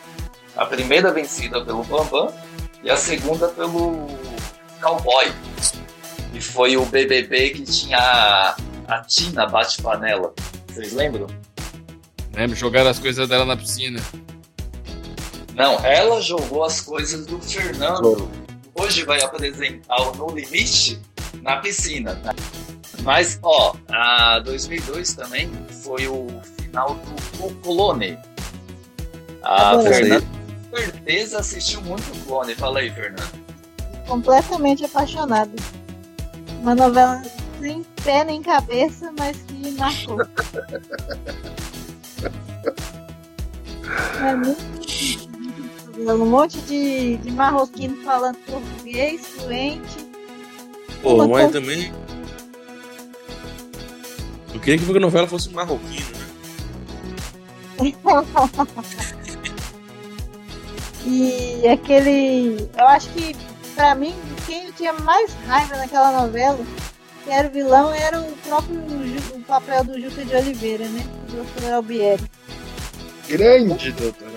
A 0.56 0.64
primeira 0.64 1.12
vencida 1.12 1.62
pelo 1.64 1.84
Bambam 1.84 2.32
e 2.82 2.90
a 2.90 2.96
segunda 2.96 3.48
pelo 3.48 4.08
Cowboy. 4.80 5.30
E 6.32 6.40
foi 6.40 6.76
o 6.76 6.86
BBB 6.86 7.50
que 7.50 7.62
tinha 7.64 7.98
a, 7.98 8.56
a 8.88 9.00
Tina 9.02 9.46
bate-panela. 9.46 10.32
Vocês 10.68 10.92
lembram? 10.92 11.26
Lembra? 12.34 12.56
Jogaram 12.56 12.90
as 12.90 12.98
coisas 12.98 13.28
dela 13.28 13.44
na 13.44 13.56
piscina. 13.56 14.00
Não, 15.54 15.74
ela 15.84 16.20
jogou 16.20 16.64
as 16.64 16.80
coisas 16.80 17.26
do 17.26 17.38
Fernando. 17.40 18.30
Hoje 18.74 19.04
vai 19.04 19.20
apresentar 19.22 20.00
o 20.00 20.14
No 20.16 20.34
Limite 20.34 21.00
na 21.42 21.56
piscina. 21.56 22.16
tá? 22.22 22.34
Mas, 23.02 23.38
ó, 23.42 23.74
a 23.90 24.38
2002 24.40 25.14
também 25.14 25.50
foi 25.82 26.06
o 26.06 26.26
final 26.56 26.94
do 26.94 27.46
O 27.46 27.54
Clone. 27.56 28.18
A 29.42 29.70
Ah, 29.70 29.76
bom. 29.76 29.82
Fernanda 29.82 30.26
com 30.70 30.76
certeza 30.76 31.38
assistiu 31.40 31.82
muito 31.82 32.02
o 32.12 32.20
Clone. 32.26 32.54
Fala 32.54 32.78
aí, 32.80 32.90
Fernando. 32.90 33.32
Completamente 34.06 34.84
apaixonada. 34.84 35.50
Uma 36.60 36.74
novela 36.74 37.22
sem 37.60 37.84
pé 38.04 38.22
nem 38.24 38.42
cabeça, 38.42 39.12
mas 39.18 39.36
que 39.48 39.70
marcou. 39.72 40.18
É 44.22 44.36
muito 44.36 44.62
um 45.98 46.26
monte 46.26 46.58
de, 46.62 47.16
de 47.18 47.30
marroquino 47.30 47.96
falando 48.04 48.36
português 48.46 49.26
fluente. 49.26 50.08
Pô, 51.02 51.14
Uma 51.14 51.28
mas 51.28 51.42
coisa- 51.50 51.60
também. 51.60 51.92
Eu 54.52 54.60
queria 54.60 54.78
que 54.84 54.96
a 54.96 55.00
novela 55.00 55.26
fosse 55.26 55.48
marroquino, 55.50 56.06
né? 56.10 56.20
E 61.06 61.66
aquele. 61.66 62.68
Eu 62.76 62.86
acho 62.88 63.08
que, 63.10 63.34
pra 63.74 63.94
mim, 63.94 64.14
quem 64.46 64.66
eu 64.66 64.72
tinha 64.72 64.92
mais 64.92 65.32
raiva 65.46 65.76
naquela 65.76 66.20
novela, 66.20 66.58
que 67.24 67.30
era 67.30 67.48
o 67.48 67.50
vilão, 67.50 67.92
era 67.92 68.20
o 68.20 68.32
próprio 68.46 68.78
o 69.34 69.40
papel 69.44 69.84
do 69.84 69.98
Juca 70.00 70.24
de 70.24 70.34
Oliveira, 70.36 70.84
né? 70.88 71.04
O 71.30 71.60
Dr. 71.60 71.72
Albieri. 71.72 72.22
Grande, 73.28 73.92
doutor. 73.92 74.29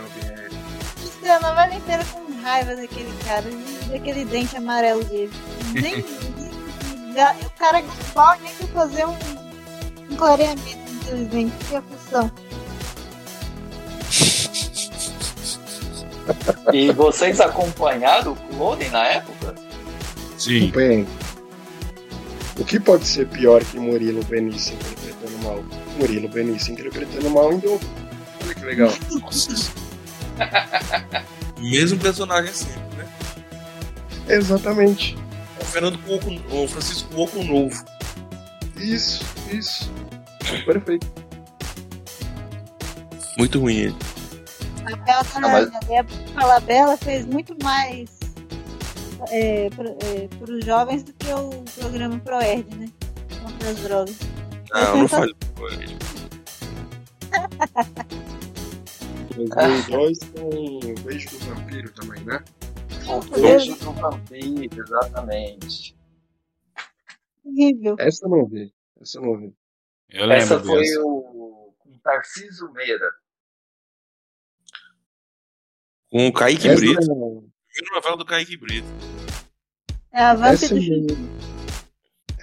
A 1.29 1.39
novela 1.39 1.73
inteira 1.73 2.03
com 2.05 2.41
raiva 2.41 2.75
daquele 2.75 3.11
cara, 3.23 3.45
daquele 3.89 4.25
dente 4.25 4.57
amarelo 4.57 5.03
dele. 5.05 5.31
Nem. 5.73 5.99
o 7.45 7.49
cara 7.57 7.79
é 7.79 7.83
igual 7.83 8.37
nem 8.41 8.53
que 8.53 8.67
fazer 8.67 9.05
um, 9.05 9.15
um 10.11 10.15
clareamento 10.17 10.77
dentes. 11.31 11.67
Que 11.69 11.75
aflição. 11.75 12.31
E 16.71 16.91
vocês 16.91 17.39
acompanharam 17.41 18.33
o 18.33 18.35
Clone 18.35 18.89
na 18.89 19.05
época? 19.07 19.55
Sim. 20.37 20.71
Bem, 20.71 21.07
o 22.59 22.63
que 22.63 22.79
pode 22.79 23.05
ser 23.07 23.27
pior 23.27 23.63
que 23.63 23.79
Murilo 23.79 24.23
Benício 24.25 24.75
interpretando 24.75 25.43
mal? 25.43 25.63
Murilo 25.97 26.29
Benício 26.29 26.73
interpretando 26.73 27.29
mal 27.29 27.51
em. 27.51 27.61
Olha 27.65 28.55
que 28.55 28.65
legal. 28.65 28.91
Nossa. 29.21 29.82
Mesmo 31.59 31.99
personagem 31.99 32.53
sempre, 32.53 32.97
né? 32.97 33.07
Exatamente. 34.27 35.17
O 35.61 35.65
Fernando 35.65 35.97
com 35.99 36.15
oco, 36.15 36.29
o 36.55 36.67
Francisco 36.67 37.09
com 37.13 37.21
oco 37.23 37.43
novo. 37.43 37.83
Isso, 38.77 39.23
isso. 39.51 39.91
Perfeito. 40.65 41.07
Muito 43.37 43.59
ruim 43.59 43.77
ele. 43.77 43.95
A 44.85 44.95
Bela 44.97 45.25
Ah, 45.35 45.39
mas- 45.39 45.69
a 45.69 45.81
Falabella 46.41 46.97
fez 46.97 47.25
muito 47.25 47.55
mais 47.63 48.09
é, 49.31 49.69
para 49.69 50.53
os 50.53 50.65
jovens 50.65 51.03
do 51.03 51.13
que 51.13 51.31
o 51.31 51.63
programa 51.79 52.19
ProErd, 52.19 52.75
né? 52.75 52.89
Contra 53.41 53.69
as 53.69 53.77
drogas. 53.77 54.15
Não, 54.73 54.97
não 54.97 55.07
falei 55.07 55.33
com 59.33 59.41
ele. 59.41 59.49
2002 59.49 60.19
tem 60.19 60.43
o 60.43 60.99
Beijo 61.03 61.29
do 61.29 61.37
Vampiro 61.39 61.93
também, 61.93 62.23
né? 62.23 62.43
O 63.07 63.19
Beijo 63.41 63.75
do 63.77 63.91
Vampiro, 63.93 64.81
exatamente. 64.83 65.95
Horrível. 67.43 67.95
Essa 67.99 68.25
eu 68.25 68.29
não 68.29 68.45
vi. 68.47 68.73
Essa 69.01 69.17
eu 69.17 69.21
não 69.23 69.37
vi. 69.37 69.53
Eu 70.09 70.25
lembro 70.25 70.43
Essa 70.43 70.59
foi 70.63 70.79
dessa. 70.81 71.01
o 71.01 71.73
com 71.79 71.97
Tarcísio 71.99 72.71
Meira. 72.71 73.09
Com 76.09 76.27
o 76.27 76.33
Kaique 76.33 76.67
Essa 76.67 76.75
Brito. 76.79 77.07
não- 77.07 77.49
Primeira 77.73 77.95
novela 77.95 78.17
do 78.17 78.25
Kaique 78.25 78.55
Brito. 78.55 78.87
É 80.11 80.21
a 80.21 80.35
Vamp 80.35 80.53
Essa 80.53 80.69
do 80.69 80.77
eu- 80.79 81.07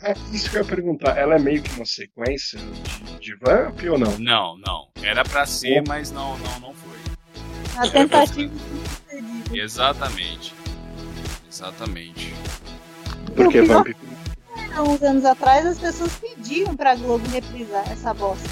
É 0.03 0.15
isso 0.33 0.51
que 0.51 0.57
eu 0.57 0.63
ia 0.63 0.67
perguntar. 0.69 1.17
Ela 1.19 1.37
é 1.37 1.39
meio 1.39 1.63
que 1.63 1.71
uma 1.77 1.85
sequência 1.85 2.59
de, 2.59 3.19
de 3.19 3.35
Vamp 3.37 3.79
ou 3.91 3.99
não? 3.99 4.19
Não, 4.19 4.57
não. 4.59 4.89
Era 5.03 5.23
pra 5.25 5.45
ser, 5.47 5.83
mas 5.87 6.11
não, 6.11 6.39
não, 6.39 6.61
não 6.61 6.75
foi. 6.75 6.99
a 7.77 7.89
tentativa 7.89 8.53
de 8.55 8.61
sucedida. 8.61 9.57
Exatamente. 9.63 10.55
Exatamente. 11.51 12.35
Porque 13.37 13.63
Vamp. 13.63 13.89
Há 14.75 14.83
uns 14.83 15.03
anos 15.03 15.25
atrás 15.25 15.67
as 15.67 15.79
pessoas 15.79 16.13
pediam 16.17 16.75
pra 16.77 16.95
Globo 16.95 17.29
reprisar 17.29 17.91
essa 17.91 18.15
bosta. 18.15 18.49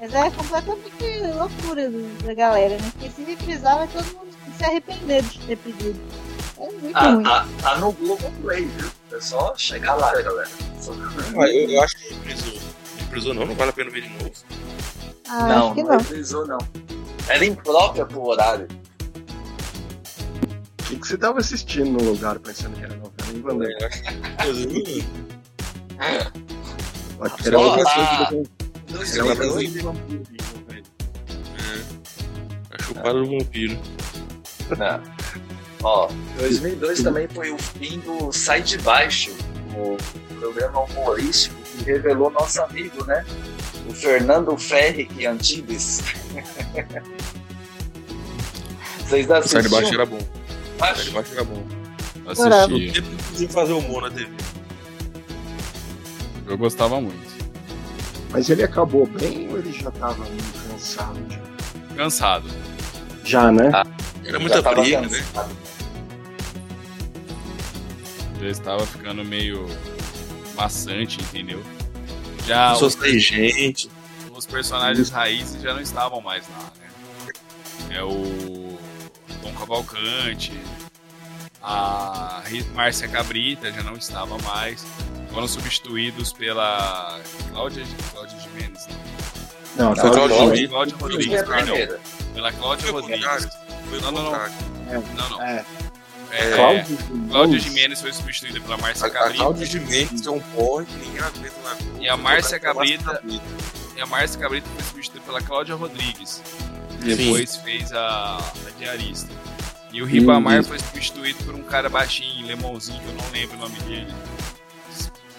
Mas 0.00 0.12
é 0.12 0.30
completamente 0.30 1.04
loucura 1.36 1.90
da 2.24 2.34
galera, 2.34 2.76
né? 2.78 2.90
Porque 2.92 3.10
se 3.10 3.22
reprisar, 3.22 3.76
vai 3.78 3.88
todo 3.88 4.04
mundo 4.16 4.34
se 4.56 4.64
arrepender 4.64 5.22
de 5.22 5.38
ter 5.40 5.56
pedido. 5.58 6.00
É 6.58 6.70
muito 6.70 6.96
Ah, 6.96 7.10
ruim. 7.12 7.22
tá, 7.22 7.46
tá 7.62 7.76
no 7.78 7.92
Globoplay, 7.92 8.64
viu? 8.64 8.90
É 9.14 9.20
só 9.20 9.54
chegar 9.56 9.94
lá, 9.94 10.10
galera. 10.20 10.48
Só- 10.80 10.92
Ah, 11.40 11.46
eu, 11.48 11.70
eu 11.70 11.82
acho 11.82 11.96
que 11.96 12.14
reprisou. 12.14 12.58
Reprisou 12.98 13.34
não, 13.34 13.46
não 13.46 13.54
vale 13.54 13.70
a 13.70 13.72
pena 13.72 13.90
ver 13.90 14.02
de 14.02 14.08
novo. 14.10 14.30
Ah, 15.28 15.46
não, 15.48 15.66
acho 15.66 15.74
que 15.74 15.82
não 15.82 15.90
não. 15.90 15.98
reprisou, 15.98 16.46
não. 16.46 16.58
Era 17.28 17.44
imprópria 17.44 18.04
pro 18.06 18.26
horário. 18.26 18.66
O 20.80 20.86
que, 20.86 20.96
que 20.96 21.06
você 21.08 21.16
tava 21.16 21.38
assistindo 21.40 21.92
no 21.92 22.10
lugar 22.10 22.38
pensando 22.40 22.76
que 22.76 22.84
era 22.84 22.94
novela 22.96 23.32
em. 23.32 23.40
Pode 27.16 27.42
ter 27.42 27.54
outra 27.54 27.84
coisa 27.84 28.26
que 28.28 28.34
eu- 28.34 28.46
Ela 29.18 29.34
2002, 29.34 29.38
brasileira 29.38 29.82
vampiro, 29.82 30.24
velho. 30.68 30.84
É. 31.56 32.74
A 32.74 32.82
chupada 32.82 33.14
do 33.14 33.26
vampiro. 33.26 33.78
Não. 34.78 35.13
Ó, 35.84 36.08
2002 36.38 37.02
também 37.02 37.28
foi 37.28 37.50
o 37.52 37.58
fim 37.58 38.00
do 38.00 38.32
Sai 38.32 38.62
de 38.62 38.78
Baixo, 38.78 39.30
o 39.76 39.96
programa 40.40 40.80
humorístico 40.80 41.54
que 41.62 41.84
revelou 41.84 42.30
nosso 42.30 42.62
amigo, 42.62 43.04
né? 43.04 43.24
O 43.88 43.92
Fernando 43.92 44.56
Ferri 44.56 45.10
e 45.18 45.26
Antibes. 45.26 46.00
Vocês 49.06 49.26
Sai 49.26 49.38
assistiam? 49.38 49.62
de 49.62 49.68
baixo 49.68 49.94
era 49.94 50.06
bom. 50.06 50.18
Sai 50.78 50.90
Acho- 50.90 51.04
de 51.04 51.10
baixo 51.10 51.32
era 51.34 51.44
bom. 51.44 51.62
Assisti. 52.26 52.94
Sempre 52.94 53.16
podia 53.30 53.48
fazer 53.50 53.72
humor 53.74 54.02
na 54.02 54.10
TV. 54.10 54.30
Eu 56.46 56.56
gostava 56.58 57.00
muito. 57.00 57.34
Mas 58.30 58.48
ele 58.48 58.62
acabou 58.62 59.06
bem 59.06 59.48
ou 59.50 59.58
ele 59.58 59.72
já 59.72 59.90
tava 59.90 60.24
meio 60.24 60.42
cansado? 60.70 61.18
Já, 61.30 61.94
Cansado. 61.96 62.48
já 63.22 63.52
né? 63.52 63.70
Ah. 63.72 63.84
Era 64.24 64.38
muita 64.40 64.62
briga, 64.62 65.02
né? 65.02 65.24
Já 68.40 68.48
estava 68.48 68.86
ficando 68.86 69.24
meio 69.24 69.66
maçante, 70.54 71.20
entendeu? 71.20 71.62
Já 72.46 72.70
a 72.70 72.78
os, 72.78 72.94
gente. 72.94 73.90
os 74.34 74.46
personagens 74.46 75.08
raízes 75.10 75.62
já 75.62 75.72
não 75.72 75.80
estavam 75.80 76.20
mais 76.20 76.44
lá, 76.48 76.72
né? 76.80 77.96
É 77.96 78.02
o 78.02 78.78
Tom 79.42 79.52
Cavalcante, 79.54 80.52
a 81.62 82.42
Márcia 82.74 83.08
Cabrita 83.08 83.72
já 83.72 83.82
não 83.82 83.94
estava 83.94 84.36
mais. 84.38 84.84
Foram 85.32 85.48
substituídos 85.48 86.32
pela 86.32 87.20
Cláudia, 87.50 87.84
Cláudia 88.12 88.38
Jimenez, 88.40 88.86
não. 89.76 89.94
Não, 89.94 89.96
Foi. 89.96 90.28
Jimenez. 90.28 90.70
Cláudia 90.70 90.96
Foi 90.98 91.10
Rodrigues, 91.12 91.42
perdão. 91.42 91.98
Pela 92.34 92.52
Cláudia 92.52 92.92
Rodrigues. 92.92 93.48
Não, 93.90 94.00
não, 94.00 94.12
não. 94.12 94.24
contrário. 94.24 94.54
Não, 95.16 95.30
não. 95.30 95.42
É, 95.42 95.64
É, 96.36 96.54
Cláudio 96.56 96.98
Cláudia 97.30 97.58
Jimenez. 97.60 98.00
Foi 98.00 98.12
substituída 98.12 98.60
pela 98.60 98.76
Márcia 98.76 99.06
a 99.06 99.10
Cabrita. 99.10 99.38
Cláudia 99.38 99.66
Jimenez 99.66 100.26
é 100.26 100.30
um 100.30 100.40
porre 100.40 100.86
que 100.86 100.96
ninguém 100.96 101.20
aguenta 101.20 101.54
na 101.64 101.74
Globo. 101.74 102.02
E 102.02 102.08
a 102.08 102.16
Márcia 102.16 102.58
Cabrita- 102.60 103.04
Cabrita. 103.14 103.42
E 103.96 104.00
a 104.00 104.06
Márcia 104.06 104.40
Cabrita 104.40 104.68
foi 104.74 104.82
substituída 104.84 105.24
pela 105.26 105.40
Cláudia 105.40 105.74
Rodrigues. 105.76 106.42
Sim. 107.00 107.16
Depois 107.16 107.56
fez 107.56 107.92
a, 107.92 108.36
a 108.38 108.70
diarista. 108.78 109.30
E 109.92 110.02
o 110.02 110.06
Ribamar 110.06 110.58
Isso. 110.58 110.68
foi 110.70 110.78
substituído 110.80 111.44
por 111.44 111.54
um 111.54 111.62
cara 111.62 111.88
baixinho, 111.88 112.44
lemãozinho, 112.46 113.00
que 113.00 113.06
eu 113.06 113.14
não 113.14 113.30
lembro 113.30 113.56
o 113.56 113.60
nome 113.60 113.78
dele. 113.80 114.12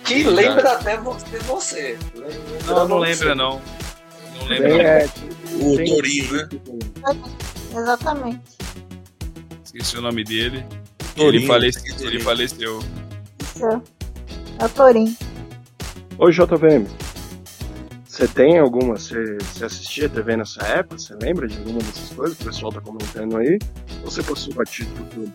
Que 0.06 0.24
Já. 0.24 0.30
lembra 0.30 0.72
até 0.74 0.98
você. 0.98 1.40
você. 1.40 2.00
Lembra 2.16 2.40
Não, 2.68 2.88
não 2.88 2.98
você. 3.00 3.06
lembra 3.10 3.36
não. 3.36 3.62
Não 4.38 4.46
lembro 4.48 4.68
Bem, 4.70 4.78
não. 4.78 4.86
é, 4.86 5.06
O 5.56 5.76
tem- 5.78 5.96
Torinho, 5.96 6.34
né? 6.34 6.50
Exatamente. 7.76 8.42
Esqueci 9.66 9.98
o 9.98 10.02
nome 10.02 10.24
dele. 10.24 10.66
Torinho, 11.16 11.40
ele, 11.42 11.48
falece- 11.48 11.78
esqueci 11.80 12.06
ele 12.06 12.20
faleceu. 12.20 12.80
Isso. 13.44 13.66
É 14.60 14.66
o 14.66 14.70
Torinho. 14.70 15.16
Ô 16.18 16.30
JVM, 16.30 16.86
você 18.08 18.28
tem 18.28 18.58
alguma? 18.60 18.96
Você, 18.98 19.38
você 19.40 19.66
assistia 19.66 20.08
TV 20.10 20.38
nessa 20.38 20.64
época? 20.66 20.98
Você 20.98 21.14
lembra 21.22 21.48
de 21.48 21.58
alguma 21.58 21.80
dessas 21.80 22.10
coisas 22.10 22.38
que 22.38 22.44
o 22.44 22.46
pessoal 22.48 22.72
tá 22.72 22.82
comentando 22.82 23.38
aí? 23.38 23.60
Ou 24.04 24.12
você 24.12 24.24
passou 24.24 24.54
batido 24.54 24.90
por 24.92 25.06
tudo? 25.08 25.34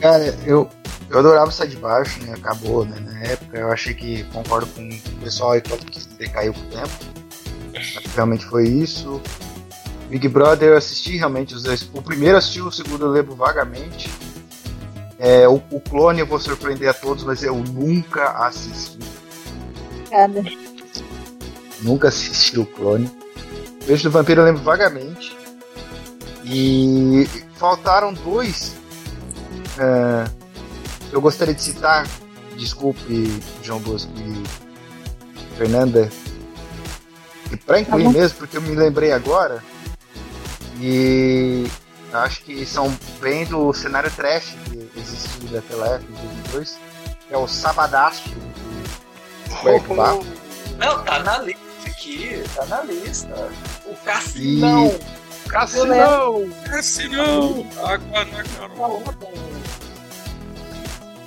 Cara, 0.00 0.24
eu, 0.46 0.68
eu 1.10 1.18
adorava 1.18 1.50
Sai 1.50 1.68
de 1.68 1.76
Baixo, 1.76 2.22
né? 2.24 2.32
Acabou, 2.32 2.86
né? 2.86 2.98
Na 3.00 3.18
época, 3.24 3.58
eu 3.58 3.70
achei 3.70 3.92
que 3.92 4.24
concordo 4.24 4.66
com 4.68 4.88
o 4.88 5.20
pessoal 5.22 5.52
aí 5.52 5.60
que 5.60 5.68
falou 5.68 5.84
que 5.84 6.00
decaiu 6.16 6.54
com 6.54 6.60
o 6.60 6.64
tempo. 6.64 6.88
Realmente 8.14 8.46
foi 8.46 8.66
isso. 8.66 9.20
Big 10.10 10.26
Brother 10.26 10.70
eu 10.70 10.76
assisti 10.76 11.16
realmente 11.16 11.54
os 11.54 11.62
dois. 11.62 11.88
O 11.94 12.02
primeiro 12.02 12.34
eu 12.34 12.38
assisti, 12.38 12.60
o 12.60 12.70
segundo 12.72 13.06
eu 13.06 13.10
lembro 13.12 13.36
vagamente. 13.36 14.10
É, 15.20 15.46
o, 15.46 15.62
o 15.70 15.80
clone 15.80 16.18
eu 16.18 16.26
vou 16.26 16.38
surpreender 16.40 16.88
a 16.90 16.94
todos, 16.94 17.22
mas 17.22 17.44
eu 17.44 17.54
nunca 17.54 18.30
assisti. 18.44 18.98
Cada. 20.10 20.42
Nunca 21.82 22.08
assisti 22.08 22.58
o 22.58 22.66
clone. 22.66 23.08
Beijo 23.86 24.02
do 24.02 24.10
Vampiro 24.10 24.40
eu 24.40 24.46
lembro 24.46 24.62
vagamente. 24.62 25.36
E 26.44 27.28
faltaram 27.56 28.12
dois. 28.12 28.74
é, 29.78 30.24
eu 31.12 31.20
gostaria 31.20 31.54
de 31.54 31.62
citar. 31.62 32.06
Desculpe, 32.56 33.40
João 33.62 33.78
Bosco 33.78 34.10
e 34.16 35.56
Fernanda. 35.56 36.10
E 37.52 37.56
pra 37.56 37.80
incluir 37.80 38.04
Tá 38.04 38.10
mesmo, 38.10 38.38
porque 38.38 38.56
eu 38.56 38.62
me 38.62 38.74
lembrei 38.74 39.12
agora. 39.12 39.62
E 40.80 41.66
acho 42.12 42.42
que 42.42 42.64
são 42.64 42.96
bem 43.20 43.44
do 43.44 43.72
cenário 43.72 44.10
trash 44.10 44.56
que 44.64 44.90
existiu 44.98 45.48
daquela 45.50 45.86
época, 45.88 46.12
em 46.12 46.52
2002. 46.52 46.78
Que 47.28 47.34
é 47.34 47.38
o 47.38 47.46
Sabadaço 47.46 48.30
do 48.30 49.54
Roberto. 49.54 49.94
Não, 50.78 51.04
tá 51.04 51.18
na 51.20 51.38
lista 51.38 51.60
aqui. 51.86 52.42
Tá 52.54 52.64
na 52.66 52.82
lista. 52.82 53.50
O 53.86 53.94
Cassinão. 54.04 54.86
E 54.86 55.48
Cassinão! 55.50 56.48
Cassinão! 56.64 57.66
Água 57.84 58.24
na 58.24 58.44
Carol. 58.44 59.02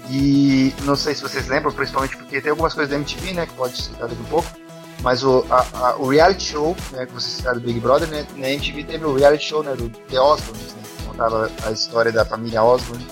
E 0.09 0.73
não 0.83 0.95
sei 0.95 1.13
se 1.15 1.21
vocês 1.21 1.47
lembram, 1.47 1.71
principalmente 1.71 2.15
porque 2.17 2.41
tem 2.41 2.51
algumas 2.51 2.73
coisas 2.73 2.89
da 2.89 2.95
MTV, 2.97 3.33
né, 3.33 3.45
que 3.45 3.53
pode 3.53 3.81
citar 3.81 4.07
daqui 4.07 4.21
a 4.25 4.29
pouco. 4.29 4.62
Mas 5.03 5.21
o, 5.23 5.45
a- 5.49 5.65
a- 5.73 5.95
o 5.97 6.07
reality 6.07 6.43
show, 6.45 6.75
né, 6.91 7.05
que 7.05 7.11
vocês 7.13 7.33
citaram 7.33 7.59
do 7.59 7.65
Big 7.65 7.79
Brother, 7.79 8.07
né, 8.09 8.25
na 8.37 8.49
MTV 8.49 8.83
teve 8.85 9.05
o 9.05 9.13
reality 9.15 9.43
show, 9.45 9.61
né, 9.61 9.75
do 9.75 9.89
The 9.89 10.19
Osbournes, 10.19 10.73
né, 10.73 10.81
que 10.97 11.03
contava 11.03 11.51
a 11.65 11.71
história 11.71 12.11
da 12.11 12.23
família 12.25 12.63
Osbourne, 12.63 13.05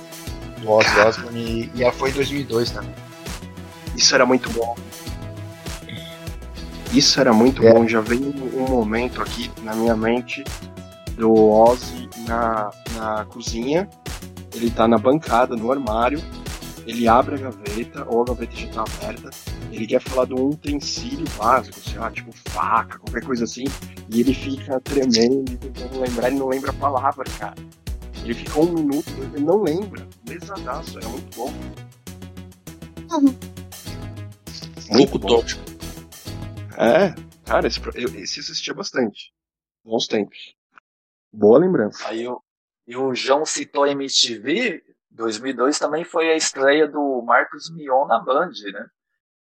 do 0.62 0.72
Ozzy 0.72 0.90
Cara. 0.96 1.10
Osbourne, 1.10 1.40
e, 1.42 1.72
e 1.78 1.84
ela 1.84 1.92
foi 1.92 2.10
em 2.12 2.14
2002 2.14 2.72
também. 2.72 2.96
Isso 3.96 4.16
era 4.16 4.26
muito 4.26 4.50
bom. 4.52 4.76
Isso 6.94 7.20
era 7.20 7.34
muito 7.34 7.66
É. 7.66 7.74
bom. 7.74 7.88
Já 7.88 8.02
veio 8.02 8.34
um 8.54 8.68
momento 8.70 9.22
aqui 9.22 9.52
na 9.64 9.74
minha 9.74 9.96
mente 9.96 10.44
do 11.16 11.34
Ozzy 11.34 12.10
na, 12.28 12.70
na 12.96 13.26
cozinha. 13.26 13.90
Ele 14.54 14.70
tá 14.70 14.88
na 14.88 14.98
bancada, 14.98 15.56
no 15.56 15.72
armário. 15.72 16.22
Ele 16.86 17.08
abre 17.08 17.36
a 17.36 17.38
gaveta, 17.38 18.06
ou 18.10 18.22
a 18.22 18.26
gaveta 18.26 18.56
já 18.56 18.68
tá 18.70 18.82
aberta. 18.84 19.30
Ele 19.72 19.88
quer 19.88 20.02
falar 20.02 20.26
de 20.26 20.34
um 20.34 20.50
utensílio 20.50 21.26
básico, 21.38 21.80
sei 21.80 22.00
lá, 22.00 22.12
tipo 22.12 22.32
faca, 22.50 22.98
qualquer 23.00 23.24
coisa 23.24 23.44
assim. 23.44 23.66
E 24.10 24.22
ele 24.22 24.34
fica 24.34 24.80
tremendo, 24.82 25.58
tentando 25.58 26.00
lembrar, 26.00 26.28
ele 26.28 26.40
não 26.40 26.48
lembra 26.48 26.72
a 26.72 26.74
palavra, 26.74 27.24
cara. 27.38 27.56
Ele 28.24 28.34
fica 28.34 28.60
um 28.60 28.74
minuto, 28.74 29.10
ele 29.34 29.44
não 29.44 29.62
lembra. 29.62 30.08
Pesadaço, 30.26 30.98
era 30.98 31.08
muito 31.08 31.36
bom. 31.36 31.54
Um 34.92 34.98
pouco 34.98 35.20
tóxico. 35.20 35.62
É, 36.78 37.14
cara, 37.46 37.68
esse, 37.68 37.80
eu, 37.96 38.10
esse 38.16 38.40
assistia 38.40 38.74
bastante. 38.74 39.34
Bons 39.84 40.08
tempos. 40.08 40.56
Boa 41.32 41.60
lembrança. 41.60 42.08
Aí 42.08 42.28
o, 42.28 42.42
e 42.88 42.96
o 42.96 43.16
João 43.16 43.46
citou 43.46 43.84
a 43.84 43.92
MTV. 43.92 44.84
2002 45.12 45.78
também 45.78 46.04
foi 46.04 46.32
a 46.32 46.36
estreia 46.36 46.88
do 46.88 47.22
Marcos 47.22 47.70
Mion 47.72 48.06
na 48.08 48.20
Band, 48.20 48.52
né? 48.74 48.88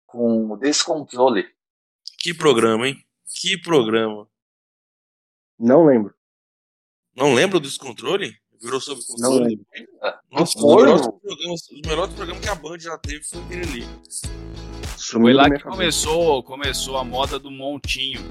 Com 0.05 0.51
o 0.51 0.57
Descontrole. 0.57 1.47
Que 2.19 2.33
programa, 2.33 2.87
hein? 2.87 2.97
Que 3.41 3.57
programa. 3.57 4.27
Não 5.59 5.85
lembro. 5.85 6.13
Não 7.15 7.33
lembra 7.33 7.59
do 7.59 7.67
descontrole? 7.67 8.33
Virou 8.61 8.79
sob 8.79 8.99
Não 9.19 9.29
controle? 9.31 9.49
lembro. 9.49 9.65
Nossa, 10.31 10.57
os 10.57 10.61
Foi, 10.61 10.83
melhores, 10.83 11.01
não? 11.01 11.19
programas, 11.19 11.61
os 11.69 11.81
melhores 11.85 12.13
programas 12.15 12.43
que 12.43 12.49
a 12.49 12.55
Band 12.55 12.79
já 12.79 12.97
teve 12.97 13.23
foi 13.23 13.41
aquele 13.43 13.61
ali. 13.63 13.83
Sumiu 14.97 15.25
Foi 15.25 15.33
lá 15.33 15.49
que 15.49 15.61
começou, 15.63 16.43
começou 16.43 16.97
a 16.97 17.03
moda 17.03 17.37
do 17.37 17.51
montinho. 17.51 18.21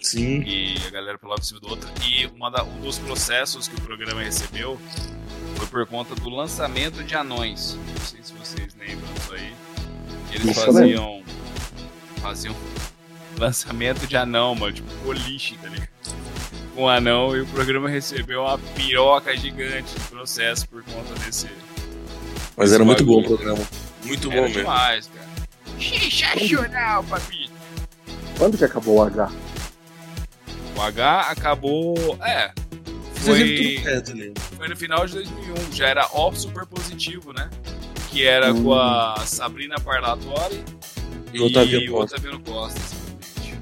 Sim. 0.00 0.42
E 0.42 0.76
a 0.86 0.90
galera 0.90 1.18
pulava 1.18 1.40
em 1.40 1.44
cima 1.44 1.60
do 1.60 1.68
outro. 1.68 1.88
E 2.02 2.26
uma 2.26 2.50
da- 2.50 2.64
um 2.64 2.80
dos 2.80 2.98
processos 2.98 3.68
que 3.68 3.76
o 3.76 3.80
programa 3.82 4.22
recebeu 4.22 4.78
foi 5.56 5.66
por 5.66 5.86
conta 5.86 6.14
do 6.14 6.28
lançamento 6.28 7.02
de 7.02 7.14
anões. 7.14 7.76
Não 7.88 8.06
sei 8.06 8.20
se 8.22 8.32
vocês 8.34 8.74
lembram 8.78 9.12
disso 9.14 9.34
aí. 9.34 9.54
Eles 10.32 10.56
Isso 10.56 10.64
faziam. 10.64 11.22
Faziam. 12.20 12.56
lançamento 13.38 14.06
de 14.06 14.16
anão, 14.16 14.54
mano. 14.54 14.72
Tipo, 14.72 14.94
boliche, 15.04 15.56
tá 15.58 15.68
ligado? 15.68 15.88
Com 16.74 16.82
um 16.84 16.88
anão 16.88 17.34
e 17.36 17.40
o 17.40 17.46
programa 17.46 17.88
recebeu 17.88 18.42
uma 18.42 18.58
piroca 18.58 19.34
gigante 19.36 19.94
de 19.94 20.00
processo 20.08 20.68
por 20.68 20.82
conta 20.84 21.14
desse. 21.24 21.48
Mas 22.56 22.72
era 22.72 22.84
muito 22.84 23.04
bom 23.04 23.20
o 23.20 23.24
programa. 23.24 23.64
Muito 24.04 24.28
bom 24.28 24.42
mesmo. 24.42 24.58
demais, 24.58 25.08
cara. 25.08 25.26
Sensacional, 25.80 27.04
papito. 27.04 27.52
Quando 28.38 28.58
que 28.58 28.64
acabou 28.64 28.98
o 28.98 29.02
H? 29.02 29.30
O 30.76 30.82
H 30.82 31.20
acabou. 31.30 32.18
É. 32.22 32.52
Foi, 33.26 34.34
foi 34.56 34.68
no 34.68 34.76
final 34.76 35.06
de 35.06 35.14
2001. 35.14 35.72
Já 35.72 35.88
era 35.88 36.08
ó 36.12 36.30
super 36.32 36.64
positivo, 36.66 37.32
né? 37.32 37.50
Que 38.10 38.24
era 38.24 38.52
com 38.54 38.72
a 38.74 39.16
Sabrina 39.26 39.76
Parlatori 39.80 40.64
E 41.32 41.40
o 41.40 41.46
Otaviano 41.46 41.86
o 41.86 41.92
Costa. 41.98 42.16
Otaviano 42.16 42.40
Costa. 42.44 42.80
exatamente. 42.80 43.58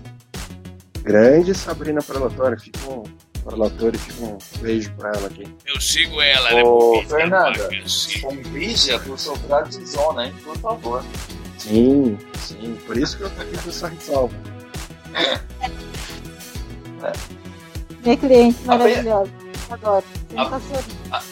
Grande 1.02 1.54
Sabrina 1.54 2.02
Parlatória. 2.02 2.58
Fica 2.58 2.78
um, 2.90 3.02
Parlatória, 3.44 3.98
fica 3.98 4.24
um 4.24 4.38
beijo 4.60 4.90
pra 4.92 5.10
ela 5.14 5.26
aqui. 5.26 5.44
Eu 5.66 5.80
sigo 5.80 6.20
ela, 6.22 6.50
né? 6.52 6.62
Ô, 6.62 6.92
porque- 6.92 7.06
Fernanda, 7.08 7.68
convide 8.22 8.92
a 8.92 8.98
pessoa 8.98 9.36
pra 9.38 9.60
Dizona, 9.62 10.26
hein? 10.26 10.34
Por 10.44 10.56
favor. 10.58 11.04
Sim, 11.58 12.16
sim. 12.38 12.78
Por 12.86 12.96
isso 12.96 13.16
que 13.18 13.22
eu 13.24 13.30
tô 13.30 13.42
aqui 13.42 13.56
com 13.62 13.68
essa 13.68 13.88
ressalva. 13.88 14.34
Minha 18.04 18.16
cliente 18.16 18.58
pe- 18.60 18.66
maravilhosa. 18.66 19.30
Adoro. 19.70 20.04
Sensacional. 20.30 21.22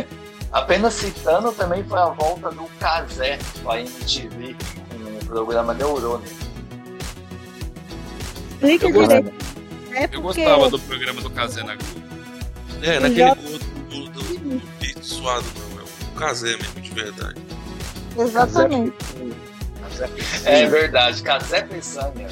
Apenas 0.52 0.94
citando, 0.94 1.52
também 1.52 1.84
foi 1.84 1.98
a 1.98 2.06
volta 2.06 2.50
do 2.50 2.64
Kazé 2.80 3.38
pra 3.62 3.80
MTV 3.80 4.56
com 4.90 4.96
o 4.96 5.24
programa 5.26 5.72
Neurônio. 5.74 6.26
Explica 8.54 8.86
Eu 8.88 8.92
direito. 9.02 9.32
É 9.92 10.04
Eu 10.04 10.08
porque 10.08 10.42
gostava 10.42 10.68
do 10.70 10.78
programa 10.80 11.20
do 11.20 11.30
Kazé 11.30 11.62
na 11.62 11.76
Globo. 11.76 12.00
É, 12.82 12.98
naquele 12.98 13.18
Já- 13.20 13.28
outro 13.30 13.48
do, 13.90 14.08
do, 14.08 14.22
do 14.22 14.66
Beat 14.80 15.02
suado, 15.02 15.44
não. 15.56 15.80
É 15.80 15.84
o 15.84 16.18
casé 16.18 16.56
mesmo, 16.56 16.80
de 16.80 16.90
verdade. 16.90 17.40
Exatamente. 18.18 18.96
É 20.44 20.66
verdade, 20.66 21.22
Kazé 21.22 21.62
Peçanha. 21.62 22.28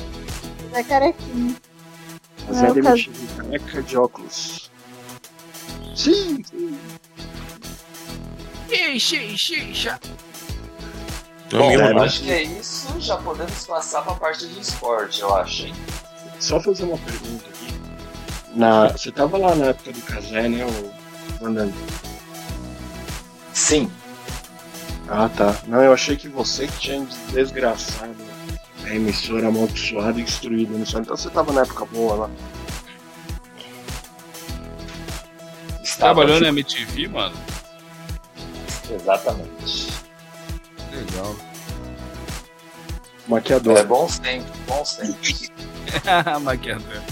É 0.73 0.83
carequinha. 0.83 1.55
Mas 2.49 2.63
é 2.63 2.67
É, 2.67 2.71
o 2.71 2.75
demitido 2.75 3.37
careca 3.37 3.83
de 3.83 3.97
óculos. 3.97 4.68
Sim, 5.99 6.45
sim. 6.45 6.79
Ixi, 8.71 9.17
ixi. 9.17 9.91
Então, 11.49 11.61
Bom, 11.61 11.73
eu 11.73 11.99
acho 12.03 12.23
que 12.23 12.31
é 12.31 12.45
isso. 12.45 12.89
Já 13.01 13.17
podemos 13.17 13.67
passar 13.67 14.03
pra 14.03 14.15
parte 14.15 14.47
de 14.47 14.61
esporte, 14.61 15.23
eu 15.23 15.35
acho, 15.35 15.67
hein? 15.67 15.75
Só 16.39 16.61
fazer 16.61 16.85
uma 16.85 16.99
pergunta 16.99 17.45
aqui. 17.49 17.75
Na, 18.55 18.89
você 18.91 19.11
tava 19.11 19.39
lá 19.39 19.57
na 19.57 19.67
época 19.67 19.93
do 19.93 20.01
Casé, 20.03 20.49
né, 20.49 20.65
o 20.65 21.43
Mandando? 21.43 21.75
Sim. 23.53 23.91
Ah, 25.09 25.29
tá. 25.29 25.57
Não, 25.67 25.83
eu 25.83 25.93
achei 25.93 26.17
que 26.17 26.29
você 26.29 26.69
que 26.69 26.79
tinha 26.79 27.05
desgraçado 27.33 28.15
a 28.85 28.95
emissora 28.95 29.49
amaldiçoada 29.49 30.21
e 30.21 30.23
destruída. 30.23 30.77
Então 30.77 31.17
você 31.17 31.29
tava 31.29 31.53
na 31.53 31.63
época 31.63 31.85
boa 31.87 32.15
lá. 32.15 32.31
Estava- 35.89 36.15
Trabalhou 36.15 36.41
na 36.41 36.49
MTV, 36.49 37.09
mano? 37.09 37.37
Exatamente. 38.91 39.89
Legal. 40.93 41.37
Maquiador. 43.27 43.77
É 43.77 43.85
bons 43.85 44.19
tempos, 44.19 44.51
bons 44.67 44.97
tempos. 44.97 45.51
Maquiador. 46.43 47.03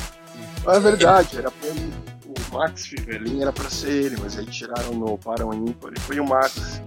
É 0.68 0.80
verdade, 0.80 1.36
era 1.38 1.50
pra 1.50 1.68
ele, 1.68 1.92
o 2.24 2.54
Max 2.54 2.86
Fivelin 2.86 3.42
era 3.42 3.52
pra 3.52 3.70
ser 3.70 3.90
ele, 4.06 4.16
mas 4.20 4.36
aí 4.38 4.46
tiraram 4.46 4.92
no 4.94 5.16
Parão 5.18 5.52
Ímpar 5.54 5.92
e 5.96 6.00
foi 6.00 6.18
o 6.18 6.26
Max 6.26 6.80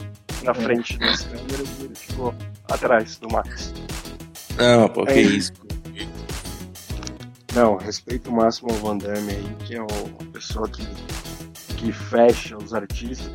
na 0.43 0.53
frente 0.53 0.97
das 0.97 1.21
câmeras 1.21 1.67
e 1.79 1.83
ele 1.85 1.95
ficou 1.95 2.33
atrás 2.69 3.17
do 3.17 3.29
Max. 3.31 3.73
Não, 4.57 4.89
pô, 4.89 5.05
que 5.05 5.11
É. 5.13 5.21
isso. 5.21 5.53
Não, 7.55 7.77
respeito 7.77 8.31
máximo 8.31 8.71
ao 8.71 8.77
Van 8.77 8.97
Damme 8.97 9.31
aí, 9.31 9.55
que 9.65 9.75
é 9.75 9.81
o- 9.81 9.85
a 9.85 10.25
pessoa 10.33 10.67
que, 10.69 10.85
que 11.79 11.93
fecha 11.93 12.57
os 12.57 12.73
artistas. 12.73 13.31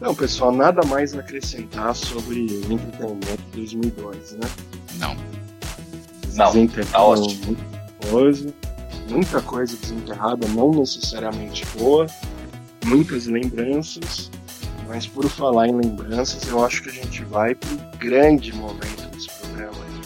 Não, 0.00 0.14
pessoal, 0.14 0.50
nada 0.50 0.84
mais 0.86 1.14
a 1.14 1.20
acrescentar 1.20 1.94
sobre 1.94 2.44
entretenimento 2.44 3.42
de 3.52 3.58
2002, 3.58 4.32
né? 4.32 4.50
Não. 4.98 5.14
Não, 6.34 6.66
tá 6.90 7.02
ótimo. 7.02 7.44
muita 7.44 8.08
coisa, 8.10 8.54
muita 9.10 9.40
coisa 9.42 9.76
desenterrada, 9.76 10.48
não 10.48 10.70
necessariamente 10.70 11.66
boa, 11.78 12.06
muitas 12.86 13.26
lembranças, 13.26 14.30
mas 14.88 15.06
por 15.06 15.28
falar 15.28 15.68
em 15.68 15.76
lembranças, 15.76 16.48
eu 16.48 16.64
acho 16.64 16.82
que 16.82 16.88
a 16.88 16.92
gente 16.92 17.22
vai 17.24 17.54
pro 17.54 17.76
grande 17.98 18.54
momento 18.54 19.06
desse 19.12 19.28
programa 19.28 19.76
aí. 19.76 20.02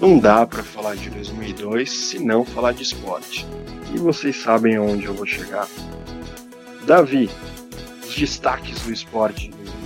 Não 0.00 0.18
dá 0.18 0.44
pra 0.44 0.64
falar 0.64 0.96
de 0.96 1.08
2002 1.10 1.88
se 1.88 2.18
não 2.18 2.44
falar 2.44 2.72
de 2.72 2.82
esporte. 2.82 3.46
E 3.94 3.98
vocês 3.98 4.36
sabem 4.36 4.74
aonde 4.76 5.06
eu 5.06 5.14
vou 5.14 5.24
chegar. 5.24 5.68
Davi, 6.86 7.28
os 8.06 8.14
destaques 8.14 8.80
do 8.80 8.92
esporte 8.92 9.50
2002. 9.50 9.76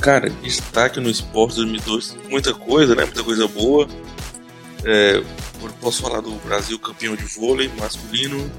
Cara, 0.00 0.30
destaque 0.30 1.00
no 1.00 1.08
esporte 1.08 1.56
2002, 1.56 2.16
muita 2.28 2.54
coisa, 2.54 2.94
né? 2.94 3.04
Muita 3.04 3.24
coisa 3.24 3.48
boa. 3.48 3.88
É, 4.84 5.16
eu 5.16 5.72
posso 5.80 6.02
falar 6.02 6.20
do 6.20 6.30
Brasil 6.44 6.78
campeão 6.78 7.16
de 7.16 7.24
vôlei 7.24 7.68
masculino. 7.78 8.50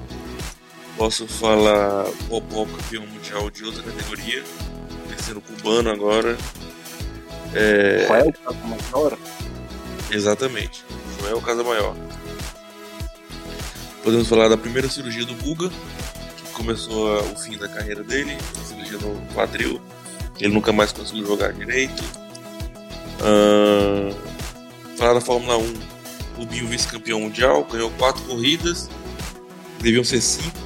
Posso 0.98 1.28
falar 1.28 2.06
Popó 2.28 2.66
campeão 2.66 3.06
mundial 3.08 3.50
de 3.50 3.64
outra 3.64 3.82
categoria, 3.84 4.44
vencendo 5.08 5.40
cubano 5.40 5.90
agora. 5.90 6.38
É, 7.54 8.04
Qual 8.06 8.20
é 8.20 8.24
o 8.24 8.34
caso 8.34 8.58
maior? 8.66 9.18
Exatamente. 10.12 10.84
Joel 11.20 11.42
Casamaior. 11.42 11.96
Podemos 14.04 14.28
falar 14.28 14.48
da 14.50 14.58
primeira 14.58 14.90
cirurgia 14.90 15.26
do 15.26 15.36
Guga, 15.36 15.70
que 15.70 16.19
começou 16.60 17.20
o 17.22 17.36
fim 17.36 17.58
da 17.58 17.68
carreira 17.68 18.04
dele, 18.04 18.38
a 18.60 18.64
cirurgia 18.64 18.98
no 18.98 19.34
quadril. 19.34 19.82
Ele 20.40 20.54
nunca 20.54 20.72
mais 20.72 20.92
conseguiu 20.92 21.26
jogar 21.26 21.54
direito. 21.54 22.04
Falar 24.98 25.14
da 25.14 25.22
Fórmula 25.22 25.58
1. 25.58 25.74
Rubinho 26.38 26.68
vice-campeão 26.68 27.22
mundial, 27.22 27.64
ganhou 27.64 27.90
quatro 27.92 28.22
corridas. 28.24 28.90
Deviam 29.80 30.04
ser 30.04 30.22
cinco. 30.22 30.58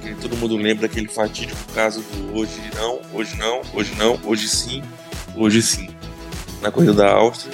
porque 0.00 0.14
todo 0.20 0.36
mundo 0.36 0.56
lembra 0.56 0.86
daquele 0.86 1.08
fatídico 1.08 1.58
caso 1.74 2.02
do 2.02 2.38
hoje 2.38 2.60
não, 2.76 3.00
hoje 3.12 3.36
não, 3.36 3.62
hoje 3.74 3.94
não, 3.96 4.20
hoje 4.24 4.48
sim, 4.48 4.82
hoje 5.34 5.62
sim. 5.62 5.88
Na 6.60 6.70
corrida 6.70 6.92
da 6.92 7.10
Áustria 7.10 7.52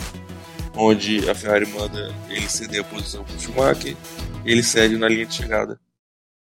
onde 0.78 1.28
a 1.28 1.34
Ferrari 1.34 1.66
manda 1.66 2.14
ele 2.28 2.48
ceder 2.48 2.80
a 2.80 2.84
posição 2.84 3.24
para 3.24 3.34
o 3.34 3.40
Schumacher, 3.40 3.96
ele 4.44 4.62
cede 4.62 4.96
na 4.96 5.08
linha 5.08 5.26
de 5.26 5.34
chegada. 5.34 5.78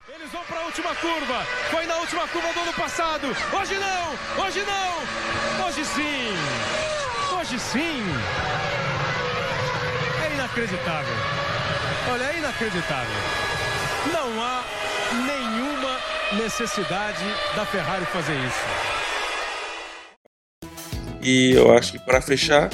Eles 0.09 0.31
vão 0.31 0.43
para 0.45 0.60
a 0.60 0.60
última 0.71 0.95
curva. 0.95 1.45
Foi 1.69 1.85
na 1.85 1.97
última 1.97 2.29
curva 2.29 2.53
do 2.53 2.61
ano 2.61 2.73
passado. 2.75 3.27
Hoje 3.27 3.75
não, 3.75 4.45
hoje 4.45 4.63
não. 4.63 5.67
Hoje 5.67 5.85
sim. 5.85 6.33
Hoje 7.37 7.59
sim. 7.59 8.05
É 10.25 10.33
inacreditável. 10.33 11.15
Olha, 12.13 12.23
é 12.23 12.39
inacreditável. 12.39 13.17
Não 14.13 14.41
há 14.41 14.63
nenhuma 15.27 15.99
necessidade 16.41 17.25
da 17.57 17.67
Ferrari 17.67 18.05
fazer 18.07 18.37
isso. 18.47 18.65
E 21.21 21.53
eu 21.53 21.77
acho 21.77 21.93
que 21.93 21.99
para 21.99 22.23
fechar, 22.23 22.71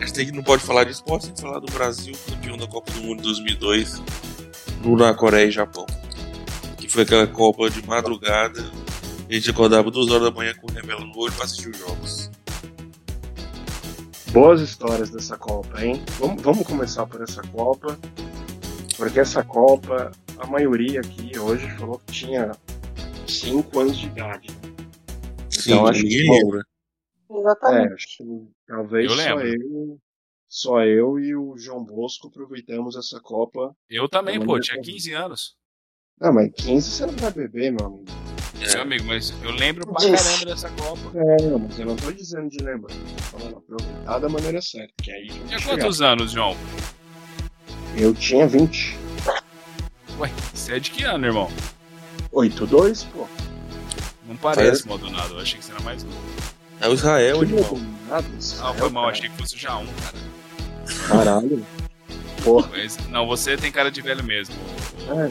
a 0.00 0.06
gente 0.06 0.30
não 0.30 0.44
pode 0.44 0.62
falar 0.62 0.84
de 0.84 0.92
esporte 0.92 1.26
sem 1.26 1.36
falar 1.36 1.58
do 1.58 1.70
Brasil, 1.72 2.14
campeão 2.28 2.56
da 2.56 2.68
Copa 2.68 2.92
do 2.92 3.02
Mundo 3.02 3.20
2002, 3.22 4.00
no, 4.80 4.96
na 4.96 5.12
Coreia 5.12 5.48
e 5.48 5.50
Japão. 5.50 5.86
Que 6.86 6.92
foi 6.92 7.02
aquela 7.02 7.26
Copa 7.26 7.68
de 7.68 7.84
madrugada, 7.86 8.60
a 9.28 9.32
gente 9.32 9.50
acordava 9.50 9.90
duas 9.90 10.08
horas 10.08 10.22
da 10.24 10.30
manhã 10.30 10.54
com 10.54 10.70
o 10.70 10.72
remela 10.72 11.00
no 11.04 11.16
olho 11.18 11.32
para 11.32 11.44
assistir 11.44 11.68
os 11.70 11.78
jogos. 11.78 12.30
Boas 14.32 14.60
histórias 14.60 15.10
dessa 15.10 15.36
Copa, 15.36 15.82
hein? 15.84 16.02
Vamos, 16.18 16.42
vamos 16.42 16.66
começar 16.66 17.06
por 17.06 17.22
essa 17.22 17.42
Copa, 17.42 17.98
porque 18.96 19.18
essa 19.18 19.42
Copa, 19.42 20.12
a 20.38 20.46
maioria 20.46 21.00
aqui 21.00 21.36
hoje 21.38 21.68
falou 21.76 21.98
que 22.06 22.12
tinha 22.12 22.52
5 23.26 23.80
anos 23.80 23.98
de 23.98 24.06
idade. 24.06 24.48
Sim, 25.50 25.72
Então, 25.72 25.86
acho 25.86 26.02
que- 26.02 26.30
lembra. 26.30 26.60
É, 27.28 27.38
Exatamente. 27.40 27.94
acho 27.94 28.06
que 28.18 28.24
talvez 28.68 29.10
Eu 29.10 29.16
só 29.16 29.40
eu, 29.40 29.98
só 30.46 30.80
eu 30.84 31.18
e 31.18 31.34
o 31.34 31.56
João 31.58 31.82
Bosco 31.84 32.28
aproveitamos 32.28 32.94
essa 32.96 33.18
Copa. 33.20 33.74
Eu 33.90 34.08
também, 34.08 34.38
pô, 34.38 34.60
tinha 34.60 34.76
também. 34.76 34.92
15 34.92 35.12
anos. 35.12 35.56
Ah, 36.20 36.32
mas 36.32 36.50
15 36.56 36.90
você 36.90 37.06
não 37.06 37.14
vai 37.14 37.30
beber, 37.30 37.72
meu 37.72 37.86
amigo. 37.86 38.04
Meu 38.58 38.80
amigo, 38.82 39.04
mas 39.04 39.34
eu 39.42 39.50
lembro 39.50 39.86
pra 39.86 40.00
caramba 40.02 40.44
dessa 40.46 40.70
Copa. 40.70 41.10
É, 41.14 41.50
mas 41.58 41.78
eu 41.78 41.86
não 41.86 41.96
tô 41.96 42.10
dizendo 42.10 42.48
de 42.48 42.58
lembrar. 42.64 42.94
Tô 42.94 43.38
falando 43.38 43.56
aproveitar 43.58 44.18
da 44.18 44.28
maneira 44.28 44.62
certa, 44.62 44.92
que 45.02 45.10
aí 45.10 45.28
Tinha 45.28 45.60
quantos 45.62 46.00
anos, 46.00 46.32
João? 46.32 46.56
Eu 47.96 48.14
tinha 48.14 48.46
20. 48.48 48.96
Ué, 50.18 50.30
você 50.54 50.76
é 50.76 50.78
de 50.80 50.90
que 50.90 51.04
ano, 51.04 51.26
irmão? 51.26 51.50
8-2, 52.32 53.06
pô. 53.12 53.26
Não 54.26 54.36
parece 54.36 54.88
Maldonado, 54.88 55.34
eu 55.34 55.40
achei 55.40 55.58
que 55.58 55.64
você 55.64 55.72
era 55.72 55.80
mais 55.82 56.02
novo. 56.02 56.16
É 56.80 56.88
o 56.88 56.94
Israel, 56.94 57.38
Que 57.40 57.44
irmão. 57.54 57.78
nada, 58.08 58.26
Ah, 58.26 58.38
Israel, 58.38 58.74
foi 58.74 58.88
mal, 58.90 59.04
cara. 59.04 59.16
achei 59.16 59.28
que 59.28 59.36
fosse 59.36 59.56
já 59.58 59.76
um, 59.76 59.86
cara. 59.86 60.16
Caralho. 61.08 61.64
Porra. 62.42 62.68
Mas, 62.72 62.96
não, 63.08 63.26
você 63.26 63.56
tem 63.56 63.70
cara 63.70 63.90
de 63.90 64.00
velho 64.00 64.24
mesmo. 64.24 64.54
É, 65.08 65.26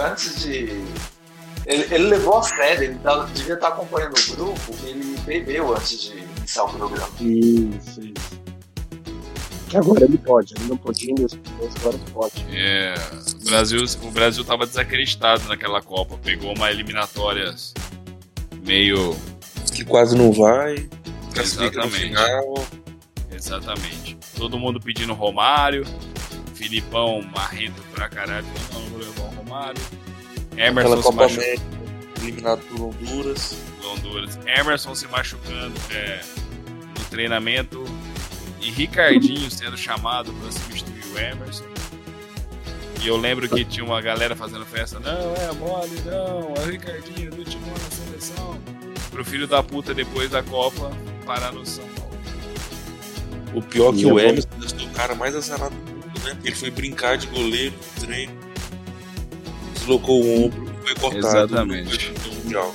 é. 0.00 0.02
Antes 0.10 0.42
de. 0.42 0.84
Ele, 1.66 1.82
ele 1.94 2.04
levou 2.08 2.38
a 2.38 2.42
sério, 2.42 2.84
ele 2.84 2.98
tava- 2.98 3.26
devia 3.32 3.54
estar 3.54 3.68
acompanhando 3.68 4.12
o 4.18 4.36
grupo, 4.36 4.74
ele 4.84 5.16
bebeu 5.24 5.74
antes 5.74 5.98
de 6.02 6.18
iniciar 6.18 6.64
o 6.64 6.68
programa. 6.74 7.08
Isso, 7.20 8.00
isso. 8.02 8.44
Que 9.70 9.78
agora 9.78 10.04
ele 10.04 10.18
pode, 10.18 10.52
ele 10.58 10.66
não 10.68 10.76
podia 10.76 11.14
2012, 11.14 11.76
agora 11.80 11.98
pode. 12.12 12.44
É, 12.52 12.94
o 13.40 13.44
Brasil, 13.46 13.80
o 14.02 14.10
Brasil 14.10 14.44
tava 14.44 14.66
desacreditado 14.66 15.48
naquela 15.48 15.80
Copa, 15.80 16.18
pegou 16.22 16.54
uma 16.54 16.70
eliminatória 16.70 17.54
meio. 18.62 19.16
Que 19.72 19.84
quase 19.86 20.14
não 20.16 20.30
vai. 20.32 20.86
Classifica 21.32 21.80
no 21.80 21.86
Exatamente. 21.86 21.98
final. 22.08 22.64
Exatamente. 23.32 24.18
Todo 24.36 24.58
mundo 24.58 24.78
pedindo 24.80 25.14
Romário, 25.14 25.84
Filipão 26.54 27.22
marrento 27.34 27.82
pra 27.92 28.08
caralho, 28.08 28.46
não, 28.72 28.80
vou 28.88 28.98
levar 29.00 29.22
o 29.22 29.34
Romário. 29.36 29.82
Emerson 30.56 31.02
se 31.02 31.12
machucando. 31.12 31.62
Eliminado 32.22 32.60
por 32.68 32.80
Honduras. 32.80 33.56
Honduras. 33.84 34.38
Emerson 34.46 34.94
se 34.94 35.06
machucando 35.08 35.74
é, 35.90 36.20
no 36.98 37.04
treinamento 37.10 37.84
e 38.60 38.70
Ricardinho 38.70 39.50
sendo 39.50 39.76
chamado 39.76 40.32
para 40.34 40.52
substituir 40.52 41.04
o 41.12 41.18
Emerson. 41.18 41.64
E 43.02 43.08
eu 43.08 43.16
lembro 43.18 43.46
que 43.48 43.64
tinha 43.64 43.84
uma 43.84 44.00
galera 44.00 44.34
fazendo 44.34 44.64
festa. 44.64 44.98
Não, 45.00 45.34
é 45.34 45.52
mole, 45.52 46.00
não, 46.06 46.54
é 46.56 46.60
o 46.60 46.70
Ricardinho 46.70 47.30
do 47.30 47.44
timão 47.44 47.68
na 47.70 47.90
seleção. 47.90 48.58
Pro 49.10 49.24
filho 49.24 49.46
da 49.46 49.62
puta 49.62 49.92
depois 49.92 50.30
da 50.30 50.42
Copa 50.42 50.90
parar 51.26 51.52
no 51.52 51.66
São 51.66 51.84
Paulo. 51.88 52.14
O 53.54 53.60
pior 53.60 53.92
que 53.94 54.06
o 54.06 54.10
vou- 54.10 54.20
Emerson 54.20 54.48
ser 54.66 54.82
o 54.82 54.90
cara 54.90 55.14
mais 55.14 55.36
azarado 55.36 55.74
do 55.74 55.93
né? 56.24 56.38
Ele 56.44 56.54
foi 56.54 56.70
brincar 56.70 57.16
de 57.16 57.26
goleiro 57.28 57.74
no 57.76 58.06
treino. 58.06 58.32
Deslocou 59.74 60.22
o 60.22 60.44
ombro 60.44 60.64
e 60.64 60.86
foi 60.86 60.94
cortado. 60.96 61.26
Exatamente. 61.26 62.12
no 62.26 62.34
mundial. 62.34 62.74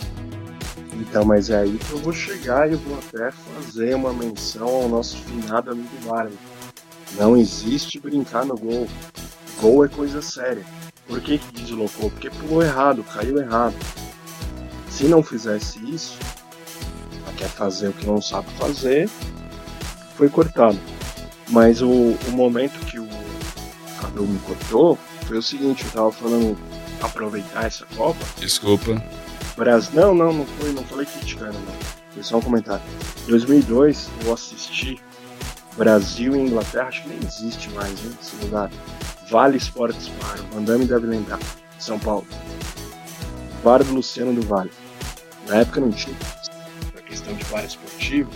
Então, 0.93 1.25
mas 1.25 1.49
é 1.49 1.59
aí 1.59 1.77
que 1.77 1.91
eu 1.91 1.97
vou 1.99 2.13
chegar 2.13 2.69
e 2.69 2.73
eu 2.73 2.79
vou 2.79 2.97
até 2.99 3.31
fazer 3.31 3.95
uma 3.95 4.13
menção 4.13 4.67
ao 4.67 4.89
nosso 4.89 5.17
finado 5.17 5.71
amigo 5.71 5.89
Vargas. 6.05 6.33
Não 7.17 7.35
existe 7.35 7.99
brincar 7.99 8.45
no 8.45 8.57
gol. 8.57 8.87
Gol 9.61 9.85
é 9.85 9.87
coisa 9.87 10.21
séria. 10.21 10.63
Por 11.07 11.19
que, 11.21 11.37
que 11.37 11.61
deslocou? 11.61 12.11
Porque 12.11 12.29
pulou 12.29 12.61
errado, 12.61 13.03
caiu 13.03 13.39
errado. 13.39 13.75
Se 14.89 15.05
não 15.05 15.23
fizesse 15.23 15.79
isso, 15.89 16.19
quer 17.39 17.47
fazer 17.47 17.87
o 17.87 17.93
que 17.93 18.05
não 18.05 18.21
sabe 18.21 18.49
fazer, 18.57 19.09
foi 20.15 20.29
cortado. 20.29 20.77
Mas 21.49 21.81
o, 21.81 21.89
o 21.89 22.31
momento 22.31 22.85
que 22.85 22.98
Cadu 23.99 24.25
me 24.25 24.39
cortou 24.39 24.97
foi 25.29 25.37
o 25.37 25.43
seguinte, 25.43 25.85
eu 25.85 25.91
tava 25.91 26.11
falando 26.11 26.57
aproveitar 27.01 27.65
essa 27.65 27.85
Copa 27.95 28.19
Desculpa. 28.37 29.01
Brasil. 29.55 29.91
Não, 29.93 30.15
não, 30.15 30.33
não 30.33 30.45
foi, 30.45 30.71
não 30.71 30.83
falei 30.85 31.05
criticando, 31.05 31.53
não. 31.59 31.75
Foi 32.11 32.23
só 32.23 32.37
um 32.37 32.41
comentário. 32.41 32.83
Em 33.25 33.29
2002, 33.29 34.09
eu 34.25 34.33
assisti 34.33 34.99
Brasil 35.77 36.35
e 36.35 36.39
Inglaterra, 36.39 36.87
acho 36.87 37.03
que 37.03 37.09
nem 37.09 37.19
existe 37.19 37.69
mais, 37.71 37.91
né, 38.01 38.11
esse 38.19 38.35
lugar. 38.43 38.71
Vale 39.29 39.57
Esportes 39.57 40.07
Bar, 40.07 40.39
o 40.51 40.55
Mandame 40.55 40.85
deve 40.85 41.05
lembrar, 41.05 41.39
São 41.77 41.99
Paulo. 41.99 42.25
Bar 43.63 43.83
do 43.83 43.93
Luciano 43.93 44.33
do 44.33 44.41
Vale. 44.47 44.71
Na 45.47 45.57
época 45.57 45.81
não 45.81 45.91
tinha 45.91 46.15
a 46.97 47.01
questão 47.01 47.33
de 47.35 47.43
bar 47.45 47.63
esportivo. 47.63 48.31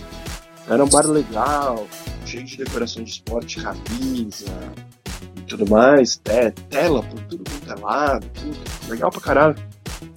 Era 0.68 0.84
um 0.84 0.88
bar 0.88 1.06
legal, 1.06 1.88
cheio 2.24 2.44
de 2.44 2.56
decoração 2.56 3.02
de 3.02 3.10
esporte, 3.10 3.60
camisa 3.60 4.46
tudo 5.46 5.68
mais, 5.70 6.16
te- 6.16 6.50
tela 6.70 7.02
por 7.02 7.20
tudo 7.22 7.44
quanto 7.50 7.72
é 7.78 7.82
lado, 7.84 8.26
tudo. 8.34 8.56
legal 8.88 9.10
pra 9.10 9.20
caralho. 9.20 9.56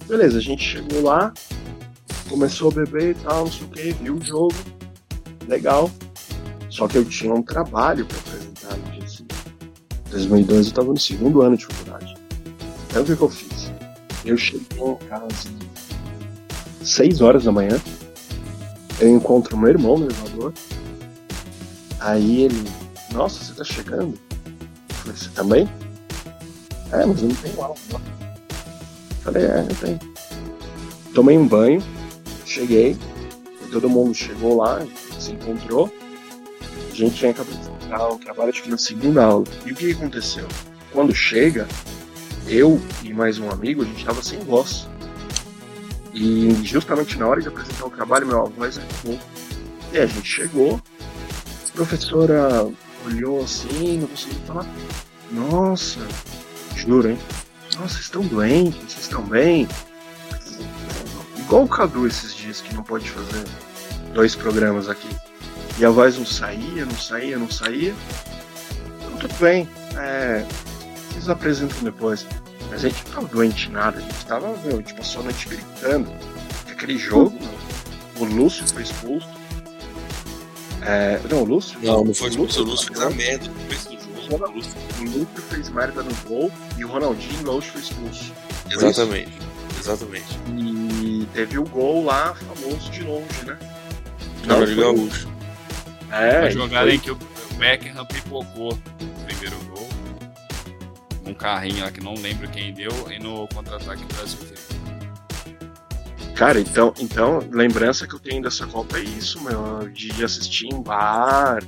Beleza, 0.06 0.38
a 0.38 0.40
gente 0.40 0.62
chegou 0.64 1.02
lá, 1.02 1.32
começou 2.28 2.70
a 2.70 2.74
beber 2.74 3.10
e 3.10 3.14
tal, 3.14 3.44
não 3.44 3.52
sei 3.52 3.66
o 3.66 3.70
que, 3.70 3.92
viu 3.92 4.14
o 4.16 4.24
jogo, 4.24 4.54
legal. 5.46 5.90
Só 6.70 6.86
que 6.88 6.96
eu 6.98 7.04
tinha 7.04 7.32
um 7.34 7.42
trabalho 7.42 8.04
pra 8.06 8.18
apresentar 8.18 8.76
no 8.76 8.92
dia 8.92 9.08
seguinte. 9.08 9.34
Em 10.06 10.10
2002 10.10 10.66
eu 10.68 10.72
tava 10.72 10.88
no 10.88 10.98
segundo 10.98 11.42
ano 11.42 11.56
de 11.56 11.66
faculdade. 11.66 12.14
Então 12.88 13.02
o 13.02 13.04
que, 13.04 13.16
que 13.16 13.22
eu 13.22 13.28
fiz? 13.30 13.70
Eu 14.24 14.36
cheguei 14.36 14.66
em 14.80 14.94
casa 15.08 15.28
6 16.82 17.20
horas 17.20 17.44
da 17.44 17.52
manhã, 17.52 17.78
eu 19.00 19.08
encontro 19.10 19.56
meu 19.56 19.68
irmão 19.68 19.98
no 19.98 20.06
elevador, 20.06 20.52
aí 22.00 22.42
ele, 22.44 22.64
nossa, 23.12 23.42
você 23.44 23.52
tá 23.52 23.64
chegando? 23.64 24.18
Falei, 25.12 25.34
também? 25.34 25.68
É, 26.92 27.04
mas 27.04 27.22
eu 27.22 27.28
não 27.28 27.34
tenho 27.36 27.62
aula. 27.62 27.76
Falei, 29.22 29.44
é, 29.44 29.66
eu 29.68 29.76
tenho. 29.76 29.98
Tomei 31.14 31.38
um 31.38 31.46
banho, 31.46 31.82
cheguei, 32.44 32.96
todo 33.70 33.88
mundo 33.88 34.14
chegou 34.14 34.56
lá, 34.56 34.84
se 35.18 35.32
encontrou. 35.32 35.92
A 36.90 36.94
gente 36.94 37.16
tinha 37.16 37.30
acabado 37.30 37.56
de 37.56 37.84
entrar 37.84 38.08
o 38.08 38.18
trabalho 38.18 38.50
acho 38.50 38.62
que 38.62 38.70
na 38.70 38.78
segunda 38.78 39.24
aula. 39.24 39.44
E 39.64 39.72
o 39.72 39.74
que 39.74 39.92
aconteceu? 39.92 40.46
Quando 40.92 41.14
chega, 41.14 41.66
eu 42.46 42.80
e 43.02 43.12
mais 43.12 43.38
um 43.38 43.50
amigo, 43.50 43.82
a 43.82 43.84
gente 43.84 44.04
tava 44.04 44.22
sem 44.22 44.38
voz. 44.40 44.88
E 46.12 46.50
justamente 46.64 47.18
na 47.18 47.26
hora 47.28 47.40
de 47.40 47.48
apresentar 47.48 47.86
o 47.86 47.90
trabalho, 47.90 48.26
meu 48.26 48.46
voz 48.46 48.78
acabou. 48.78 49.18
E 49.92 49.98
a 49.98 50.06
gente 50.06 50.28
chegou, 50.28 50.80
professora 51.74 52.68
olhou 53.08 53.42
assim, 53.42 53.98
não 53.98 54.08
conseguiu 54.08 54.40
falar. 54.46 54.66
Nossa, 55.30 56.00
juro, 56.76 57.10
hein? 57.10 57.18
Nossa, 57.76 57.94
vocês 57.94 58.04
estão 58.04 58.22
doentes, 58.22 58.80
vocês 58.80 59.02
estão 59.02 59.22
bem? 59.22 59.68
Igual 61.38 61.64
o 61.64 61.68
Cadu 61.68 62.06
esses 62.06 62.34
dias 62.34 62.60
que 62.60 62.74
não 62.74 62.82
pode 62.82 63.10
fazer 63.10 63.44
dois 64.12 64.34
programas 64.34 64.88
aqui. 64.88 65.08
E 65.78 65.84
a 65.84 65.90
voz 65.90 66.18
não 66.18 66.26
saía, 66.26 66.84
não 66.84 66.96
saía, 66.96 67.38
não 67.38 67.50
saía. 67.50 67.94
Então 68.98 69.16
tudo 69.18 69.34
bem. 69.40 69.68
É, 69.96 70.44
vocês 71.10 71.28
apresentam 71.28 71.78
depois. 71.82 72.26
Mas 72.70 72.84
a 72.84 72.88
gente 72.88 73.02
não 73.06 73.14
tava 73.14 73.28
doente 73.28 73.70
nada, 73.70 73.98
a 73.98 74.00
gente 74.00 74.26
tava, 74.26 74.56
meu, 74.64 74.82
tipo, 74.82 75.04
só 75.04 75.22
noite 75.22 75.48
gritando. 75.48 76.12
Aquele 76.70 76.98
jogo, 76.98 77.38
o 78.18 78.24
Lúcio 78.24 78.66
foi 78.66 78.82
expulso. 78.82 79.37
É, 80.82 81.20
não, 81.30 81.42
o 81.42 81.44
Lúcio? 81.44 81.78
Não, 81.82 82.04
não 82.04 82.14
foi 82.14 82.28
o 82.28 82.30
expulso. 82.30 82.62
O 82.62 82.64
Lúcio 82.66 82.86
fez 82.94 83.00
a 83.00 83.10
merda 83.10 83.46
no 83.48 83.54
começo 83.54 83.88
do 83.90 84.30
jogo. 84.30 84.44
O 84.46 84.50
Lúcio, 84.52 84.72
o 84.98 85.02
Lúcio 85.04 85.42
fez 85.50 85.68
merda 85.70 86.02
no 86.02 86.14
gol 86.28 86.52
e 86.76 86.84
o 86.84 86.88
Ronaldinho 86.88 87.42
Gaúcho 87.42 87.72
foi 87.72 87.80
expulso. 87.82 88.32
Exatamente. 88.70 89.32
Exatamente. 89.78 90.38
E 90.56 91.26
teve 91.32 91.58
o 91.58 91.64
gol 91.64 92.04
lá 92.04 92.34
famoso 92.34 92.90
de 92.90 93.02
longe, 93.02 93.44
né? 93.46 93.58
Não, 94.46 94.64
de 94.64 94.74
Gaúcho. 94.74 95.28
É, 96.10 96.38
a 96.38 96.48
e 96.48 96.50
jogada 96.52 96.86
foi- 96.86 96.94
em 96.94 96.98
que 96.98 97.10
o 97.10 97.18
Beckham 97.58 98.04
pipocou 98.06 98.72
o 98.72 99.24
primeiro 99.26 99.56
gol. 99.70 99.88
Um 101.26 101.34
carrinho 101.34 101.84
lá 101.84 101.90
que 101.90 102.00
não 102.02 102.14
lembro 102.14 102.48
quem 102.48 102.72
deu 102.72 102.90
e 103.10 103.18
no 103.18 103.46
contra-ataque 103.48 104.02
do 104.04 104.14
Brasil 104.14 104.38
fez. 104.38 104.77
Cara, 106.38 106.60
então, 106.60 106.94
então, 107.00 107.40
lembrança 107.50 108.06
que 108.06 108.14
eu 108.14 108.20
tenho 108.20 108.40
dessa 108.40 108.64
Copa 108.64 108.96
é 108.96 109.02
isso, 109.02 109.42
meu, 109.42 109.88
de 109.88 110.22
assistir 110.22 110.72
em 110.72 110.80
bar. 110.80 111.58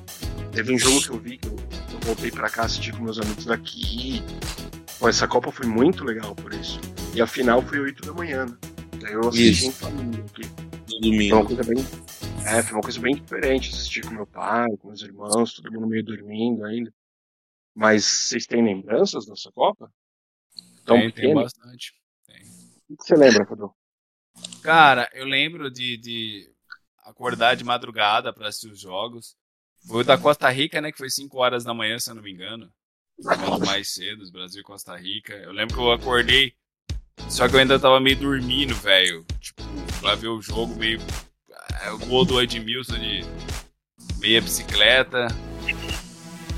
Teve 0.53 0.73
um 0.73 0.79
jogo 0.79 1.03
que 1.03 1.11
eu 1.11 1.19
vi 1.19 1.39
que 1.39 1.49
eu, 1.49 1.57
eu 1.57 2.01
voltei 2.05 2.31
pra 2.31 2.49
cá 2.49 2.67
assistir 2.67 2.97
com 2.97 3.03
meus 3.03 3.19
amigos 3.19 3.47
daqui. 3.47 4.23
Pô, 5.01 5.09
essa 5.09 5.27
Copa 5.27 5.51
foi 5.51 5.67
muito 5.67 6.05
legal 6.05 6.37
por 6.37 6.55
isso. 6.55 6.81
E 7.13 7.21
a 7.21 7.27
final 7.27 7.61
foi 7.63 7.81
8 7.81 8.07
da 8.07 8.13
manhã, 8.13 8.47
né? 8.47 8.57
Daí 9.01 9.15
eu 9.15 9.29
assisti 9.29 9.51
Isso. 9.51 9.67
em 9.67 9.73
família 9.73 10.25
aqui. 10.25 10.43
No 10.43 10.49
Foi 10.49 10.95
uma 10.95 11.01
domingo. 11.01 11.47
coisa 11.47 11.65
bem. 11.65 11.85
É, 12.47 12.63
foi 12.63 12.73
uma 12.75 12.83
coisa 12.83 13.01
bem 13.01 13.15
diferente 13.17 13.71
assistir 13.71 14.05
com 14.05 14.15
meu 14.15 14.27
pai, 14.29 14.69
com 14.77 14.87
meus 14.87 15.03
irmãos, 15.03 15.53
todo 15.53 15.73
mundo 15.73 15.89
meio 15.89 16.05
dormindo 16.05 16.65
ainda. 16.65 16.95
Mas 17.75 18.05
vocês 18.05 18.47
têm 18.47 18.65
lembranças 18.65 19.27
dessa 19.27 19.51
Copa? 19.51 19.93
Tão 20.85 20.97
tem, 20.97 21.11
tem 21.11 21.35
bastante. 21.35 21.93
O 22.89 22.97
que 22.97 23.03
você 23.05 23.17
lembra, 23.17 23.45
Cadu? 23.45 23.75
Cara, 24.63 25.09
eu 25.15 25.25
lembro 25.25 25.71
de, 25.71 25.97
de 25.97 26.51
acordar 27.05 27.55
de 27.57 27.65
madrugada 27.65 28.33
pra 28.33 28.49
assistir 28.49 28.71
os 28.71 28.81
jogos. 28.81 29.35
Foi 29.87 30.03
o 30.03 30.05
da 30.05 30.19
Costa 30.19 30.49
Rica, 30.51 30.81
né? 30.81 30.93
Que 30.93 30.99
foi 30.99 31.09
5 31.11 31.39
horas 31.39 31.65
da 31.65 31.73
manhã, 31.73 31.99
se 31.99 32.11
eu 32.11 32.15
não 32.15 32.23
me 32.23 32.31
engano. 32.33 32.71
Mais 33.67 33.89
cedo, 33.91 34.31
Brasil 34.31 34.61
e 34.61 34.65
Costa 34.65 34.95
Rica. 34.97 35.33
Eu 35.35 35.53
lembro 35.53 35.75
que 35.75 35.81
eu 35.81 35.93
acordei, 35.93 36.53
só 37.29 37.49
que 37.49 37.55
eu 37.55 37.61
ainda 37.61 37.79
tava 37.79 37.99
meio 38.01 38.17
dormindo, 38.17 38.75
velho. 38.75 39.25
Tipo, 39.41 39.63
pra 40.01 40.15
ver 40.15 40.29
o 40.29 40.41
jogo 40.43 40.75
meio. 40.77 41.01
é, 41.83 41.91
O 41.93 41.99
gol 41.99 42.25
do 42.27 42.41
Edmilson 42.41 42.99
de 42.99 43.21
meia 44.19 44.41
bicicleta. 44.43 45.27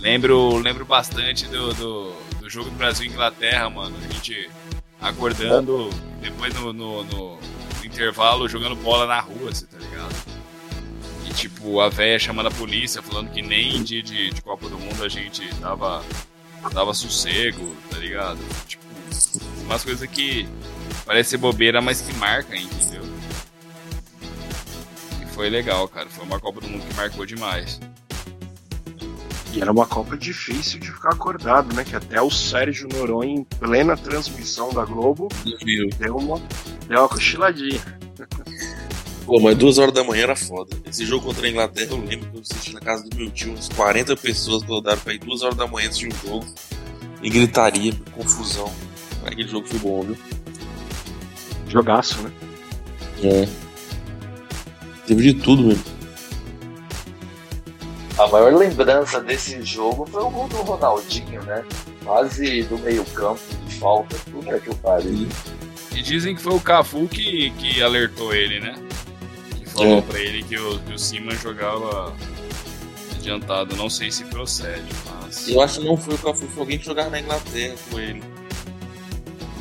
Lembro, 0.01 0.57
lembro 0.59 0.85
bastante 0.85 1.47
do, 1.47 1.73
do, 1.75 2.13
do 2.41 2.51
jogo 2.51 2.71
do 2.71 2.77
Brasil 2.77 3.07
e 3.07 3.09
Inglaterra, 3.09 3.71
mano. 3.71 3.97
A 3.97 4.13
gente 4.13 4.51
acordando, 5.01 5.91
depois 6.21 6.53
no, 6.55 6.73
no- 6.73 7.05
no 7.05 7.39
intervalo, 7.93 8.49
jogando 8.49 8.75
bola 8.77 9.07
na 9.07 9.21
rua, 9.21 9.51
assim, 9.51 9.67
tá 9.67 9.79
ligado? 9.79 10.15
E 11.29 11.35
tipo, 11.35 11.81
a 11.81 11.89
véia 11.89 12.19
chamando 12.19 12.47
a 12.49 12.51
polícia, 12.51 13.03
falando 13.03 13.31
que 13.31 13.43
nem 13.43 13.83
dia 13.83 14.03
de, 14.03 14.31
de 14.31 14.43
Copa 14.43 14.69
do 14.69 14.79
Mundo 14.79 15.05
a 15.05 15.09
gente 15.09 15.47
dava, 15.55 16.03
dava 16.73 16.95
sossego, 16.95 17.77
tá 17.91 17.99
ligado? 17.99 18.41
Tipo, 18.67 18.83
umas 19.65 19.85
coisas 19.85 20.09
que 20.09 20.49
parece 21.05 21.37
bobeira, 21.37 21.81
mas 21.81 22.01
que 22.01 22.13
marca, 22.15 22.57
entendeu? 22.57 23.03
E 25.23 25.27
foi 25.27 25.49
legal, 25.51 25.87
cara. 25.89 26.09
Foi 26.09 26.25
uma 26.25 26.41
Copa 26.41 26.61
do 26.61 26.69
Mundo 26.69 26.87
que 26.87 26.95
marcou 26.95 27.27
demais. 27.27 27.79
E 29.53 29.61
era 29.61 29.71
uma 29.71 29.87
Copa 29.87 30.17
difícil 30.17 30.81
de 30.81 30.91
ficar 30.91 31.11
acordado, 31.11 31.75
né? 31.75 31.85
Que 31.85 31.95
até 31.95 32.21
o 32.23 32.31
Sérgio 32.31 32.89
Noronha, 32.93 33.35
em 33.41 33.45
plena 33.45 33.97
transmissão 33.97 34.73
da 34.73 34.85
Globo, 34.85 35.29
Viu? 35.63 35.91
deu 35.99 36.17
uma, 36.17 36.41
deu 36.89 37.01
uma 37.01 37.09
cochiladinha. 37.09 37.81
Pô, 39.27 39.39
mas 39.41 39.57
duas 39.57 39.79
horas 39.79 39.95
da 39.95 40.03
manhã 40.03 40.23
era 40.25 40.37
foda. 40.37 40.77
Esse 40.87 41.05
jogo 41.05 41.27
contra 41.27 41.47
a 41.47 41.51
Inglaterra, 41.51 41.91
eu 41.93 41.99
lembro 42.05 42.31
que 42.31 42.37
eu 42.39 42.41
assisti 42.41 42.73
na 42.73 42.81
casa 42.81 43.05
do 43.09 43.17
meu 43.17 43.31
tio, 43.31 43.53
uns 43.53 43.69
40 43.69 44.17
pessoas 44.17 44.63
rodaram 44.63 45.01
pra 45.01 45.13
ir 45.15 45.19
duas 45.19 45.43
horas 45.43 45.57
da 45.57 45.67
manhã 45.67 45.89
assistir 45.89 46.09
um 46.13 46.29
jogo. 46.29 46.47
E 47.23 47.31
gritaria, 47.31 47.93
confusão. 48.13 48.73
Aquele 49.25 49.47
jogo 49.47 49.69
foi 49.69 49.79
bom, 49.79 50.03
viu? 50.03 50.17
Jogaço, 51.69 52.21
né? 52.23 52.33
É. 53.23 53.49
Teve 55.07 55.23
de 55.23 55.35
tudo 55.35 55.63
mesmo. 55.63 55.85
A 58.19 58.27
maior 58.29 58.53
lembrança 58.55 59.21
desse 59.21 59.63
jogo 59.63 60.07
foi 60.07 60.23
o 60.23 60.31
gol 60.31 60.49
do 60.49 60.57
Ronaldinho, 60.59 61.43
né? 61.45 61.65
Quase 62.05 62.63
do 62.65 62.79
meio 62.79 63.05
campo, 63.07 63.41
de 63.67 63.75
falta, 63.77 64.17
puta 64.31 64.59
que 64.61 64.71
o 64.71 64.75
pariu. 64.77 65.27
E 65.95 66.03
dizem 66.03 66.35
que 66.35 66.43
foi 66.43 66.53
o 66.55 66.61
Cafu 66.61 67.09
que, 67.09 67.51
que 67.53 67.83
alertou 67.83 68.35
ele, 68.35 68.61
né? 68.61 68.75
Que 69.59 69.67
falou 69.71 69.99
É. 69.99 70.01
pra 70.03 70.19
ele 70.19 70.43
que 70.43 70.59
o, 70.59 70.79
que 70.81 70.93
o 70.93 70.99
Siman 70.99 71.35
jogava 71.37 72.15
adiantado. 73.17 73.77
Não 73.77 73.89
sei 73.89 74.11
se 74.11 74.25
procede, 74.25 74.83
mas. 75.23 75.49
Eu 75.49 75.61
acho 75.63 75.81
que 75.81 75.87
não 75.87 75.97
foi 75.97 76.15
o 76.15 76.19
Cafu, 76.19 76.47
foi 76.49 76.61
alguém 76.63 76.79
que 76.79 76.85
jogava 76.87 77.11
na 77.11 77.21
Inglaterra 77.21 77.75
com 77.91 77.99
ele. 77.99 78.23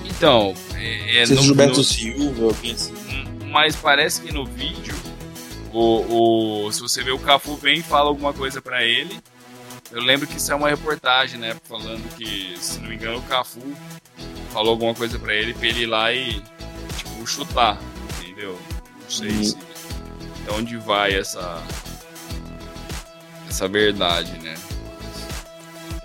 Então, 0.05 0.53
é, 0.75 1.21
é, 1.23 1.25
no- 1.27 1.41
Gilberto 1.41 1.77
no- 1.77 1.83
Silva, 1.83 2.45
alguém 2.45 2.73
assim. 2.73 2.93
mas 3.49 3.75
parece 3.75 4.21
que 4.21 4.31
no 4.33 4.45
vídeo, 4.45 4.95
o, 5.73 6.65
o, 6.67 6.71
se 6.71 6.81
você 6.81 7.03
vê 7.03 7.11
o 7.11 7.19
Cafu 7.19 7.55
vem 7.55 7.79
e 7.79 7.83
fala 7.83 8.09
alguma 8.09 8.33
coisa 8.33 8.61
pra 8.61 8.83
ele. 8.83 9.19
Eu 9.91 10.01
lembro 10.01 10.25
que 10.25 10.37
isso 10.37 10.51
é 10.51 10.55
uma 10.55 10.69
reportagem, 10.69 11.37
né? 11.39 11.55
Falando 11.67 12.01
que, 12.15 12.55
se 12.57 12.79
não 12.79 12.87
me 12.89 12.95
engano, 12.95 13.17
o 13.17 13.23
Cafu 13.23 13.61
falou 14.53 14.71
alguma 14.71 14.93
coisa 14.95 15.19
pra 15.19 15.33
ele, 15.33 15.53
pra 15.53 15.67
ele 15.67 15.81
ir 15.81 15.85
lá 15.85 16.13
e, 16.13 16.41
tipo, 16.97 17.27
chutar, 17.27 17.77
entendeu? 18.19 18.57
Não 19.03 19.09
sei 19.09 19.29
Uhum. 19.31 19.43
se. 19.43 19.55
De 19.55 20.49
onde 20.51 20.77
vai 20.77 21.13
essa. 21.13 21.61
Essa 23.49 23.67
verdade, 23.67 24.31
né? 24.39 24.55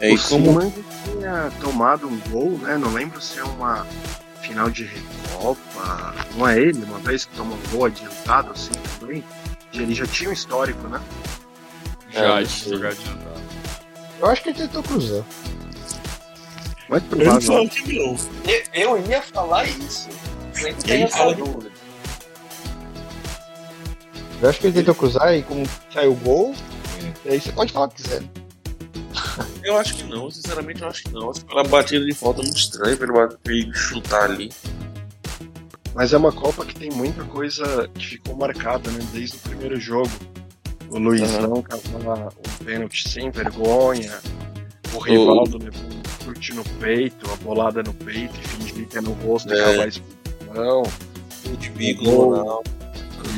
É, 0.00 0.10
e 0.10 0.14
o. 0.14 0.18
Siman 0.18 0.72
tinha 1.04 1.50
tomado 1.60 2.08
um 2.08 2.18
gol, 2.28 2.58
né? 2.58 2.76
Não 2.76 2.92
lembro 2.92 3.20
se 3.20 3.38
é 3.38 3.44
uma 3.44 3.86
final 4.42 4.68
de 4.68 4.84
Recopa. 4.84 6.14
Não 6.36 6.46
é 6.48 6.58
ele, 6.58 6.82
uma 6.84 6.98
vez 6.98 7.24
que 7.24 7.34
tomou 7.36 7.56
um 7.56 7.70
gol 7.70 7.86
adiantado 7.86 8.50
assim 8.52 8.72
também. 8.98 9.24
E 9.76 9.82
ele 9.82 9.94
já 9.94 10.06
tinha 10.06 10.30
um 10.30 10.32
histórico, 10.32 10.88
né? 10.88 11.00
Já 12.10 12.40
É, 12.40 12.42
de. 12.44 12.72
Eu 14.18 14.26
acho 14.26 14.42
que 14.42 14.48
ele 14.50 14.58
tentou 14.58 14.82
cruzar. 14.82 15.22
Mas 16.88 17.02
provável. 17.02 17.68
que 17.68 17.98
não. 17.98 18.16
Eu, 18.72 18.96
eu 18.96 19.06
ia 19.10 19.20
falar 19.22 19.64
isso. 19.68 20.08
Essa 20.54 21.26
que- 21.26 21.34
dúvida. 21.34 21.70
Eu 24.40 24.48
acho 24.50 24.60
que 24.60 24.66
ele 24.66 24.74
tentou 24.74 24.94
cruzar 24.94 25.34
e 25.34 25.42
como 25.42 25.66
saiu 25.92 26.12
o 26.12 26.16
gol, 26.16 26.54
aí 27.26 27.40
você 27.40 27.52
pode 27.52 27.72
falar 27.72 27.86
o 27.86 27.88
que 27.90 28.02
quiser. 28.02 28.20
né? 28.22 28.28
Eu 29.62 29.76
acho 29.78 29.94
que 29.96 30.04
não, 30.04 30.30
sinceramente 30.30 30.80
eu 30.82 30.88
acho 30.88 31.02
que 31.02 31.10
não. 31.12 31.30
Acho 31.30 31.40
que 31.40 31.46
aquela 31.46 31.64
batida 31.64 32.04
de 32.04 32.14
falta 32.14 32.40
é 32.40 32.44
muito 32.44 32.56
estranha 32.58 32.96
pra 32.96 33.36
ele 33.52 33.74
chutar 33.74 34.24
ali. 34.30 34.50
Mas 35.96 36.12
é 36.12 36.16
uma 36.18 36.30
Copa 36.30 36.64
que 36.64 36.74
tem 36.74 36.90
muita 36.92 37.24
coisa 37.24 37.88
que 37.94 38.06
ficou 38.06 38.36
marcada, 38.36 38.90
né? 38.90 38.98
Desde 39.12 39.36
o 39.36 39.40
primeiro 39.40 39.80
jogo. 39.80 40.10
O 40.90 40.98
Luizão 40.98 41.62
cavava 41.62 42.28
um 42.28 42.64
pênalti 42.64 43.08
sem 43.08 43.30
vergonha. 43.30 44.18
O 44.94 44.98
Rivaldo 44.98 45.58
levou 45.58 45.82
um 45.88 46.24
chute 46.24 46.52
no 46.54 46.62
peito, 46.78 47.28
a 47.32 47.36
bolada 47.36 47.82
no 47.82 47.92
peito 47.94 48.34
e 48.38 48.48
fingir 48.48 48.86
que 48.86 48.98
é 48.98 49.00
no 49.00 49.12
rosto 49.14 49.52
e 49.52 49.58
É. 49.58 49.62
acabar 49.64 49.84
a 49.84 49.88
expulsão. 49.88 50.82
O 51.46 51.56
de 51.56 51.70
bico 51.70 52.04
Gol. 52.04 52.14
do 52.14 52.36
Ronaldo, 52.40 52.70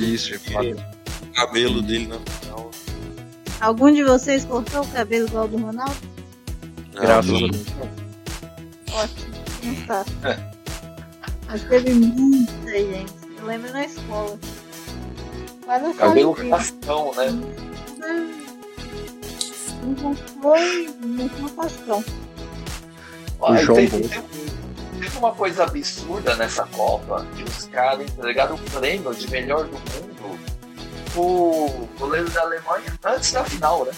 Isso, 0.00 0.32
e 0.34 0.36
o 0.36 1.32
cabelo 1.34 1.80
dele 1.82 2.08
na 2.08 2.18
final. 2.18 2.70
Algum 3.60 3.92
de 3.92 4.02
vocês 4.04 4.44
cortou 4.44 4.82
o 4.82 4.88
cabelo 4.88 5.26
igual 5.28 5.42
ao 5.44 5.48
do 5.48 5.56
Ronaldo? 5.58 5.96
graças 6.92 7.30
a 7.34 7.38
Deus. 7.38 7.66
Ótimo. 8.92 9.34
Não 9.62 9.74
tá. 9.86 10.04
Mas 11.48 11.62
teve 11.64 11.94
muita 11.94 12.70
gente. 12.70 13.12
Eu 13.38 13.46
lembro 13.46 13.72
na 13.72 13.84
escola. 13.84 14.38
Mas 15.66 15.82
não 15.82 15.94
né? 17.14 17.26
Não 19.82 20.14
foi 20.42 20.88
muito 21.04 21.54
pascão. 21.54 22.04
Ah, 23.42 23.60
e 23.60 23.64
João 23.64 23.76
teve, 23.76 23.96
Bolso. 23.98 24.08
teve- 24.08 24.50
teve 25.00 25.18
uma 25.18 25.32
coisa 25.32 25.64
absurda 25.64 26.34
nessa 26.36 26.66
Copa 26.66 27.24
que 27.36 27.44
os 27.44 27.64
caras 27.66 28.00
entregaram 28.10 28.56
o 28.56 28.58
prêmio 28.58 29.14
de 29.14 29.30
melhor 29.30 29.64
do 29.64 29.72
mundo 29.78 30.38
pro 31.12 31.88
goleiro 31.98 32.28
da 32.30 32.42
Alemanha 32.42 32.98
antes 33.04 33.32
da 33.32 33.44
final, 33.44 33.84
né? 33.84 33.92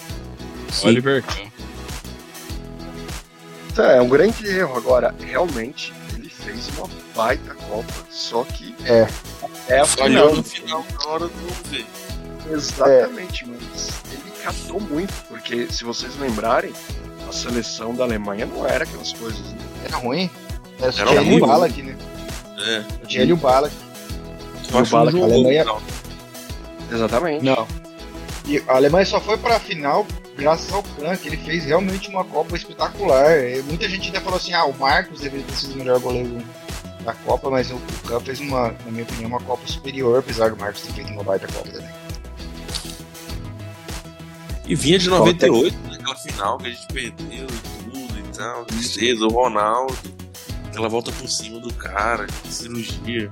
Oliver 0.85 1.25
Kahn. 1.25 1.51
Tá, 3.75 3.93
É 3.93 4.01
um 4.03 4.09
grande 4.09 4.47
erro. 4.47 4.77
Agora, 4.77 5.15
realmente, 5.21 5.93
fez 6.45 6.69
uma 6.77 6.89
baita 7.15 7.55
Copa. 7.55 7.93
Só 8.11 8.45
que 8.45 8.75
É. 8.85 9.07
é 9.69 9.81
a 9.81 9.85
Falhou 9.87 10.29
final. 10.31 10.35
no 10.37 10.43
final 10.43 10.87
na 10.99 11.07
hora 11.11 11.27
do 11.29 11.69
ver. 11.71 11.87
Exatamente, 12.51 13.47
mas 13.47 13.91
ele 14.13 14.31
catou 14.43 14.81
muito, 14.81 15.13
porque 15.29 15.67
se 15.71 15.85
vocês 15.85 16.17
lembrarem, 16.19 16.73
a 17.29 17.33
seleção 17.33 17.95
da 17.95 18.05
Alemanha 18.05 18.47
não 18.47 18.67
era 18.67 18.85
aquelas 18.85 19.13
coisas. 19.13 19.39
Né? 19.41 19.59
Era 19.85 19.97
ruim. 19.99 20.31
Era 20.81 20.91
só 20.93 21.05
tinha 21.07 21.21
ele 21.21 21.35
e 21.35 21.43
o 21.43 21.47
Balak, 21.47 21.83
né? 21.83 21.97
É. 22.67 23.07
Tinha 23.07 23.23
ele 23.23 23.31
e 23.31 23.35
o 23.35 23.37
Balak. 23.37 23.75
Eu 24.73 24.79
acho 24.79 24.85
que 24.85 24.91
Bala 24.97 25.11
não 25.11 25.19
que 25.19 25.25
a 25.25 25.35
Alemanha- 25.35 25.63
final. 25.63 25.83
Exatamente. 26.91 27.45
Não. 27.45 27.67
E 28.47 28.59
a 28.67 28.75
Alemanha 28.77 29.07
só 29.07 29.21
foi 29.21 29.37
pra 29.37 29.61
final 29.61 30.07
graças 30.41 30.73
ao 30.73 30.83
que 30.83 31.29
ele 31.29 31.37
fez 31.37 31.67
realmente 31.67 32.09
uma 32.09 32.25
Copa 32.25 32.57
espetacular. 32.57 33.39
E 33.39 33.63
muita 33.63 33.89
gente 33.89 34.07
ainda 34.07 34.21
falou 34.21 34.39
assim: 34.39 34.55
ah, 34.55 34.65
o 34.65 34.77
Marcos 34.77 35.21
deveria 35.21 35.45
ter 35.45 35.53
sido 35.53 35.75
o 35.75 35.77
melhor 35.77 36.01
goleiro 36.01 36.43
da 37.05 37.13
Copa, 37.13 37.51
mas 37.51 37.71
o, 37.71 37.77
o 37.77 38.09
Kahn 38.09 38.21
fez 38.21 38.41
uma, 38.41 38.73
na 38.85 38.91
minha 38.91 39.05
opinião, 39.05 39.29
uma 39.29 39.41
Copa 39.41 39.67
superior, 39.67 40.19
apesar 40.19 40.51
do 40.51 40.57
Marcos 40.57 40.81
ter 40.83 40.93
feito 40.93 41.13
uma 41.13 41.23
baita 41.23 41.47
Copa 41.53 41.69
também. 41.69 41.91
E 44.67 44.75
vinha 44.75 44.99
de 44.99 45.11
98, 45.11 45.77
naquela 45.89 46.17
final 46.17 46.59
que 46.59 46.69
a 46.69 46.71
gente 46.71 46.87
perdeu 46.87 47.47
e 47.47 47.91
tudo 47.91 48.19
e 48.19 48.37
tal. 48.37 48.65
Tristeza, 48.65 49.25
o 49.27 49.29
Ronaldo. 49.29 49.95
Aquela 50.69 50.89
volta 50.89 51.11
por 51.13 51.29
cima 51.29 51.59
do 51.59 51.73
cara, 51.75 52.27
que 52.27 52.53
cirurgia. 52.53 53.31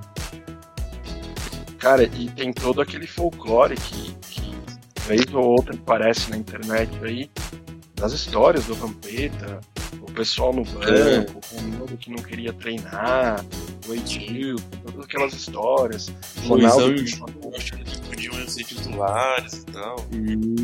Cara, 1.78 2.02
e 2.02 2.28
tem 2.28 2.52
todo 2.52 2.80
aquele 2.80 3.06
folclore 3.06 3.76
que, 3.76 4.12
que 4.22 4.47
vez 5.08 5.24
ou 5.32 5.42
outra 5.42 5.74
aparece 5.74 6.30
na 6.30 6.36
internet 6.36 6.92
aí, 7.02 7.30
das 7.94 8.12
histórias 8.12 8.66
do 8.66 8.74
Vampeta, 8.74 9.58
o 10.02 10.12
pessoal 10.12 10.52
no 10.52 10.64
banco, 10.64 11.40
o 11.52 11.56
Ronaldo 11.56 11.96
que 11.96 12.10
não 12.10 12.22
queria 12.22 12.52
treinar, 12.52 13.42
o 13.88 13.94
Edil, 13.94 14.56
todas 14.84 15.06
aquelas 15.06 15.32
histórias. 15.32 16.08
Ronaldo 16.46 16.92
e 16.92 17.00
o 17.00 17.04
que 17.04 17.06
Chico 17.06 17.56
achando 17.56 17.84
que 17.84 18.00
podiam 18.06 18.48
ser 18.48 18.64
titulares 18.64 19.62
e 19.62 19.66
tal. 19.66 19.96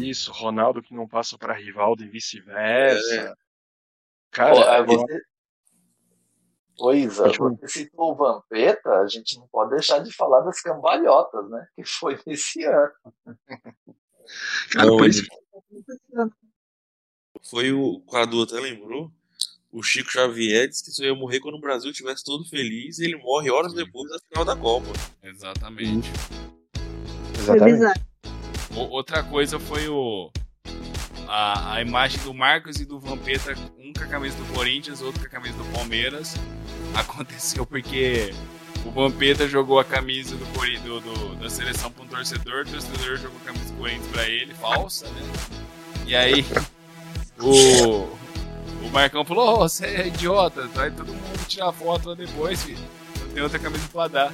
Isso, 0.03 0.31
Ronaldo 0.31 0.83
que 0.83 0.95
não 0.95 1.09
passa 1.09 1.39
pra 1.39 1.55
Rivaldo 1.55 2.05
e 2.05 2.09
vice-versa. 2.09 3.15
É. 3.15 3.35
Cara, 4.31 4.85
Pô, 4.85 4.93
eu- 4.93 4.99
você... 4.99 5.21
Ô, 6.77 6.93
Isa, 6.93 7.29
você 7.29 7.69
citou 7.69 8.13
o 8.13 8.17
Vampeta, 8.17 8.91
a 8.99 9.07
gente 9.07 9.39
não 9.39 9.47
pode 9.47 9.71
deixar 9.71 10.01
de 10.01 10.13
falar 10.13 10.41
das 10.41 10.61
cambalhotas, 10.61 11.49
né? 11.49 11.67
Que 11.77 11.85
foi 11.85 12.19
nesse 12.27 12.65
ano. 12.65 12.93
Cara, 14.71 14.87
Não, 14.87 14.97
por 14.97 15.05
ele- 15.05 15.11
isso 15.15 15.27
Foi 17.51 17.73
o 17.73 18.01
Cadu 18.11 18.43
até 18.43 18.59
lembrou. 18.61 19.11
O 19.71 19.83
Chico 19.83 20.11
Xavier 20.11 20.69
disse 20.69 20.85
que 20.85 20.91
só 20.93 21.03
ia 21.03 21.15
morrer 21.15 21.41
quando 21.41 21.57
o 21.57 21.61
Brasil 21.61 21.91
estivesse 21.91 22.23
todo 22.25 22.45
feliz 22.49 22.99
e 22.99 23.05
ele 23.05 23.17
morre 23.17 23.51
horas 23.51 23.75
depois 23.75 24.09
da 24.09 24.19
final 24.29 24.45
da 24.45 24.55
Copa. 24.57 24.87
Exatamente. 25.23 26.09
Exatamente. 27.39 28.01
O- 28.77 28.89
outra 28.91 29.23
coisa 29.25 29.59
foi 29.59 29.89
o. 29.89 30.31
A, 31.27 31.73
a, 31.73 31.75
a 31.77 31.83
imagem 31.83 32.21
do 32.23 32.33
Marcos 32.35 32.77
e 32.81 32.85
do 32.85 33.01
Vampeta, 33.01 33.55
um 33.79 33.93
com 33.93 34.03
a 34.05 34.07
camisa 34.07 34.37
do 34.37 34.53
Corinthians, 34.55 35.01
outro 35.03 35.21
com 35.21 35.27
a 35.27 35.31
camisa 35.31 35.57
do 35.59 35.65
Palmeiras. 35.73 36.35
Aconteceu 36.95 37.67
porque 37.67 38.31
o 38.85 38.91
Vampeta 38.91 39.49
jogou 39.49 39.79
a 39.79 39.85
camisa 39.85 40.37
do, 40.37 40.45
do- 40.45 41.01
do- 41.01 41.37
da 41.37 41.49
seleção 41.51 41.91
para 41.91 42.05
um 42.05 42.07
torcedor, 42.07 42.63
o 42.67 42.71
torcedor 42.71 43.17
jogou 43.17 43.39
a 43.43 43.47
camisa 43.47 43.65
do 43.73 43.79
Corinthians 43.79 44.07
para 44.09 44.29
ele, 44.29 44.55
falsa, 44.55 45.07
né? 45.09 45.23
E 46.07 46.15
aí 46.15 46.45
o, 47.41 48.03
o 48.87 48.91
Marcão 48.93 49.25
falou: 49.25 49.55
"Ô, 49.63 49.69
você 49.69 49.87
é 49.87 50.07
idiota, 50.09 50.67
vai 50.75 50.91
todo 50.91 51.09
mundo 51.13 51.47
tirar 51.49 51.73
foto 51.73 52.11
lá 52.11 52.15
depois, 52.15 52.63
filho. 52.63 52.79
Não 53.21 53.29
tem 53.35 53.43
outra 53.43 53.59
camisa 53.59 53.85
pra 53.93 54.09
dar. 54.09 54.33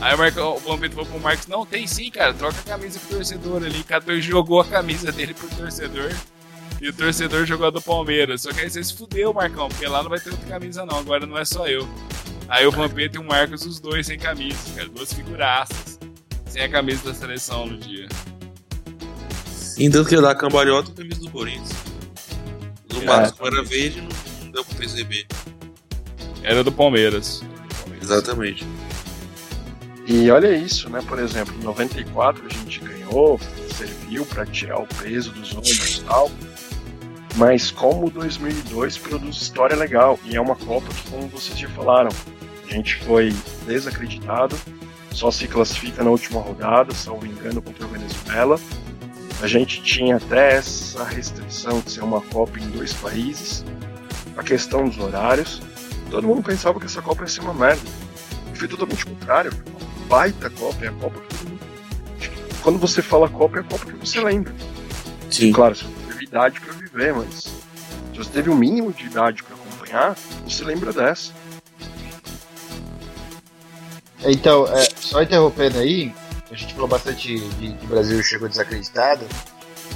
Aí 0.00 0.14
o, 0.14 0.18
Marcão, 0.18 0.54
o 0.56 0.58
Vampeta 0.60 0.94
falou 0.94 1.10
pro 1.10 1.20
Marcos: 1.20 1.46
Não, 1.46 1.66
tem 1.66 1.86
sim, 1.86 2.10
cara, 2.10 2.32
troca 2.34 2.58
a 2.58 2.62
camisa 2.62 2.98
com 2.98 3.06
o 3.06 3.16
torcedor 3.16 3.62
ali. 3.62 3.82
Catou 3.84 4.14
e 4.14 4.22
jogou 4.22 4.60
a 4.60 4.64
camisa 4.64 5.12
dele 5.12 5.34
pro 5.34 5.48
torcedor. 5.48 6.10
E 6.80 6.88
o 6.88 6.92
torcedor 6.94 7.44
jogou 7.44 7.66
a 7.66 7.70
do 7.70 7.82
Palmeiras. 7.82 8.40
Só 8.42 8.52
que 8.52 8.60
aí 8.60 8.70
você 8.70 8.82
se 8.82 8.94
fudeu, 8.94 9.34
Marcão, 9.34 9.68
porque 9.68 9.86
lá 9.86 10.02
não 10.02 10.08
vai 10.08 10.18
ter 10.18 10.30
outra 10.30 10.48
camisa, 10.48 10.86
não. 10.86 10.98
Agora 10.98 11.26
não 11.26 11.36
é 11.36 11.44
só 11.44 11.66
eu. 11.66 11.86
Aí 12.50 12.66
o 12.66 12.72
Vampeta 12.72 13.16
e 13.16 13.20
o 13.20 13.24
Marcos, 13.24 13.64
os 13.64 13.78
dois 13.78 14.08
sem 14.08 14.18
camisa, 14.18 14.58
cara. 14.74 14.88
Duas 14.88 15.12
figuraças. 15.12 15.98
Sem 16.46 16.62
a 16.62 16.68
camisa 16.68 17.04
da 17.04 17.14
seleção 17.14 17.64
no 17.64 17.78
dia. 17.78 18.08
Entanto 19.78 20.08
que 20.08 20.20
da 20.20 20.34
cambalhota 20.34 20.90
a 20.90 20.94
camisa 20.94 21.20
do 21.20 21.30
Corinthians. 21.30 21.70
No 22.92 23.02
É. 23.02 23.04
Marcos, 23.04 23.40
era 23.40 23.62
verde, 23.62 24.00
não, 24.00 24.08
não 24.44 24.50
deu 24.50 24.64
pra 24.64 24.74
perceber. 24.78 25.26
Era 26.42 26.64
do 26.64 26.72
Palmeiras. 26.72 27.40
Exatamente. 28.02 28.66
E 30.06 30.28
olha 30.28 30.52
isso, 30.56 30.90
né? 30.90 31.00
Por 31.06 31.20
exemplo, 31.20 31.54
em 31.54 31.62
94 31.62 32.44
a 32.44 32.48
gente 32.48 32.80
ganhou, 32.80 33.38
serviu 33.76 34.26
para 34.26 34.44
tirar 34.44 34.80
o 34.80 34.86
peso 34.88 35.30
dos 35.30 35.52
ombros 35.52 35.98
e 35.98 36.04
tal. 36.04 36.30
Mas 37.36 37.70
como 37.70 38.10
2002 38.10 38.98
produz 38.98 39.36
história 39.36 39.76
legal 39.76 40.18
e 40.24 40.34
é 40.34 40.40
uma 40.40 40.56
Copa 40.56 40.88
que, 40.88 41.10
como 41.10 41.28
vocês 41.28 41.56
já 41.56 41.68
falaram, 41.68 42.10
a 42.70 42.74
gente 42.74 42.96
foi 43.04 43.34
desacreditado, 43.66 44.56
só 45.10 45.30
se 45.30 45.48
classifica 45.48 46.04
na 46.04 46.10
última 46.10 46.40
rodada, 46.40 46.94
salvo 46.94 47.26
engano, 47.26 47.60
contra 47.60 47.84
a 47.84 47.88
Venezuela. 47.88 48.60
A 49.42 49.46
gente 49.46 49.82
tinha 49.82 50.16
até 50.16 50.54
essa 50.54 51.02
restrição 51.04 51.80
de 51.80 51.90
ser 51.90 52.02
uma 52.02 52.20
Copa 52.20 52.58
em 52.60 52.70
dois 52.70 52.92
países, 52.92 53.64
a 54.36 54.42
questão 54.42 54.88
dos 54.88 54.98
horários. 54.98 55.60
Todo 56.10 56.26
mundo 56.26 56.42
pensava 56.42 56.78
que 56.78 56.86
essa 56.86 57.02
Copa 57.02 57.22
ia 57.22 57.28
ser 57.28 57.40
uma 57.40 57.54
merda. 57.54 57.82
E 58.54 58.58
foi 58.58 58.68
totalmente 58.68 59.04
o 59.04 59.10
contrário. 59.10 59.50
Uma 59.66 60.06
baita 60.06 60.48
Copa, 60.50 60.84
é 60.84 60.88
a 60.88 60.92
Copa 60.92 61.20
que 61.20 61.36
todo 61.36 61.48
mundo. 61.48 61.60
Quando 62.62 62.78
você 62.78 63.02
fala 63.02 63.28
Copa, 63.28 63.58
é 63.58 63.60
a 63.60 63.64
Copa 63.64 63.86
que 63.86 63.92
você 63.96 64.20
lembra. 64.20 64.54
Sim. 65.28 65.52
Claro, 65.52 65.74
você 65.74 65.84
não 65.84 65.92
teve 66.12 66.24
idade 66.24 66.60
pra 66.60 66.72
viver, 66.74 67.14
mas 67.14 67.44
se 68.12 68.18
você 68.18 68.30
teve 68.30 68.50
o 68.50 68.54
mínimo 68.54 68.92
de 68.92 69.06
idade 69.06 69.42
pra 69.42 69.56
acompanhar, 69.56 70.16
você 70.46 70.62
lembra 70.62 70.92
dessa. 70.92 71.32
Então, 74.24 74.66
é, 74.66 74.88
só 74.96 75.22
interrompendo 75.22 75.78
aí, 75.78 76.12
a 76.50 76.54
gente 76.54 76.74
falou 76.74 76.88
bastante 76.88 77.38
de 77.38 77.72
que 77.72 77.84
o 77.84 77.88
Brasil 77.88 78.22
chegou 78.22 78.48
desacreditado. 78.48 79.24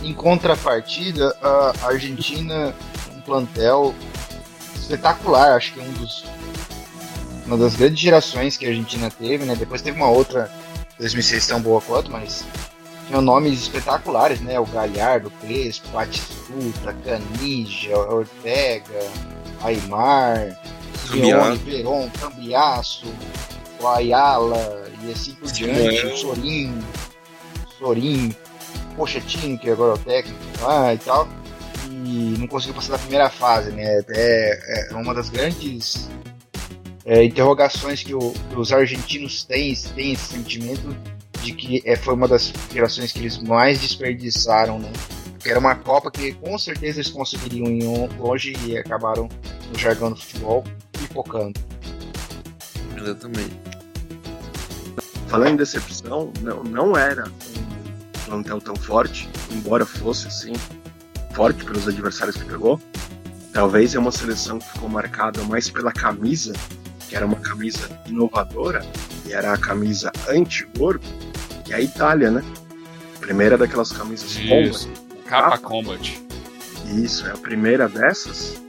Em 0.03 0.13
contrapartida, 0.13 1.37
a 1.43 1.87
Argentina, 1.89 2.75
um 3.15 3.21
plantel 3.21 3.95
espetacular, 4.77 5.57
acho 5.57 5.73
que 5.73 5.81
é 5.81 5.83
um 5.83 5.93
dos 5.93 6.25
uma 7.47 7.59
das 7.59 7.75
grandes 7.75 8.01
gerações 8.01 8.57
que 8.57 8.65
a 8.65 8.71
Argentina 8.71 9.11
teve, 9.11 9.45
né? 9.45 9.55
Depois 9.55 9.83
teve 9.83 9.97
uma 9.97 10.09
outra 10.09 10.51
2006 10.99 11.47
tão 11.47 11.61
boa 11.61 11.81
quanto, 11.81 12.11
mas 12.11 12.45
tinham 13.07 13.21
nomes 13.21 13.61
espetaculares, 13.61 14.41
né? 14.41 14.59
O 14.59 14.65
Galhardo, 14.65 15.31
Crespo, 15.41 15.89
Batistuta, 15.89 16.95
Canija, 17.05 17.97
Ortega, 17.99 19.11
Aymar, 19.63 20.59
Sione, 21.07 21.59
Veron, 21.59 22.09
Cambiaço, 22.19 23.07
o 23.85 23.89
Ayala 23.89 24.91
e 25.03 25.13
assim 25.13 25.33
por 25.35 25.51
diante, 25.53 26.07
o 26.07 26.17
Sorin, 26.17 26.79
Sorin, 27.79 28.35
Pochettino, 28.97 29.59
que 29.59 29.71
agora 29.71 29.93
é 29.93 29.95
o 29.95 29.99
técnico 29.99 30.39
lá 30.63 30.95
e 30.95 30.99
tal, 30.99 31.29
e 31.89 32.35
não 32.39 32.47
conseguiu 32.47 32.75
passar 32.75 32.93
da 32.93 32.99
primeira 32.99 33.29
fase, 33.29 33.71
né? 33.71 34.03
É, 34.09 34.89
é 34.91 34.95
uma 34.95 35.13
das 35.15 35.29
grandes 35.29 36.09
é, 37.05 37.23
interrogações 37.25 38.03
que, 38.03 38.15
o- 38.15 38.33
que 38.51 38.57
os 38.59 38.73
argentinos 38.73 39.45
têm, 39.45 39.75
têm 39.95 40.13
esse 40.13 40.27
sentimento 40.33 40.97
de 41.43 41.53
que 41.53 41.83
é, 41.85 41.97
foi 41.97 42.15
uma 42.15 42.27
das 42.27 42.53
gerações 42.73 43.13
que 43.13 43.19
eles 43.19 43.37
mais 43.39 43.79
desperdiçaram, 43.81 44.79
né? 44.79 44.91
Que 45.39 45.51
era 45.51 45.59
uma 45.59 45.75
Copa 45.75 46.11
que 46.11 46.33
com 46.33 46.57
certeza 46.57 47.01
eles 47.01 47.11
conseguiriam 47.11 47.67
ir 47.67 47.85
on- 47.87 48.09
longe 48.19 48.55
e 48.65 48.79
acabaram 48.79 49.29
no 49.71 49.79
jargão 49.79 50.11
do 50.11 50.17
futebol 50.17 50.65
pipocando. 50.93 51.61
Exatamente. 52.97 53.53
Falando 55.35 55.55
em 55.55 55.57
decepção, 55.57 56.33
não, 56.43 56.63
não 56.63 56.97
era 56.97 57.25
um 57.27 58.25
plantel 58.25 58.61
tão 58.61 58.77
forte, 58.77 59.29
embora 59.51 59.85
fosse 59.85 60.29
assim, 60.29 60.53
forte 61.35 61.65
pelos 61.65 61.89
adversários 61.89 62.37
que 62.37 62.45
pegou. 62.45 62.81
Talvez 63.53 63.97
é 63.97 63.99
uma 63.99 64.13
seleção 64.13 64.61
que 64.61 64.71
ficou 64.71 64.89
marcada 64.89 65.43
mais 65.43 65.69
pela 65.69 65.91
camisa, 65.91 66.53
que 67.09 67.17
era 67.17 67.27
uma 67.27 67.35
camisa 67.35 67.91
inovadora, 68.07 68.87
e 69.27 69.33
era 69.33 69.53
a 69.53 69.59
camisa 69.59 70.13
anti-ouro, 70.29 71.01
que 71.65 71.73
é 71.73 71.79
a 71.79 71.81
Itália, 71.81 72.31
né? 72.31 72.45
Primeira 73.19 73.59
daquelas 73.59 73.91
camisas 73.91 74.37
Isso. 74.37 74.89
combat. 74.89 75.27
Capa 75.27 75.59
Combat. 75.59 76.23
Isso, 76.87 77.27
é 77.27 77.33
a 77.33 77.37
primeira 77.37 77.89
dessas. 77.89 78.63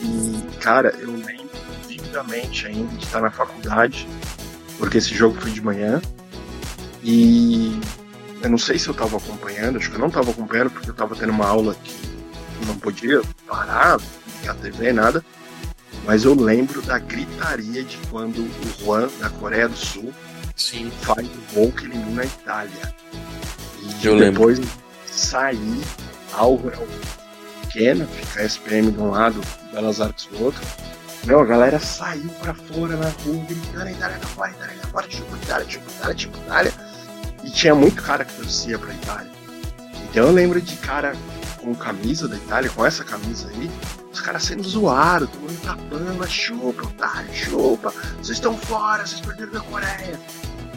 E, 0.00 0.40
cara, 0.60 0.94
eu 1.00 1.10
lembro 1.10 1.50
vividamente 1.88 2.68
ainda 2.68 2.94
de 2.94 3.04
estar 3.04 3.20
na 3.20 3.30
faculdade, 3.32 4.06
porque 4.82 4.98
esse 4.98 5.14
jogo 5.14 5.40
foi 5.40 5.52
de 5.52 5.62
manhã. 5.62 6.02
E 7.04 7.80
eu 8.42 8.50
não 8.50 8.58
sei 8.58 8.80
se 8.80 8.88
eu 8.88 8.94
tava 8.94 9.16
acompanhando, 9.16 9.78
acho 9.78 9.88
que 9.88 9.94
eu 9.94 10.00
não 10.00 10.10
tava 10.10 10.32
acompanhando, 10.32 10.70
porque 10.70 10.90
eu 10.90 10.94
tava 10.94 11.14
tendo 11.14 11.30
uma 11.30 11.46
aula 11.46 11.76
que 11.84 11.94
não 12.66 12.76
podia 12.76 13.22
parar, 13.46 14.00
a 14.48 14.54
TV, 14.54 14.92
nada. 14.92 15.24
Mas 16.04 16.24
eu 16.24 16.34
lembro 16.34 16.82
da 16.82 16.98
gritaria 16.98 17.84
de 17.84 17.96
quando 18.10 18.38
o 18.40 18.84
Juan, 18.84 19.08
da 19.20 19.30
Coreia 19.30 19.68
do 19.68 19.76
Sul, 19.76 20.12
Sim. 20.56 20.90
faz 21.02 21.28
o 21.28 21.54
gol 21.54 21.70
que 21.70 21.84
elimina 21.84 22.22
a 22.22 22.26
Itália. 22.26 22.94
E 23.78 24.04
Eu 24.04 24.16
lembro. 24.16 24.32
depois 24.32 24.60
sair, 25.06 25.80
Álvaro 26.32 26.88
pequena, 27.60 28.04
fica 28.04 28.40
a 28.40 28.44
SPM 28.46 28.90
de 28.90 28.98
um 28.98 29.10
lado, 29.10 29.40
Belas 29.72 30.00
Artes 30.00 30.26
do 30.26 30.42
outro. 30.42 30.60
Meu, 31.24 31.40
a 31.40 31.44
galera 31.44 31.78
saiu 31.78 32.28
pra 32.40 32.52
fora 32.52 32.96
na 32.96 33.08
rua, 33.24 33.44
gritando, 33.48 33.88
Itália 33.90 34.18
tá 34.18 34.26
fora, 34.26 34.50
Itália 34.50 34.76
tá 34.80 34.88
fora, 34.88 35.06
tipo 35.08 35.36
Itália, 35.36 35.66
tipo 35.66 35.90
Itália, 35.90 36.14
tipo 36.16 36.38
Itália. 36.38 36.72
E 37.44 37.50
tinha 37.50 37.74
muito 37.74 38.02
cara 38.02 38.24
que 38.24 38.34
torcia 38.34 38.78
pra 38.78 38.92
Itália. 38.92 39.30
Então 40.10 40.26
eu 40.26 40.32
lembro 40.32 40.60
de 40.60 40.76
cara 40.76 41.14
com 41.60 41.74
camisa 41.76 42.26
da 42.26 42.36
Itália, 42.36 42.70
com 42.70 42.84
essa 42.84 43.04
camisa 43.04 43.48
aí, 43.48 43.70
os 44.12 44.20
caras 44.20 44.42
sendo 44.42 44.64
zoados, 44.68 45.28
todo 45.30 45.40
mundo 45.42 45.60
tapando, 45.62 46.28
chupa, 46.28 46.82
Itália, 46.90 47.32
chupa, 47.32 47.94
vocês 48.16 48.30
estão 48.38 48.56
fora, 48.56 49.06
vocês 49.06 49.20
perderam 49.20 49.52
da 49.52 49.60
Coreia. 49.60 50.18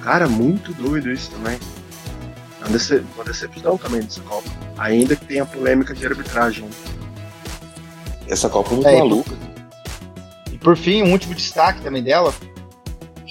Cara, 0.03 0.27
muito 0.27 0.71
doido 0.75 1.11
isso 1.11 1.31
também. 1.31 1.59
É 2.61 2.65
uma, 2.65 2.69
dece- 2.69 3.03
uma 3.15 3.23
decepção 3.23 3.77
também 3.79 4.01
dessa 4.01 4.21
Copa. 4.21 4.47
Ainda 4.77 5.15
que 5.15 5.25
tenha 5.25 5.43
polêmica 5.45 5.93
de 5.95 6.05
arbitragem. 6.05 6.69
Essa 8.27 8.47
Copa 8.47 8.69
é 8.69 8.73
muito 8.75 8.87
É, 8.87 8.99
maluca. 8.99 9.31
E 10.65 10.67
por 10.67 10.75
fim, 10.75 11.03
um 11.03 11.11
último 11.11 11.35
destaque 11.35 11.79
também 11.81 12.01
dela, 12.01 12.33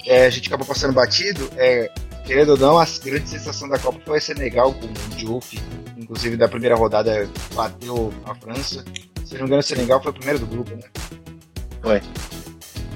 é, 0.05 0.25
a 0.25 0.29
gente 0.29 0.47
acabou 0.47 0.65
passando 0.65 0.93
batido, 0.93 1.49
é, 1.57 1.91
querendo 2.25 2.51
ou 2.51 2.57
não, 2.57 2.79
a 2.79 2.85
grande 3.03 3.27
sensação 3.27 3.67
da 3.67 3.77
Copa 3.77 3.99
foi 4.05 4.19
a 4.19 4.21
Senegal 4.21 4.73
com 4.73 4.85
o 4.85 5.15
Diouf, 5.17 5.59
inclusive 5.97 6.37
da 6.37 6.47
primeira 6.47 6.77
rodada 6.77 7.29
bateu 7.53 8.13
a 8.23 8.33
França. 8.35 8.85
Se 9.25 9.33
não 9.33 9.41
me 9.41 9.47
engano, 9.47 9.59
o 9.59 9.63
Senegal 9.63 10.01
foi 10.01 10.11
o 10.11 10.13
primeiro 10.13 10.39
do 10.39 10.45
grupo, 10.45 10.71
né? 10.77 10.83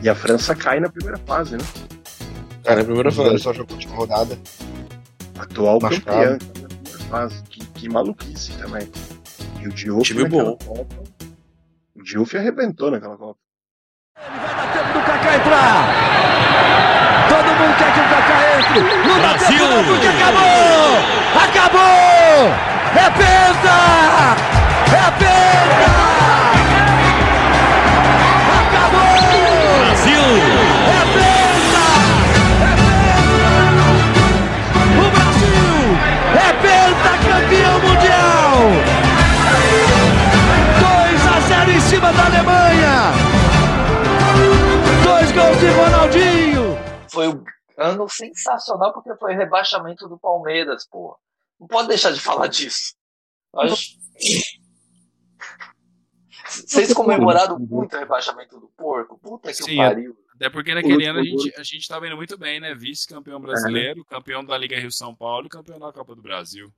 E 0.02 0.08
a 0.08 0.16
França 0.16 0.56
cai 0.56 0.80
na 0.80 0.90
primeira 0.90 1.18
fase, 1.26 1.58
né? 1.58 1.66
Cara, 2.64 2.80
a 2.80 2.86
primeira 2.86 3.12
fase. 3.12 3.40
só 3.40 3.52
jogou 3.52 3.74
a 3.74 3.76
última 3.76 3.96
rodada. 3.98 4.40
Atual 5.38 5.80
Machucado. 5.82 6.18
campeã 6.18 6.38
cai 6.38 6.62
na 6.62 6.70
primeira 6.70 7.00
fase. 7.10 7.44
Que, 7.44 7.66
que 7.66 7.90
maluquice 7.90 8.54
também. 8.54 8.90
E 9.60 9.68
o 9.68 9.74
Diouf 9.74 10.08
Time 10.08 10.30
bom. 10.30 10.56
Copa. 10.56 11.04
O 11.94 12.02
Diouf 12.02 12.38
arrebentou 12.38 12.90
naquela 12.90 13.18
Copa 13.18 13.49
vai 15.30 15.38
entrar. 15.38 15.88
Todo 17.30 17.46
mundo 17.46 17.76
quer 17.78 17.94
que 17.94 18.00
o 18.00 18.04
Kaká 18.04 18.38
entre. 18.58 19.08
Não 19.08 19.16
acabou 19.16 19.38
Brasil. 19.38 19.60
tempo 19.60 19.80
o 19.80 19.84
porque 19.86 20.08
acabou! 20.08 20.98
Acabou! 21.44 22.54
É 22.96 23.10
penta! 23.12 23.76
É 24.92 25.12
penta! 25.12 25.50
em 41.72 41.82
cima 41.82 42.12
da 42.12 42.26
Alemanha. 42.26 43.29
É 45.70 45.74
penta! 45.74 45.98
O 45.98 46.10
Brasil 46.10 46.64
é 46.64 46.84
pentacampeão 47.10 47.34
mundial! 47.36 47.60
ano 47.80 48.10
sensacional 48.10 48.94
porque 48.94 49.16
foi 49.16 49.34
rebaixamento 49.34 50.08
do 50.08 50.20
Palmeiras, 50.20 50.86
pô. 50.88 51.18
Não 51.60 51.68
pode 51.68 51.88
deixar 51.88 52.12
de 52.12 52.20
falar 52.20 52.48
disso. 52.48 52.94
Vocês 56.46 56.94
comemoraram 56.94 57.58
muito 57.60 57.96
o 57.96 58.00
rebaixamento 58.00 58.60
do 58.60 58.68
porco? 58.70 59.18
Puta 59.20 59.50
que 59.50 59.56
Sim, 59.56 59.78
pariu. 59.78 60.18
Até 60.36 60.50
porque 60.50 60.74
naquele 60.74 61.06
ano 61.06 61.20
a 61.20 61.24
gente, 61.24 61.54
a 61.58 61.64
gente 61.64 61.88
tava 61.88 62.08
indo 62.08 62.16
muito 62.16 62.38
bem, 62.38 62.60
né? 62.60 62.74
Vice-campeão 62.74 63.40
brasileiro, 63.40 64.06
campeão 64.06 64.44
da 64.44 64.58
Liga 64.58 64.80
Rio-São 64.80 65.16
Paulo 65.16 65.48
e 65.48 65.50
campeão 65.50 65.80
da 65.80 65.92
Copa 65.92 66.16
do 66.16 66.22
Brasil. 66.22 66.72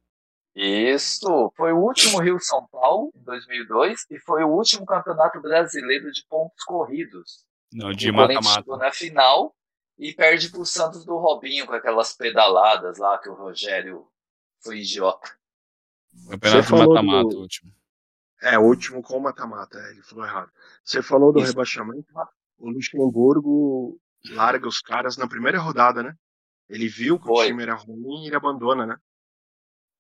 Isso, 0.56 1.52
foi 1.56 1.72
o 1.72 1.78
último 1.78 2.20
Rio 2.20 2.40
São 2.40 2.68
Paulo 2.68 3.12
em 3.16 3.24
2002 3.24 4.06
e 4.10 4.20
foi 4.20 4.44
o 4.44 4.50
último 4.50 4.86
campeonato 4.86 5.40
brasileiro 5.40 6.12
de 6.12 6.26
pontos 6.28 6.64
corridos. 6.66 7.46
Não, 7.74 7.92
de 7.92 8.10
o 8.10 8.14
mata-mata. 8.14 8.78
na 8.78 8.92
final 8.92 9.56
e 9.98 10.14
perde 10.14 10.50
pro 10.50 10.66
Santos 10.66 11.06
do 11.06 11.18
Robinho 11.18 11.66
com 11.66 11.74
aquelas 11.74 12.14
pedaladas 12.14 12.98
lá 12.98 13.18
que 13.18 13.30
o 13.30 13.34
Rogério 13.34 14.08
foi 14.60 14.80
idiota. 14.80 15.32
Campeonato 16.30 16.64
Você 16.64 16.70
falou 16.70 16.94
mata-mata, 16.94 17.30
do- 17.30 17.38
o 17.38 17.42
último. 17.42 17.72
É, 18.42 18.58
o 18.58 18.64
último 18.64 19.02
com 19.02 19.20
mata-mata, 19.20 19.78
é, 19.78 19.92
ele 19.92 20.02
falou 20.02 20.26
errado. 20.26 20.52
Você 20.84 21.02
falou 21.02 21.32
do 21.32 21.40
Isso. 21.40 21.50
rebaixamento, 21.50 22.08
o 22.58 22.70
Luxemburgo 22.70 24.00
larga 24.32 24.68
os 24.68 24.80
caras 24.82 25.16
na 25.16 25.28
primeira 25.28 25.60
rodada, 25.60 26.02
né? 26.04 26.16
Ele 26.68 26.88
viu 26.88 27.18
que 27.20 27.26
o 27.26 27.36
Foi. 27.36 27.48
time 27.48 27.64
era 27.64 27.76
ruim 27.76 28.24
e 28.24 28.28
ele 28.28 28.36
abandona, 28.36 28.86
né? 28.86 28.98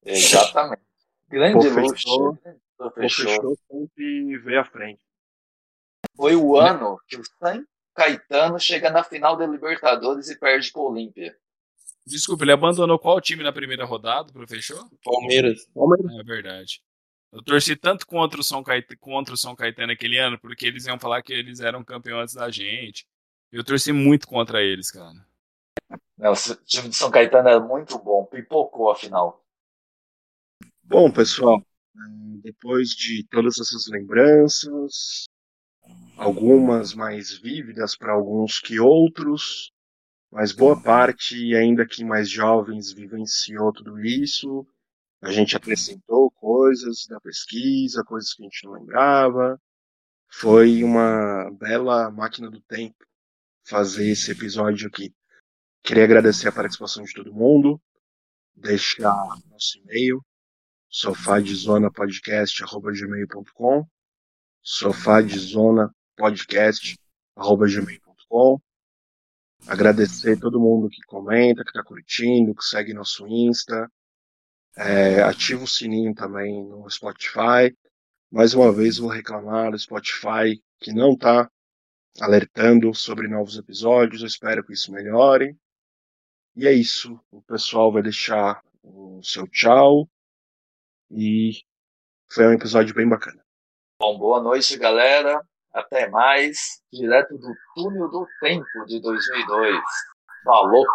Exatamente. 0.03 0.81
Grande 1.29 1.69
Pô, 1.69 1.79
luxo. 1.79 1.93
fechou. 1.93 2.37
Pô, 2.77 2.87
O 2.87 2.91
Fechou. 2.91 3.25
fechou 3.25 3.55
sempre 3.69 4.37
veio 4.39 4.59
à 4.61 4.65
frente. 4.65 5.01
Foi 6.15 6.35
o 6.35 6.57
ano 6.57 6.99
que 7.07 7.17
o 7.17 7.23
San 7.23 7.65
Caetano 7.95 8.59
chega 8.59 8.89
na 8.89 9.03
final 9.03 9.35
da 9.35 9.45
Libertadores 9.45 10.29
e 10.29 10.39
perde 10.39 10.71
pro 10.71 10.83
Olímpia. 10.83 11.35
Desculpa, 12.05 12.43
ele 12.43 12.51
abandonou 12.51 12.97
qual 12.97 13.21
time 13.21 13.43
na 13.43 13.53
primeira 13.53 13.85
rodada, 13.85 14.31
pro 14.31 14.47
fechou? 14.47 14.89
Palmeiras. 15.03 15.67
Palmeiras. 15.73 16.19
É 16.19 16.23
verdade. 16.23 16.81
Eu 17.31 17.41
torci 17.43 17.75
tanto 17.75 18.05
contra 18.05 18.39
o, 18.39 18.43
São 18.43 18.63
Caetano, 18.63 18.99
contra 18.99 19.33
o 19.33 19.37
São 19.37 19.55
Caetano 19.55 19.93
aquele 19.93 20.17
ano, 20.17 20.37
porque 20.39 20.65
eles 20.65 20.85
iam 20.85 20.99
falar 20.99 21.21
que 21.21 21.31
eles 21.31 21.59
eram 21.59 21.83
campeões 21.83 22.33
da 22.33 22.49
gente. 22.49 23.05
Eu 23.51 23.63
torci 23.63 23.91
muito 23.91 24.27
contra 24.27 24.61
eles, 24.61 24.91
cara. 24.91 25.25
Não, 26.17 26.33
o 26.33 26.55
time 26.65 26.89
de 26.89 26.95
São 26.95 27.09
Caetano 27.09 27.47
era 27.47 27.59
muito 27.59 27.97
bom, 27.99 28.25
pipocou 28.25 28.91
a 28.91 28.95
final. 28.95 29.45
Bom, 30.83 31.09
pessoal, 31.09 31.63
depois 32.43 32.89
de 32.89 33.25
todas 33.29 33.57
essas 33.59 33.87
lembranças, 33.87 35.25
algumas 36.21 36.93
mais 36.93 37.39
vívidas 37.39 37.95
para 37.95 38.13
alguns 38.13 38.59
que 38.59 38.79
outros, 38.79 39.73
mas 40.31 40.51
boa 40.51 40.79
parte, 40.79 41.55
ainda 41.55 41.83
que 41.83 42.05
mais 42.05 42.29
jovens, 42.29 42.91
vivenciou 42.91 43.73
tudo 43.73 43.99
isso. 43.99 44.63
A 45.19 45.31
gente 45.31 45.57
acrescentou 45.57 46.29
coisas 46.29 47.07
da 47.07 47.19
pesquisa, 47.19 48.03
coisas 48.03 48.35
que 48.35 48.43
a 48.43 48.45
gente 48.45 48.65
não 48.65 48.73
lembrava. 48.73 49.59
Foi 50.29 50.83
uma 50.83 51.49
bela 51.59 52.11
máquina 52.11 52.51
do 52.51 52.61
tempo 52.61 53.03
fazer 53.67 54.11
esse 54.11 54.29
episódio 54.31 54.89
aqui. 54.89 55.11
Queria 55.83 56.03
agradecer 56.03 56.49
a 56.49 56.51
participação 56.51 57.03
de 57.03 57.13
todo 57.13 57.33
mundo, 57.33 57.81
deixar 58.55 59.27
nosso 59.49 59.79
e-mail, 59.79 60.23
sofadzonapodcast.gmail.com 60.87 63.87
sofadzonapodcast.gmail.com 66.17 68.61
Agradecer 69.67 70.39
todo 70.39 70.59
mundo 70.59 70.89
que 70.89 71.01
comenta, 71.03 71.63
que 71.63 71.71
tá 71.71 71.83
curtindo, 71.83 72.55
que 72.55 72.63
segue 72.63 72.93
nosso 72.93 73.27
Insta. 73.27 73.91
É, 74.75 75.21
ativa 75.21 75.63
o 75.63 75.67
sininho 75.67 76.15
também 76.15 76.65
no 76.65 76.89
Spotify. 76.89 77.75
Mais 78.31 78.53
uma 78.53 78.71
vez 78.71 78.97
vou 78.97 79.09
reclamar 79.09 79.71
do 79.71 79.77
Spotify 79.77 80.61
que 80.79 80.91
não 80.91 81.15
tá 81.15 81.49
alertando 82.19 82.93
sobre 82.95 83.27
novos 83.27 83.57
episódios. 83.57 84.21
Eu 84.21 84.27
espero 84.27 84.65
que 84.65 84.73
isso 84.73 84.91
melhore. 84.91 85.55
E 86.55 86.67
é 86.67 86.73
isso. 86.73 87.19
O 87.29 87.41
pessoal 87.41 87.91
vai 87.91 88.01
deixar 88.01 88.63
o 88.81 89.21
seu 89.23 89.47
tchau. 89.47 90.09
E 91.11 91.61
foi 92.31 92.47
um 92.47 92.53
episódio 92.53 92.95
bem 92.95 93.07
bacana. 93.07 93.43
Bom, 93.99 94.17
boa 94.17 94.41
noite, 94.41 94.77
galera. 94.77 95.45
Até 95.73 96.09
mais. 96.09 96.81
Direto 96.91 97.37
do 97.37 97.53
túnel 97.75 98.09
do 98.09 98.27
tempo 98.39 98.85
de 98.87 98.99
2002. 99.01 99.81
Falou. 100.43 100.85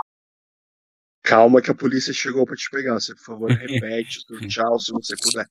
Calma 1.22 1.60
que 1.60 1.70
a 1.70 1.74
polícia 1.74 2.12
chegou 2.12 2.46
pra 2.46 2.56
te 2.56 2.70
pegar. 2.70 2.94
Você, 2.94 3.14
por 3.14 3.24
favor, 3.24 3.50
repete 3.50 4.18
o 4.18 4.22
seu 4.22 4.48
tchau 4.48 4.78
se 4.78 4.92
você 4.92 5.14
puder. 5.16 5.46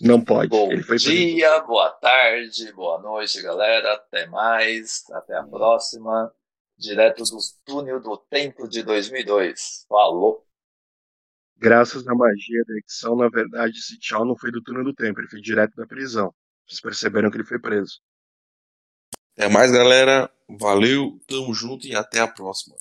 Não 0.00 0.24
pode. 0.24 0.48
Bom 0.48 0.70
Ele 0.70 0.82
foi 0.82 0.96
preso. 0.96 1.10
dia, 1.10 1.60
boa 1.60 1.90
tarde, 1.90 2.72
boa 2.72 3.00
noite, 3.00 3.42
galera. 3.42 3.94
Até 3.94 4.26
mais. 4.26 5.04
Até 5.10 5.36
a 5.36 5.42
próxima. 5.42 6.32
Direto 6.76 7.24
do 7.24 7.38
túnel 7.64 8.00
do 8.00 8.16
tempo 8.16 8.68
de 8.68 8.82
2002. 8.84 9.84
Falou. 9.88 10.46
Graças 11.56 12.06
à 12.06 12.14
magia 12.14 12.62
da 12.68 12.76
edição, 12.76 13.16
na 13.16 13.28
verdade, 13.28 13.76
esse 13.76 13.98
tchau 13.98 14.24
não 14.24 14.36
foi 14.36 14.52
do 14.52 14.62
túnel 14.62 14.84
do 14.84 14.94
tempo, 14.94 15.18
ele 15.18 15.26
foi 15.28 15.40
direto 15.40 15.74
da 15.74 15.84
prisão. 15.88 16.32
Vocês 16.68 16.80
perceberam 16.80 17.30
que 17.30 17.38
ele 17.38 17.44
foi 17.44 17.58
preso. 17.58 18.02
Até 19.32 19.48
mais, 19.48 19.72
galera. 19.72 20.30
Valeu, 20.48 21.18
tamo 21.26 21.54
junto 21.54 21.86
e 21.86 21.94
até 21.94 22.20
a 22.20 22.28
próxima. 22.28 22.76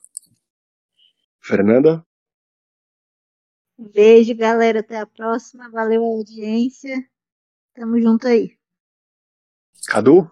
Fernanda? 1.39 2.05
Beijo, 3.77 4.35
galera. 4.35 4.81
Até 4.81 4.97
a 4.97 5.07
próxima. 5.07 5.69
Valeu 5.69 6.03
a 6.03 6.07
audiência. 6.07 7.09
Tamo 7.73 7.99
junto 8.01 8.27
aí. 8.27 8.57
Cadu? 9.87 10.29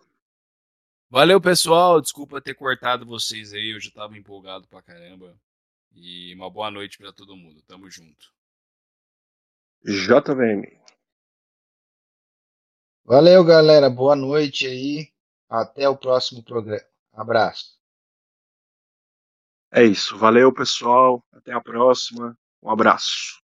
Valeu, 1.09 1.39
pessoal. 1.39 2.01
Desculpa 2.01 2.41
ter 2.41 2.55
cortado 2.55 3.05
vocês 3.05 3.53
aí, 3.53 3.73
eu 3.73 3.79
já 3.79 3.89
tava 3.91 4.17
empolgado 4.17 4.67
pra 4.67 4.81
caramba. 4.81 5.39
E 5.93 6.33
uma 6.35 6.49
boa 6.49 6.69
noite 6.69 6.97
pra 6.97 7.13
todo 7.13 7.37
mundo. 7.37 7.61
Tamo 7.61 7.89
junto. 7.89 8.33
JVM. 9.85 10.84
Valeu, 13.05 13.43
galera. 13.43 13.87
Boa 13.87 14.15
noite 14.15 14.65
aí. 14.65 15.13
Até 15.47 15.87
o 15.87 15.95
próximo 15.95 16.43
programa. 16.43 16.81
Abraço. 17.13 17.77
É 19.71 19.83
isso. 19.83 20.17
Valeu, 20.17 20.51
pessoal. 20.51 21.23
Até 21.31 21.53
a 21.53 21.61
próxima. 21.61 22.35
Um 22.63 22.71
abraço. 22.71 23.44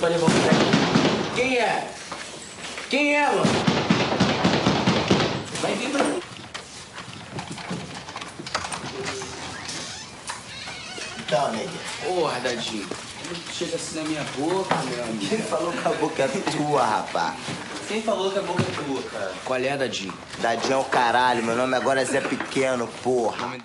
Pode 0.00 0.12
levar 0.12 0.26
o 0.26 0.30
moleque. 0.30 1.34
Quem 1.34 1.56
é? 1.58 1.90
Quem 2.88 3.16
é, 3.16 3.26
mano? 3.26 3.42
Vai 5.60 5.74
vir 5.74 5.90
pra 5.90 6.04
mim. 6.04 6.22
Então, 11.18 11.52
nega. 11.52 11.70
Porra, 12.04 12.40
Dadinho. 12.40 12.86
Chega 13.52 13.74
assim 13.76 13.98
na 13.98 14.04
minha 14.04 14.24
boca, 14.36 14.74
meu 14.76 15.02
amigo? 15.02 15.28
Quem 15.28 15.38
falou 15.38 15.72
que 15.72 15.88
a 15.88 15.90
boca 15.90 16.22
é 16.22 16.28
tua, 16.28 16.84
rapá? 16.84 17.34
Quem 17.88 18.00
falou 18.00 18.30
que 18.30 18.38
a 18.38 18.42
boca 18.42 18.62
é 18.62 18.84
tua, 18.84 19.02
cara? 19.02 19.34
Qual 19.44 19.58
é, 19.58 19.76
Dadinho? 19.76 20.14
Dadinho 20.38 20.74
é 20.74 20.76
o 20.76 20.84
caralho, 20.84 21.42
meu 21.42 21.56
nome 21.56 21.74
agora 21.74 22.00
é 22.00 22.04
Zé 22.04 22.20
Pequeno, 22.20 22.86
porra. 23.02 23.58